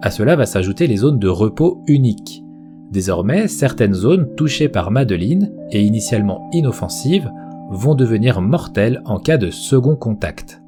À 0.01 0.11
cela 0.11 0.35
va 0.35 0.45
s'ajouter 0.45 0.87
les 0.87 0.97
zones 0.97 1.19
de 1.19 1.27
repos 1.27 1.81
uniques. 1.87 2.43
Désormais, 2.91 3.47
certaines 3.47 3.93
zones 3.93 4.35
touchées 4.35 4.69
par 4.69 4.91
Madeline, 4.91 5.51
et 5.71 5.81
initialement 5.81 6.49
inoffensives, 6.53 7.31
vont 7.71 7.95
devenir 7.95 8.41
mortelles 8.41 9.01
en 9.05 9.19
cas 9.19 9.37
de 9.37 9.49
second 9.49 9.95
contact. 9.95 10.61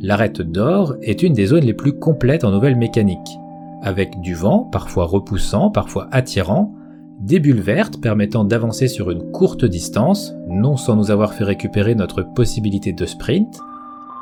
L'arête 0.00 0.40
d'or 0.40 0.94
est 1.02 1.22
une 1.22 1.32
des 1.32 1.46
zones 1.46 1.64
les 1.64 1.74
plus 1.74 1.98
complètes 1.98 2.44
en 2.44 2.52
nouvelles 2.52 2.76
mécaniques 2.76 3.38
avec 3.86 4.20
du 4.20 4.34
vent, 4.34 4.68
parfois 4.72 5.04
repoussant, 5.04 5.70
parfois 5.70 6.08
attirant, 6.10 6.74
des 7.20 7.38
bulles 7.38 7.60
vertes 7.60 8.00
permettant 8.00 8.44
d'avancer 8.44 8.88
sur 8.88 9.10
une 9.10 9.30
courte 9.30 9.64
distance, 9.64 10.34
non 10.48 10.76
sans 10.76 10.96
nous 10.96 11.10
avoir 11.10 11.34
fait 11.34 11.44
récupérer 11.44 11.94
notre 11.94 12.22
possibilité 12.22 12.92
de 12.92 13.06
sprint, 13.06 13.60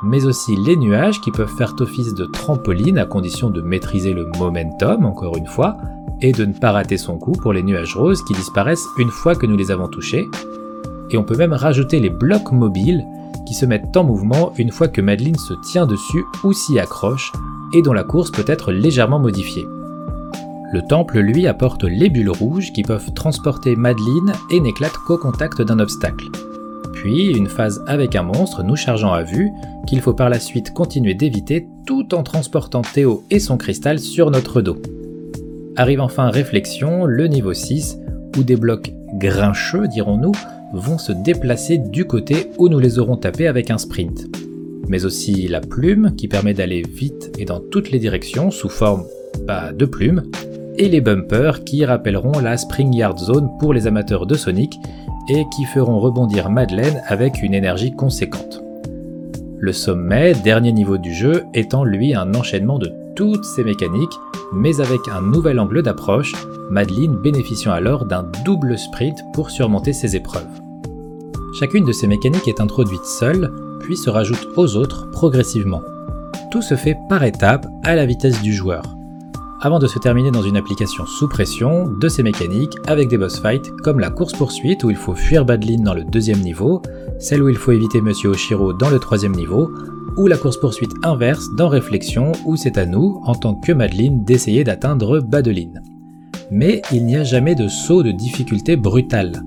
mais 0.05 0.25
aussi 0.25 0.55
les 0.55 0.77
nuages 0.77 1.19
qui 1.19 1.31
peuvent 1.31 1.53
faire 1.57 1.73
office 1.79 2.13
de 2.13 2.25
trampoline 2.25 2.97
à 2.97 3.05
condition 3.05 3.49
de 3.49 3.61
maîtriser 3.61 4.13
le 4.13 4.29
momentum, 4.37 5.05
encore 5.05 5.35
une 5.35 5.47
fois, 5.47 5.77
et 6.21 6.31
de 6.31 6.45
ne 6.45 6.53
pas 6.53 6.71
rater 6.71 6.97
son 6.97 7.17
coup 7.17 7.33
pour 7.33 7.53
les 7.53 7.63
nuages 7.63 7.95
roses 7.95 8.23
qui 8.23 8.33
disparaissent 8.33 8.87
une 8.97 9.09
fois 9.09 9.35
que 9.35 9.45
nous 9.45 9.57
les 9.57 9.71
avons 9.71 9.87
touchés. 9.87 10.29
Et 11.09 11.17
on 11.17 11.23
peut 11.23 11.37
même 11.37 11.53
rajouter 11.53 11.99
les 11.99 12.09
blocs 12.09 12.51
mobiles 12.51 13.05
qui 13.45 13.53
se 13.53 13.65
mettent 13.65 13.95
en 13.97 14.03
mouvement 14.03 14.53
une 14.57 14.71
fois 14.71 14.87
que 14.87 15.01
Madeline 15.01 15.37
se 15.37 15.53
tient 15.53 15.85
dessus 15.85 16.23
ou 16.43 16.53
s'y 16.53 16.79
accroche, 16.79 17.31
et 17.73 17.81
dont 17.81 17.93
la 17.93 18.03
course 18.03 18.31
peut 18.31 18.45
être 18.47 18.71
légèrement 18.71 19.19
modifiée. 19.19 19.67
Le 20.71 20.81
temple, 20.81 21.19
lui, 21.19 21.47
apporte 21.47 21.83
les 21.83 22.09
bulles 22.09 22.31
rouges 22.31 22.73
qui 22.73 22.83
peuvent 22.83 23.13
transporter 23.13 23.75
Madeline 23.75 24.33
et 24.51 24.59
n'éclatent 24.59 24.97
qu'au 25.05 25.17
contact 25.17 25.61
d'un 25.61 25.79
obstacle. 25.79 26.29
Puis, 26.95 27.27
une 27.27 27.47
phase 27.47 27.83
avec 27.85 28.15
un 28.15 28.23
monstre 28.23 28.63
nous 28.63 28.75
chargeant 28.75 29.13
à 29.13 29.21
vue, 29.21 29.51
qu'il 29.85 30.01
faut 30.01 30.13
par 30.13 30.29
la 30.29 30.39
suite 30.39 30.73
continuer 30.73 31.13
d'éviter 31.13 31.67
tout 31.85 32.15
en 32.15 32.23
transportant 32.23 32.81
Théo 32.81 33.23
et 33.29 33.39
son 33.39 33.57
cristal 33.57 33.99
sur 33.99 34.31
notre 34.31 34.61
dos. 34.61 34.77
Arrive 35.75 36.01
enfin 36.01 36.29
Réflexion, 36.29 37.05
le 37.05 37.27
niveau 37.27 37.53
6, 37.53 37.99
où 38.37 38.43
des 38.43 38.55
blocs 38.55 38.91
grincheux, 39.19 39.87
dirons-nous, 39.87 40.31
vont 40.73 40.97
se 40.97 41.11
déplacer 41.11 41.77
du 41.77 42.05
côté 42.05 42.49
où 42.57 42.67
nous 42.67 42.79
les 42.79 42.97
aurons 42.97 43.17
tapés 43.17 43.47
avec 43.47 43.69
un 43.69 43.77
sprint 43.77 44.27
mais 44.87 45.05
aussi 45.05 45.47
la 45.47 45.61
plume 45.61 46.15
qui 46.15 46.27
permet 46.27 46.53
d'aller 46.53 46.81
vite 46.81 47.31
et 47.37 47.45
dans 47.45 47.59
toutes 47.59 47.91
les 47.91 47.99
directions 47.99 48.51
sous 48.51 48.69
forme 48.69 49.05
de 49.73 49.85
plume, 49.85 50.23
et 50.77 50.89
les 50.89 51.01
bumpers 51.01 51.63
qui 51.63 51.85
rappelleront 51.85 52.39
la 52.39 52.57
Spring 52.57 52.93
Yard 52.93 53.17
Zone 53.17 53.49
pour 53.59 53.73
les 53.73 53.87
amateurs 53.87 54.25
de 54.25 54.35
Sonic 54.35 54.77
et 55.27 55.47
qui 55.49 55.65
feront 55.65 55.99
rebondir 55.99 56.49
Madeleine 56.49 57.01
avec 57.07 57.41
une 57.41 57.53
énergie 57.53 57.95
conséquente. 57.95 58.61
Le 59.57 59.73
sommet, 59.73 60.33
dernier 60.33 60.71
niveau 60.71 60.97
du 60.97 61.13
jeu, 61.13 61.43
étant 61.53 61.83
lui 61.83 62.13
un 62.13 62.33
enchaînement 62.35 62.77
de 62.77 62.91
toutes 63.15 63.45
ces 63.45 63.63
mécaniques, 63.63 64.19
mais 64.53 64.81
avec 64.81 64.99
un 65.11 65.21
nouvel 65.21 65.59
angle 65.59 65.81
d'approche, 65.81 66.33
Madeleine 66.69 67.15
bénéficiant 67.15 67.71
alors 67.71 68.05
d'un 68.05 68.29
double 68.43 68.77
sprint 68.77 69.17
pour 69.33 69.49
surmonter 69.49 69.93
ses 69.93 70.15
épreuves. 70.15 70.47
Chacune 71.59 71.85
de 71.85 71.93
ces 71.93 72.07
mécaniques 72.07 72.47
est 72.47 72.59
introduite 72.59 73.05
seule, 73.05 73.51
puis 73.79 73.95
se 73.95 74.09
rajoutent 74.09 74.49
aux 74.57 74.75
autres 74.75 75.09
progressivement. 75.11 75.81
Tout 76.51 76.61
se 76.61 76.75
fait 76.75 76.97
par 77.07 77.23
étapes 77.23 77.67
à 77.83 77.95
la 77.95 78.05
vitesse 78.05 78.41
du 78.41 78.53
joueur, 78.53 78.83
avant 79.65 79.79
de 79.79 79.87
se 79.87 79.97
terminer 79.97 80.29
dans 80.29 80.43
une 80.43 80.57
application 80.57 81.07
sous 81.07 81.27
pression 81.27 81.87
de 81.87 82.07
ces 82.07 82.21
mécaniques 82.21 82.77
avec 82.85 83.07
des 83.07 83.17
boss 83.17 83.39
fights 83.39 83.71
comme 83.83 83.99
la 83.99 84.11
course-poursuite 84.11 84.83
où 84.83 84.91
il 84.91 84.95
faut 84.95 85.15
fuir 85.15 85.43
Badlin 85.43 85.81
dans 85.81 85.95
le 85.95 86.03
deuxième 86.03 86.41
niveau, 86.41 86.83
celle 87.17 87.41
où 87.41 87.49
il 87.49 87.55
faut 87.55 87.71
éviter 87.71 87.99
Monsieur 87.99 88.29
Oshiro 88.29 88.73
dans 88.73 88.91
le 88.91 88.99
troisième 88.99 89.31
niveau, 89.31 89.71
ou 90.17 90.27
la 90.27 90.37
course-poursuite 90.37 90.91
inverse 91.01 91.47
dans 91.57 91.67
Réflexion 91.67 92.31
où 92.45 92.55
c'est 92.55 92.77
à 92.77 92.85
nous, 92.85 93.19
en 93.25 93.33
tant 93.33 93.55
que 93.55 93.71
Madeline, 93.71 94.23
d'essayer 94.23 94.63
d'atteindre 94.63 95.19
Badeline. 95.19 95.81
Mais 96.51 96.83
il 96.91 97.03
n'y 97.03 97.15
a 97.15 97.23
jamais 97.23 97.55
de 97.55 97.67
saut 97.67 98.03
de 98.03 98.11
difficulté 98.11 98.75
brutale. 98.75 99.41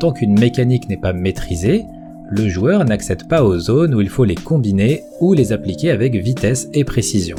Tant 0.00 0.12
qu'une 0.12 0.40
mécanique 0.40 0.88
n'est 0.88 0.96
pas 0.96 1.12
maîtrisée, 1.12 1.84
le 2.30 2.48
joueur 2.48 2.86
n'accède 2.86 3.28
pas 3.28 3.44
aux 3.44 3.58
zones 3.58 3.94
où 3.94 4.00
il 4.00 4.08
faut 4.08 4.24
les 4.24 4.34
combiner 4.34 5.02
ou 5.20 5.34
les 5.34 5.52
appliquer 5.52 5.90
avec 5.90 6.14
vitesse 6.14 6.70
et 6.72 6.84
précision. 6.84 7.36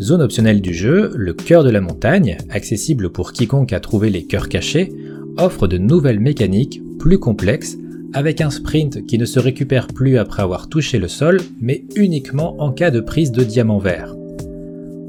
Zone 0.00 0.22
optionnelle 0.22 0.62
du 0.62 0.72
jeu, 0.72 1.12
le 1.14 1.34
cœur 1.34 1.62
de 1.62 1.68
la 1.70 1.82
montagne, 1.82 2.38
accessible 2.48 3.10
pour 3.10 3.32
quiconque 3.32 3.74
a 3.74 3.80
trouvé 3.80 4.08
les 4.08 4.24
cœurs 4.24 4.48
cachés, 4.48 4.92
offre 5.36 5.66
de 5.66 5.76
nouvelles 5.76 6.20
mécaniques 6.20 6.80
plus 6.98 7.18
complexes 7.18 7.76
avec 8.14 8.40
un 8.40 8.50
sprint 8.50 9.04
qui 9.06 9.18
ne 9.18 9.26
se 9.26 9.38
récupère 9.38 9.88
plus 9.88 10.16
après 10.16 10.42
avoir 10.42 10.68
touché 10.68 10.98
le 10.98 11.08
sol, 11.08 11.38
mais 11.60 11.84
uniquement 11.96 12.56
en 12.62 12.72
cas 12.72 12.90
de 12.90 13.00
prise 13.00 13.30
de 13.30 13.44
diamant 13.44 13.78
vert. 13.78 14.16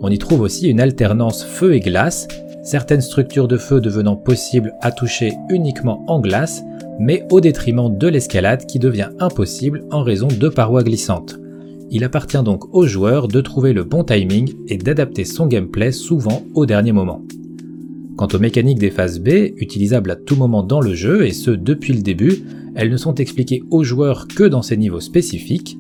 On 0.02 0.10
y 0.10 0.18
trouve 0.18 0.42
aussi 0.42 0.68
une 0.68 0.82
alternance 0.82 1.44
feu 1.44 1.74
et 1.74 1.80
glace, 1.80 2.28
certaines 2.62 3.02
structures 3.02 3.48
de 3.48 3.58
feu 3.58 3.80
devenant 3.80 4.18
possibles 4.18 4.74
à 4.82 4.92
toucher 4.92 5.34
uniquement 5.50 6.04
en 6.08 6.20
glace 6.20 6.64
mais 7.00 7.26
au 7.32 7.42
détriment 7.42 7.98
de 7.98 8.08
l'escalade 8.08 8.68
qui 8.68 8.78
devient 8.78 9.10
impossible 9.20 9.84
en 9.90 10.04
raison 10.04 10.28
de 10.28 10.50
parois 10.50 10.84
glissantes. 10.84 11.41
Il 11.94 12.06
appartient 12.06 12.42
donc 12.42 12.74
au 12.74 12.88
joueur 12.88 13.28
de 13.28 13.42
trouver 13.42 13.74
le 13.74 13.84
bon 13.84 14.06
timing 14.06 14.54
et 14.70 14.78
d'adapter 14.78 15.26
son 15.26 15.46
gameplay 15.46 15.92
souvent 15.92 16.42
au 16.54 16.66
dernier 16.66 16.94
moment. 16.94 17.22
Quant 18.16 18.30
aux 18.34 18.40
mécaniques 18.40 18.80
des 18.80 18.92
phases 18.92 19.20
B, 19.20 19.30
utilisables 19.58 20.12
à 20.12 20.16
tout 20.16 20.38
moment 20.38 20.64
dans 20.64 20.80
le 20.80 20.94
jeu, 20.94 21.26
et 21.26 21.34
ce 21.34 21.52
depuis 21.52 21.92
le 21.92 22.02
début, 22.02 22.44
elles 22.76 22.90
ne 22.90 22.98
sont 22.98 23.16
expliquées 23.16 23.64
aux 23.72 23.84
joueurs 23.84 24.30
que 24.30 24.44
dans 24.44 24.62
ces 24.62 24.78
niveaux 24.78 25.02
spécifiques, 25.02 25.78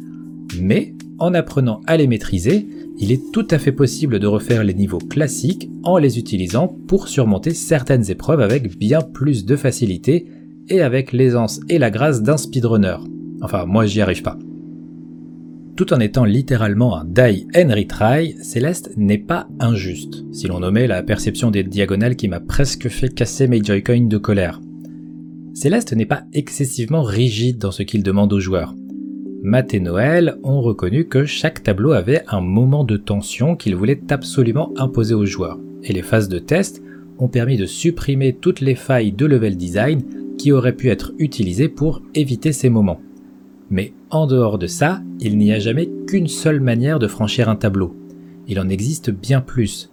mais 0.59 0.93
en 1.17 1.33
apprenant 1.33 1.79
à 1.87 1.95
les 1.95 2.07
maîtriser, 2.07 2.67
il 2.97 3.13
est 3.13 3.31
tout 3.31 3.47
à 3.49 3.57
fait 3.57 3.71
possible 3.71 4.19
de 4.19 4.27
refaire 4.27 4.65
les 4.65 4.73
niveaux 4.73 4.97
classiques 4.97 5.69
en 5.83 5.97
les 5.97 6.19
utilisant 6.19 6.67
pour 6.87 7.07
surmonter 7.07 7.53
certaines 7.53 8.11
épreuves 8.11 8.41
avec 8.41 8.77
bien 8.77 9.01
plus 9.01 9.45
de 9.45 9.55
facilité 9.55 10.27
et 10.67 10.81
avec 10.81 11.13
l'aisance 11.13 11.61
et 11.69 11.79
la 11.79 11.89
grâce 11.89 12.21
d'un 12.21 12.37
speedrunner. 12.37 12.97
Enfin, 13.41 13.65
moi 13.65 13.85
j'y 13.85 14.01
arrive 14.01 14.23
pas. 14.23 14.37
Tout 15.81 15.95
en 15.95 15.99
étant 15.99 16.25
littéralement 16.25 16.95
un 16.95 17.05
die 17.05 17.47
and 17.55 17.73
retry, 17.73 18.35
Céleste 18.43 18.91
n'est 18.97 19.17
pas 19.17 19.47
injuste, 19.59 20.23
si 20.31 20.45
l'on 20.45 20.59
nommait 20.59 20.85
la 20.85 21.01
perception 21.01 21.49
des 21.49 21.63
diagonales 21.63 22.15
qui 22.15 22.27
m'a 22.27 22.39
presque 22.39 22.87
fait 22.87 23.09
casser 23.09 23.47
mes 23.47 23.63
Joy-Con 23.63 24.01
de 24.01 24.19
colère. 24.19 24.61
Céleste 25.55 25.93
n'est 25.93 26.05
pas 26.05 26.21
excessivement 26.33 27.01
rigide 27.01 27.57
dans 27.57 27.71
ce 27.71 27.81
qu'il 27.81 28.03
demande 28.03 28.31
aux 28.31 28.39
joueurs. 28.39 28.75
Matt 29.41 29.73
et 29.73 29.79
Noël 29.79 30.37
ont 30.43 30.61
reconnu 30.61 31.07
que 31.07 31.25
chaque 31.25 31.63
tableau 31.63 31.93
avait 31.93 32.21
un 32.27 32.41
moment 32.41 32.83
de 32.83 32.97
tension 32.97 33.55
qu'ils 33.55 33.75
voulaient 33.75 34.03
absolument 34.11 34.71
imposer 34.77 35.15
aux 35.15 35.25
joueurs, 35.25 35.59
et 35.81 35.93
les 35.93 36.03
phases 36.03 36.29
de 36.29 36.37
test 36.37 36.83
ont 37.17 37.27
permis 37.27 37.57
de 37.57 37.65
supprimer 37.65 38.33
toutes 38.33 38.61
les 38.61 38.75
failles 38.75 39.13
de 39.13 39.25
level 39.25 39.57
design 39.57 40.03
qui 40.37 40.51
auraient 40.51 40.75
pu 40.75 40.89
être 40.89 41.13
utilisées 41.17 41.69
pour 41.69 42.03
éviter 42.13 42.51
ces 42.51 42.69
moments. 42.69 43.01
Mais 43.71 43.93
en 44.09 44.27
dehors 44.27 44.57
de 44.57 44.67
ça, 44.67 45.01
il 45.21 45.37
n'y 45.37 45.53
a 45.53 45.59
jamais 45.59 45.89
qu'une 46.05 46.27
seule 46.27 46.59
manière 46.59 46.99
de 46.99 47.07
franchir 47.07 47.49
un 47.49 47.55
tableau. 47.55 47.95
Il 48.47 48.59
en 48.59 48.67
existe 48.67 49.09
bien 49.09 49.39
plus. 49.39 49.89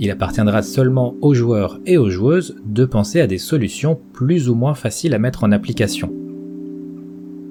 Il 0.00 0.10
appartiendra 0.10 0.62
seulement 0.62 1.14
aux 1.20 1.34
joueurs 1.34 1.78
et 1.84 1.98
aux 1.98 2.08
joueuses 2.08 2.56
de 2.64 2.86
penser 2.86 3.20
à 3.20 3.26
des 3.26 3.38
solutions 3.38 4.00
plus 4.14 4.48
ou 4.48 4.54
moins 4.54 4.74
faciles 4.74 5.14
à 5.14 5.18
mettre 5.18 5.44
en 5.44 5.52
application. 5.52 6.10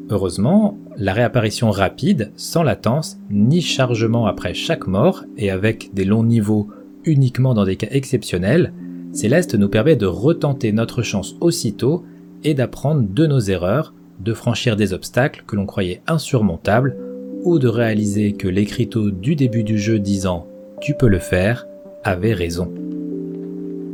Heureusement, 0.09 0.79
la 0.95 1.13
réapparition 1.13 1.69
rapide, 1.69 2.31
sans 2.37 2.63
latence, 2.63 3.19
ni 3.29 3.61
chargement 3.61 4.25
après 4.25 4.53
chaque 4.53 4.87
mort, 4.87 5.25
et 5.37 5.51
avec 5.51 5.93
des 5.93 6.05
longs 6.05 6.23
niveaux 6.23 6.69
uniquement 7.05 7.53
dans 7.53 7.65
des 7.65 7.75
cas 7.75 7.87
exceptionnels, 7.91 8.73
Céleste 9.11 9.55
nous 9.55 9.69
permet 9.69 9.95
de 9.95 10.05
retenter 10.05 10.71
notre 10.71 11.01
chance 11.01 11.35
aussitôt 11.39 12.03
et 12.43 12.53
d'apprendre 12.53 13.05
de 13.07 13.25
nos 13.25 13.39
erreurs, 13.39 13.93
de 14.19 14.33
franchir 14.33 14.75
des 14.75 14.93
obstacles 14.93 15.43
que 15.47 15.55
l'on 15.55 15.65
croyait 15.65 16.01
insurmontables, 16.07 16.97
ou 17.43 17.59
de 17.59 17.67
réaliser 17.67 18.33
que 18.33 18.47
l'écriteau 18.47 19.11
du 19.11 19.35
début 19.35 19.63
du 19.63 19.77
jeu 19.77 19.99
disant 19.99 20.47
Tu 20.81 20.93
peux 20.93 21.07
le 21.07 21.19
faire 21.19 21.67
avait 22.03 22.33
raison. 22.33 22.73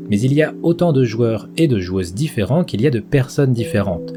Mais 0.10 0.20
il 0.20 0.34
y 0.34 0.42
a 0.42 0.54
autant 0.64 0.94
de 0.94 1.04
joueurs 1.04 1.50
et 1.58 1.68
de 1.68 1.80
joueuses 1.80 2.14
différents 2.14 2.64
qu'il 2.64 2.82
y 2.82 2.88
a 2.88 2.92
de 2.92 3.00
personnes 3.00 3.54
différentes 3.54 4.14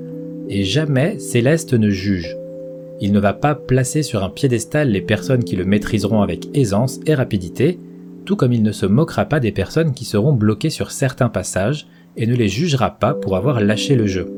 et 0.49 0.65
jamais 0.65 1.19
Céleste 1.19 1.75
ne 1.75 1.91
juge. 1.91 2.37
Il 3.01 3.13
ne 3.13 3.21
va 3.21 3.33
pas 3.33 3.55
placer 3.55 4.03
sur 4.03 4.25
un 4.25 4.31
piédestal 4.31 4.91
les 4.91 5.01
personnes 5.01 5.45
qui 5.45 5.57
le 5.57 5.65
maîtriseront 5.65 6.23
avec 6.23 6.49
aisance 6.57 7.01
et 7.07 7.15
rapidité, 7.15 7.79
tout 8.25 8.37
comme 8.37 8.53
il 8.53 8.63
ne 8.63 8.73
se 8.73 8.87
moquera 8.87 9.27
pas 9.27 9.41
des 9.41 9.53
personnes 9.53 9.93
qui 9.93 10.05
seront 10.05 10.33
bloquées 10.33 10.71
sur 10.71 10.91
certains 10.91 11.29
passages 11.29 11.87
et 12.17 12.27
ne 12.27 12.35
les 12.35 12.49
jugera 12.49 12.91
pas 12.91 13.13
pour 13.13 13.37
avoir 13.37 13.61
lâché 13.61 13.97
le 13.97 14.07
jeu. 14.07 14.33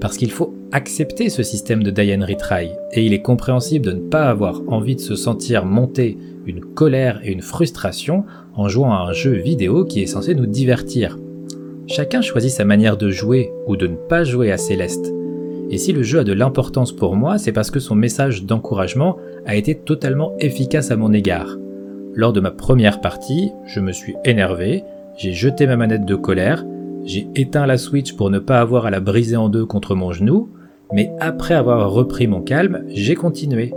Parce 0.00 0.16
qu'il 0.16 0.30
faut 0.30 0.54
accepter 0.72 1.30
ce 1.30 1.42
système 1.42 1.82
de 1.82 1.90
Diane 1.90 2.24
Retry, 2.24 2.70
et 2.92 3.04
il 3.04 3.12
est 3.12 3.22
compréhensible 3.22 3.86
de 3.86 3.92
ne 3.92 4.08
pas 4.08 4.28
avoir 4.28 4.62
envie 4.68 4.96
de 4.96 5.00
se 5.00 5.16
sentir 5.16 5.64
monter 5.64 6.18
une 6.46 6.60
colère 6.60 7.20
et 7.24 7.32
une 7.32 7.42
frustration 7.42 8.24
en 8.54 8.68
jouant 8.68 8.92
à 8.92 9.08
un 9.08 9.12
jeu 9.12 9.32
vidéo 9.32 9.84
qui 9.84 10.02
est 10.02 10.06
censé 10.06 10.34
nous 10.34 10.46
divertir. 10.46 11.18
Chacun 11.86 12.20
choisit 12.20 12.50
sa 12.50 12.64
manière 12.64 12.96
de 12.96 13.10
jouer 13.10 13.50
ou 13.66 13.76
de 13.76 13.86
ne 13.86 13.96
pas 13.96 14.24
jouer 14.24 14.52
à 14.52 14.58
Céleste, 14.58 15.12
et 15.70 15.78
si 15.78 15.92
le 15.92 16.02
jeu 16.02 16.20
a 16.20 16.24
de 16.24 16.32
l'importance 16.32 16.92
pour 16.92 17.14
moi, 17.14 17.38
c'est 17.38 17.52
parce 17.52 17.70
que 17.70 17.80
son 17.80 17.94
message 17.94 18.44
d'encouragement 18.44 19.16
a 19.46 19.56
été 19.56 19.74
totalement 19.74 20.32
efficace 20.38 20.90
à 20.90 20.96
mon 20.96 21.12
égard. 21.12 21.56
Lors 22.14 22.32
de 22.32 22.40
ma 22.40 22.50
première 22.50 23.00
partie, 23.00 23.50
je 23.66 23.80
me 23.80 23.92
suis 23.92 24.14
énervé, 24.24 24.82
j'ai 25.16 25.32
jeté 25.32 25.66
ma 25.66 25.76
manette 25.76 26.06
de 26.06 26.14
colère, 26.14 26.64
j'ai 27.04 27.28
éteint 27.36 27.66
la 27.66 27.78
Switch 27.78 28.14
pour 28.14 28.30
ne 28.30 28.38
pas 28.38 28.60
avoir 28.60 28.86
à 28.86 28.90
la 28.90 29.00
briser 29.00 29.36
en 29.36 29.48
deux 29.48 29.66
contre 29.66 29.94
mon 29.94 30.12
genou, 30.12 30.50
mais 30.92 31.12
après 31.20 31.54
avoir 31.54 31.90
repris 31.90 32.26
mon 32.26 32.40
calme, 32.40 32.84
j'ai 32.88 33.14
continué. 33.14 33.72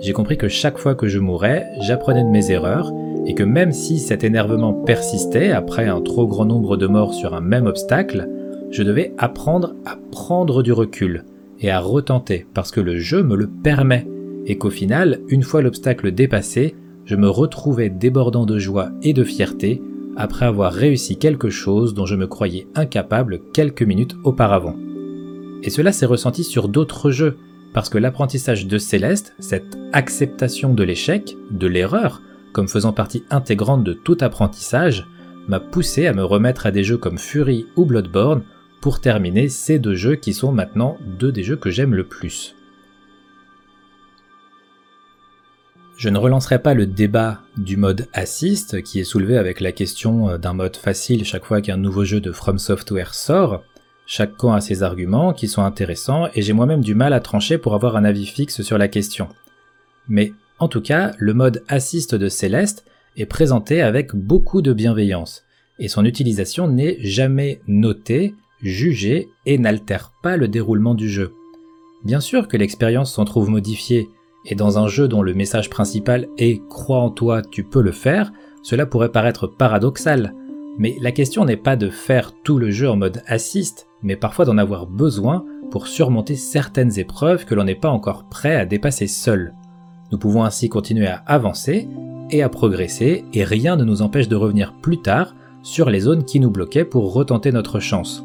J'ai 0.00 0.12
compris 0.12 0.36
que 0.36 0.48
chaque 0.48 0.78
fois 0.78 0.94
que 0.94 1.06
je 1.06 1.18
mourais, 1.18 1.66
j'apprenais 1.80 2.24
de 2.24 2.28
mes 2.28 2.50
erreurs, 2.50 2.92
et 3.26 3.34
que 3.34 3.42
même 3.42 3.72
si 3.72 3.98
cet 3.98 4.24
énervement 4.24 4.72
persistait 4.72 5.50
après 5.50 5.86
un 5.86 6.00
trop 6.00 6.26
grand 6.26 6.44
nombre 6.44 6.76
de 6.76 6.86
morts 6.86 7.14
sur 7.14 7.34
un 7.34 7.40
même 7.40 7.66
obstacle, 7.66 8.28
je 8.70 8.82
devais 8.82 9.12
apprendre 9.18 9.74
à 9.84 9.96
prendre 10.10 10.62
du 10.62 10.72
recul, 10.72 11.24
et 11.60 11.70
à 11.70 11.80
retenter 11.80 12.46
parce 12.52 12.70
que 12.70 12.80
le 12.80 12.98
jeu 12.98 13.22
me 13.22 13.36
le 13.36 13.46
permet, 13.46 14.06
et 14.46 14.58
qu'au 14.58 14.70
final, 14.70 15.20
une 15.28 15.44
fois 15.44 15.62
l'obstacle 15.62 16.10
dépassé, 16.10 16.74
je 17.04 17.16
me 17.16 17.28
retrouvais 17.28 17.90
débordant 17.90 18.46
de 18.46 18.58
joie 18.58 18.90
et 19.02 19.12
de 19.12 19.24
fierté 19.24 19.80
après 20.16 20.46
avoir 20.46 20.72
réussi 20.72 21.16
quelque 21.16 21.50
chose 21.50 21.94
dont 21.94 22.06
je 22.06 22.16
me 22.16 22.26
croyais 22.26 22.66
incapable 22.74 23.40
quelques 23.52 23.82
minutes 23.82 24.16
auparavant. 24.24 24.76
Et 25.62 25.70
cela 25.70 25.92
s'est 25.92 26.06
ressenti 26.06 26.44
sur 26.44 26.68
d'autres 26.68 27.10
jeux, 27.10 27.38
parce 27.72 27.88
que 27.88 27.98
l'apprentissage 27.98 28.66
de 28.66 28.78
Céleste, 28.78 29.34
cette 29.38 29.78
acceptation 29.92 30.74
de 30.74 30.82
l'échec, 30.82 31.36
de 31.50 31.66
l'erreur, 31.66 32.20
comme 32.52 32.68
faisant 32.68 32.92
partie 32.92 33.24
intégrante 33.30 33.84
de 33.84 33.92
tout 33.92 34.18
apprentissage, 34.20 35.06
m'a 35.48 35.60
poussé 35.60 36.06
à 36.06 36.12
me 36.12 36.24
remettre 36.24 36.66
à 36.66 36.70
des 36.70 36.84
jeux 36.84 36.98
comme 36.98 37.18
Fury 37.18 37.66
ou 37.76 37.84
Bloodborne 37.84 38.42
pour 38.80 39.00
terminer 39.00 39.48
ces 39.48 39.78
deux 39.78 39.94
jeux 39.94 40.16
qui 40.16 40.34
sont 40.34 40.52
maintenant 40.52 40.98
deux 41.18 41.32
des 41.32 41.44
jeux 41.44 41.56
que 41.56 41.70
j'aime 41.70 41.94
le 41.94 42.04
plus. 42.04 42.54
Je 45.96 46.08
ne 46.08 46.18
relancerai 46.18 46.60
pas 46.60 46.74
le 46.74 46.86
débat 46.86 47.42
du 47.56 47.76
mode 47.76 48.08
assist 48.12 48.82
qui 48.82 48.98
est 48.98 49.04
soulevé 49.04 49.38
avec 49.38 49.60
la 49.60 49.70
question 49.70 50.36
d'un 50.36 50.52
mode 50.52 50.76
facile 50.76 51.24
chaque 51.24 51.44
fois 51.44 51.60
qu'un 51.60 51.76
nouveau 51.76 52.04
jeu 52.04 52.20
de 52.20 52.32
From 52.32 52.58
Software 52.58 53.14
sort. 53.14 53.62
Chaque 54.14 54.36
camp 54.36 54.52
a 54.52 54.60
ses 54.60 54.82
arguments 54.82 55.32
qui 55.32 55.48
sont 55.48 55.62
intéressants 55.62 56.28
et 56.34 56.42
j'ai 56.42 56.52
moi-même 56.52 56.82
du 56.82 56.94
mal 56.94 57.14
à 57.14 57.20
trancher 57.20 57.56
pour 57.56 57.72
avoir 57.72 57.96
un 57.96 58.04
avis 58.04 58.26
fixe 58.26 58.60
sur 58.60 58.76
la 58.76 58.86
question. 58.86 59.26
Mais 60.06 60.34
en 60.58 60.68
tout 60.68 60.82
cas, 60.82 61.12
le 61.16 61.32
mode 61.32 61.64
assist 61.66 62.14
de 62.14 62.28
Céleste 62.28 62.84
est 63.16 63.24
présenté 63.24 63.80
avec 63.80 64.14
beaucoup 64.14 64.60
de 64.60 64.74
bienveillance 64.74 65.44
et 65.78 65.88
son 65.88 66.04
utilisation 66.04 66.68
n'est 66.68 66.98
jamais 67.00 67.62
notée 67.66 68.34
juger 68.60 69.30
et 69.46 69.56
n'altère 69.56 70.12
pas 70.22 70.36
le 70.36 70.46
déroulement 70.46 70.94
du 70.94 71.08
jeu. 71.08 71.32
Bien 72.04 72.20
sûr 72.20 72.48
que 72.48 72.58
l'expérience 72.58 73.14
s'en 73.14 73.24
trouve 73.24 73.48
modifiée, 73.48 74.08
et 74.44 74.54
dans 74.54 74.78
un 74.78 74.88
jeu 74.88 75.08
dont 75.08 75.22
le 75.22 75.32
message 75.32 75.70
principal 75.70 76.28
est 76.36 76.60
Crois 76.68 76.98
en 76.98 77.08
toi, 77.08 77.40
tu 77.40 77.64
peux 77.64 77.80
le 77.80 77.92
faire, 77.92 78.30
cela 78.62 78.84
pourrait 78.84 79.12
paraître 79.12 79.46
paradoxal. 79.46 80.34
Mais 80.78 80.98
la 81.00 81.12
question 81.12 81.46
n'est 81.46 81.56
pas 81.56 81.76
de 81.76 81.88
faire 81.88 82.34
tout 82.44 82.58
le 82.58 82.70
jeu 82.70 82.90
en 82.90 82.96
mode 82.96 83.22
assist, 83.26 83.86
mais 84.02 84.16
parfois 84.16 84.44
d'en 84.44 84.58
avoir 84.58 84.86
besoin 84.86 85.44
pour 85.70 85.86
surmonter 85.86 86.36
certaines 86.36 86.98
épreuves 86.98 87.44
que 87.44 87.54
l'on 87.54 87.64
n'est 87.64 87.74
pas 87.74 87.88
encore 87.88 88.24
prêt 88.24 88.56
à 88.56 88.66
dépasser 88.66 89.06
seul. 89.06 89.54
Nous 90.10 90.18
pouvons 90.18 90.44
ainsi 90.44 90.68
continuer 90.68 91.06
à 91.06 91.22
avancer 91.26 91.88
et 92.30 92.42
à 92.42 92.48
progresser, 92.48 93.24
et 93.32 93.44
rien 93.44 93.76
ne 93.76 93.84
nous 93.84 94.02
empêche 94.02 94.28
de 94.28 94.36
revenir 94.36 94.74
plus 94.74 94.98
tard 94.98 95.34
sur 95.62 95.90
les 95.90 96.00
zones 96.00 96.24
qui 96.24 96.40
nous 96.40 96.50
bloquaient 96.50 96.84
pour 96.84 97.12
retenter 97.12 97.52
notre 97.52 97.80
chance. 97.80 98.24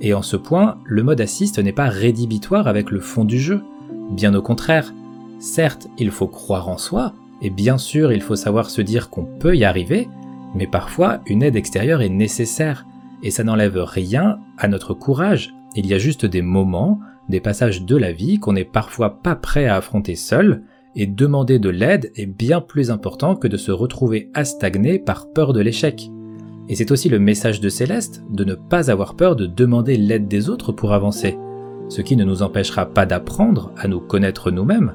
Et 0.00 0.14
en 0.14 0.22
ce 0.22 0.36
point, 0.36 0.78
le 0.84 1.02
mode 1.02 1.20
assist 1.20 1.58
n'est 1.58 1.72
pas 1.72 1.88
rédhibitoire 1.88 2.66
avec 2.66 2.90
le 2.90 3.00
fond 3.00 3.24
du 3.24 3.38
jeu. 3.38 3.62
Bien 4.10 4.34
au 4.34 4.42
contraire. 4.42 4.92
Certes, 5.38 5.88
il 5.98 6.10
faut 6.10 6.26
croire 6.26 6.68
en 6.68 6.78
soi, 6.78 7.14
et 7.42 7.50
bien 7.50 7.78
sûr, 7.78 8.12
il 8.12 8.22
faut 8.22 8.36
savoir 8.36 8.70
se 8.70 8.82
dire 8.82 9.10
qu'on 9.10 9.24
peut 9.24 9.56
y 9.56 9.64
arriver, 9.64 10.08
mais 10.54 10.66
parfois, 10.66 11.20
une 11.26 11.42
aide 11.42 11.56
extérieure 11.56 12.02
est 12.02 12.08
nécessaire, 12.08 12.86
et 13.22 13.30
ça 13.30 13.44
n'enlève 13.44 13.78
rien 13.78 14.38
à 14.58 14.68
notre 14.68 14.94
courage. 14.94 15.54
Il 15.76 15.86
y 15.86 15.94
a 15.94 15.98
juste 15.98 16.26
des 16.26 16.42
moments, 16.42 17.00
des 17.28 17.40
passages 17.40 17.84
de 17.84 17.96
la 17.96 18.12
vie 18.12 18.38
qu'on 18.38 18.54
n'est 18.54 18.64
parfois 18.64 19.22
pas 19.22 19.36
prêt 19.36 19.66
à 19.66 19.76
affronter 19.76 20.16
seul, 20.16 20.62
et 20.96 21.06
demander 21.06 21.58
de 21.58 21.68
l'aide 21.68 22.10
est 22.16 22.26
bien 22.26 22.60
plus 22.60 22.90
important 22.90 23.36
que 23.36 23.46
de 23.46 23.56
se 23.56 23.70
retrouver 23.70 24.30
à 24.34 24.44
stagner 24.44 24.98
par 24.98 25.30
peur 25.32 25.52
de 25.52 25.60
l'échec. 25.60 26.10
Et 26.68 26.74
c'est 26.74 26.90
aussi 26.90 27.08
le 27.08 27.18
message 27.18 27.60
de 27.60 27.68
Céleste 27.68 28.24
de 28.30 28.44
ne 28.44 28.54
pas 28.54 28.90
avoir 28.90 29.14
peur 29.14 29.36
de 29.36 29.46
demander 29.46 29.96
l'aide 29.96 30.28
des 30.28 30.48
autres 30.48 30.72
pour 30.72 30.92
avancer, 30.92 31.38
ce 31.88 32.02
qui 32.02 32.16
ne 32.16 32.24
nous 32.24 32.42
empêchera 32.42 32.86
pas 32.86 33.06
d'apprendre 33.06 33.72
à 33.76 33.88
nous 33.88 34.00
connaître 34.00 34.50
nous-mêmes, 34.50 34.94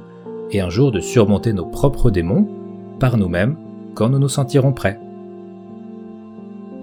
et 0.51 0.61
un 0.61 0.69
jour 0.69 0.91
de 0.91 0.99
surmonter 0.99 1.53
nos 1.53 1.65
propres 1.65 2.11
démons 2.11 2.47
par 2.99 3.17
nous-mêmes 3.17 3.57
quand 3.93 4.09
nous 4.09 4.19
nous 4.19 4.29
sentirons 4.29 4.73
prêts. 4.73 4.99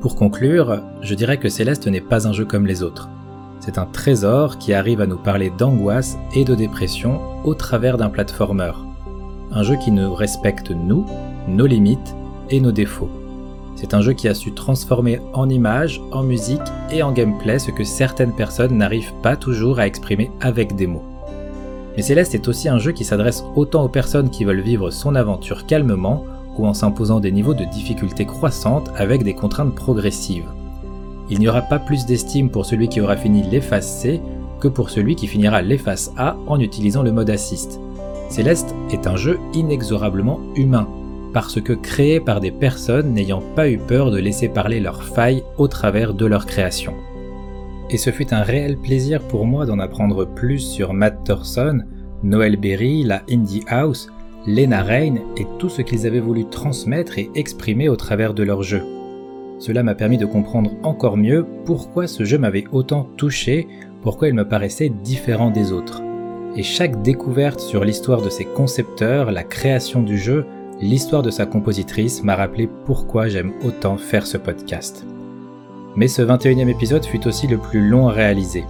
Pour 0.03 0.17
conclure, 0.17 0.83
je 1.01 1.15
dirais 1.15 1.39
que 1.39 1.49
Céleste 1.49 1.87
n'est 1.87 2.01
pas 2.01 2.27
un 2.27 2.33
jeu 2.33 2.45
comme 2.45 2.67
les 2.67 2.83
autres. 2.83 3.09
C'est 3.61 3.79
un 3.79 3.87
trésor 3.87 4.59
qui 4.59 4.75
arrive 4.75 5.01
à 5.01 5.07
nous 5.07 5.17
parler 5.17 5.53
d'angoisse 5.57 6.19
et 6.35 6.45
de 6.45 6.57
dépression 6.57 7.21
au 7.45 7.55
travers 7.55 7.99
d'un 7.99 8.11
platformer. 8.11 8.73
Un 9.53 9.63
jeu 9.63 9.77
qui 9.77 9.93
nous 9.93 10.13
respecte 10.13 10.73
nous, 10.73 11.07
nos 11.47 11.67
limites 11.67 12.17
et 12.51 12.61
nos 12.61 12.73
défauts. 12.73 13.11
C'est 13.77 13.95
un 13.95 14.01
jeu 14.01 14.13
qui 14.13 14.27
a 14.27 14.35
su 14.35 14.51
transformer 14.51 15.21
en 15.35 15.49
images, 15.49 16.01
en 16.11 16.25
musique 16.25 16.61
et 16.91 17.05
en 17.05 17.13
gameplay 17.13 17.61
ce 17.61 17.71
que 17.71 17.85
certaines 17.85 18.35
personnes 18.35 18.77
n'arrivent 18.77 19.15
pas 19.23 19.37
toujours 19.37 19.79
à 19.79 19.87
exprimer 19.87 20.33
avec 20.41 20.75
des 20.75 20.89
mots. 20.89 21.05
Mais 21.95 22.03
Céleste 22.03 22.35
est 22.35 22.49
aussi 22.49 22.69
un 22.69 22.79
jeu 22.79 22.91
qui 22.91 23.05
s'adresse 23.05 23.45
autant 23.55 23.85
aux 23.85 23.89
personnes 23.89 24.31
qui 24.31 24.45
veulent 24.45 24.63
vivre 24.63 24.91
son 24.91 25.15
aventure 25.15 25.65
calmement 25.65 26.25
ou 26.59 26.67
en 26.67 26.75
s'imposant 26.75 27.21
des 27.21 27.33
niveaux 27.33 27.55
de 27.55 27.65
difficulté 27.65 28.25
croissantes 28.25 28.91
avec 28.97 29.23
des 29.23 29.35
contraintes 29.35 29.75
progressives. 29.75 30.49
Il 31.31 31.39
n'y 31.39 31.49
aura 31.49 31.63
pas 31.63 31.79
plus 31.79 32.05
d'estime 32.05 32.51
pour 32.51 32.67
celui 32.67 32.89
qui 32.89 33.01
aura 33.01 33.17
fini 33.17 33.43
l'efface 33.43 34.01
C 34.01 34.21
que 34.61 34.69
pour 34.69 34.91
celui 34.91 35.17
qui 35.17 35.27
finira 35.27 35.63
l'efface 35.63 36.13
A 36.17 36.37
en 36.47 36.61
utilisant 36.61 37.03
le 37.03 37.13
mode 37.13 37.31
assist. 37.31 37.81
Céleste 38.29 38.75
est 38.91 39.07
un 39.07 39.17
jeu 39.17 39.39
inexorablement 39.55 40.41
humain, 40.55 40.89
parce 41.33 41.61
que 41.61 41.73
créé 41.73 42.21
par 42.21 42.41
des 42.41 42.51
personnes 42.51 43.13
n'ayant 43.13 43.43
pas 43.57 43.69
eu 43.69 43.79
peur 43.79 44.11
de 44.11 44.19
laisser 44.19 44.49
parler 44.49 44.81
leurs 44.81 45.03
failles 45.03 45.43
au 45.59 45.69
travers 45.69 46.15
de 46.15 46.27
leur 46.27 46.47
création. 46.47 46.95
Et 47.91 47.99
ce 47.99 48.11
fut 48.11 48.33
un 48.33 48.43
réel 48.43 48.79
plaisir 48.79 49.21
pour 49.21 49.47
moi 49.47 49.67
d'en 49.67 49.79
apprendre 49.79 50.25
plus 50.25 50.61
sur 50.61 50.95
Matt 50.95 51.25
Thorson, 51.25 51.83
Noel 52.23 52.57
Berry, 52.57 53.03
la 53.03 53.23
Indie 53.29 53.65
House, 53.69 54.09
Lena 54.47 54.83
Rain 54.83 55.15
et 55.37 55.47
tout 55.59 55.69
ce 55.69 55.83
qu'ils 55.83 56.07
avaient 56.07 56.19
voulu 56.19 56.47
transmettre 56.47 57.19
et 57.19 57.31
exprimer 57.35 57.89
au 57.89 57.97
travers 57.97 58.35
de 58.35 58.43
leur 58.43 58.63
jeu. 58.63 58.83
Cela 59.61 59.85
m'a 59.85 59.95
permis 59.95 60.19
de 60.19 60.27
comprendre 60.27 60.73
encore 60.83 61.17
mieux 61.17 61.47
pourquoi 61.65 62.09
ce 62.09 62.25
jeu 62.25 62.39
m'avait 62.39 62.65
autant 62.73 63.09
touché, 63.17 63.69
pourquoi 64.03 64.27
il 64.27 64.35
me 64.35 64.49
paraissait 64.49 64.89
différent 64.89 65.51
des 65.51 65.73
autres. 65.73 66.03
Et 66.57 66.65
chaque 66.65 67.01
découverte 67.03 67.61
sur 67.61 67.85
l'histoire 67.85 68.21
de 68.21 68.31
ses 68.31 68.45
concepteurs, 68.45 69.31
la 69.31 69.45
création 69.45 70.03
du 70.03 70.19
jeu, 70.19 70.45
l'histoire 70.81 71.23
de 71.23 71.31
sa 71.31 71.47
compositrice 71.47 72.25
m'a 72.25 72.35
rappelé 72.35 72.69
pourquoi 72.85 73.29
j'aime 73.29 73.53
autant 73.65 73.97
faire 73.97 74.27
ce 74.27 74.39
podcast. 74.39 75.07
Mais 75.95 76.09
ce 76.09 76.23
21e 76.23 76.69
épisode 76.69 77.05
fut 77.05 77.29
aussi 77.29 77.47
le 77.47 77.59
plus 77.59 77.89
long 77.89 78.09
à 78.09 78.13
réaliser. 78.13 78.65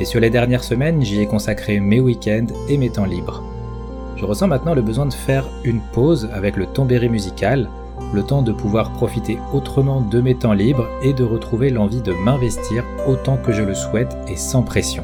Et 0.00 0.06
sur 0.06 0.20
les 0.20 0.30
dernières 0.30 0.64
semaines, 0.64 1.02
j'y 1.02 1.20
ai 1.20 1.26
consacré 1.26 1.80
mes 1.80 2.00
week-ends 2.00 2.46
et 2.70 2.78
mes 2.78 2.88
temps 2.88 3.04
libres. 3.04 3.42
Je 4.22 4.26
ressens 4.28 4.46
maintenant 4.46 4.74
le 4.74 4.82
besoin 4.82 5.06
de 5.06 5.12
faire 5.12 5.48
une 5.64 5.80
pause 5.80 6.28
avec 6.32 6.56
le 6.56 6.66
tombéry 6.66 7.08
musical, 7.08 7.68
le 8.14 8.22
temps 8.22 8.42
de 8.42 8.52
pouvoir 8.52 8.92
profiter 8.92 9.36
autrement 9.52 10.00
de 10.00 10.20
mes 10.20 10.36
temps 10.36 10.52
libres 10.52 10.86
et 11.02 11.12
de 11.12 11.24
retrouver 11.24 11.70
l'envie 11.70 12.02
de 12.02 12.12
m'investir 12.12 12.84
autant 13.08 13.36
que 13.36 13.50
je 13.50 13.62
le 13.62 13.74
souhaite 13.74 14.16
et 14.28 14.36
sans 14.36 14.62
pression. 14.62 15.02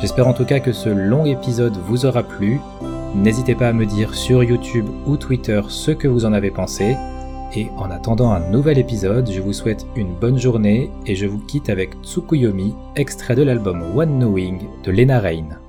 J'espère 0.00 0.26
en 0.26 0.32
tout 0.32 0.46
cas 0.46 0.60
que 0.60 0.72
ce 0.72 0.88
long 0.88 1.26
épisode 1.26 1.76
vous 1.76 2.06
aura 2.06 2.22
plu. 2.22 2.58
N'hésitez 3.14 3.54
pas 3.54 3.68
à 3.68 3.74
me 3.74 3.84
dire 3.84 4.14
sur 4.14 4.42
YouTube 4.42 4.86
ou 5.06 5.18
Twitter 5.18 5.60
ce 5.68 5.90
que 5.90 6.08
vous 6.08 6.24
en 6.24 6.32
avez 6.32 6.50
pensé. 6.50 6.96
Et 7.54 7.68
en 7.76 7.90
attendant 7.90 8.32
un 8.32 8.48
nouvel 8.48 8.78
épisode, 8.78 9.30
je 9.30 9.42
vous 9.42 9.52
souhaite 9.52 9.84
une 9.94 10.14
bonne 10.14 10.38
journée 10.38 10.90
et 11.04 11.16
je 11.16 11.26
vous 11.26 11.40
quitte 11.40 11.68
avec 11.68 11.90
Tsukuyomi, 12.02 12.74
extrait 12.96 13.34
de 13.34 13.42
l'album 13.42 13.84
One 13.94 14.18
Knowing 14.18 14.60
de 14.84 14.90
Lena 14.90 15.20
Rain. 15.20 15.65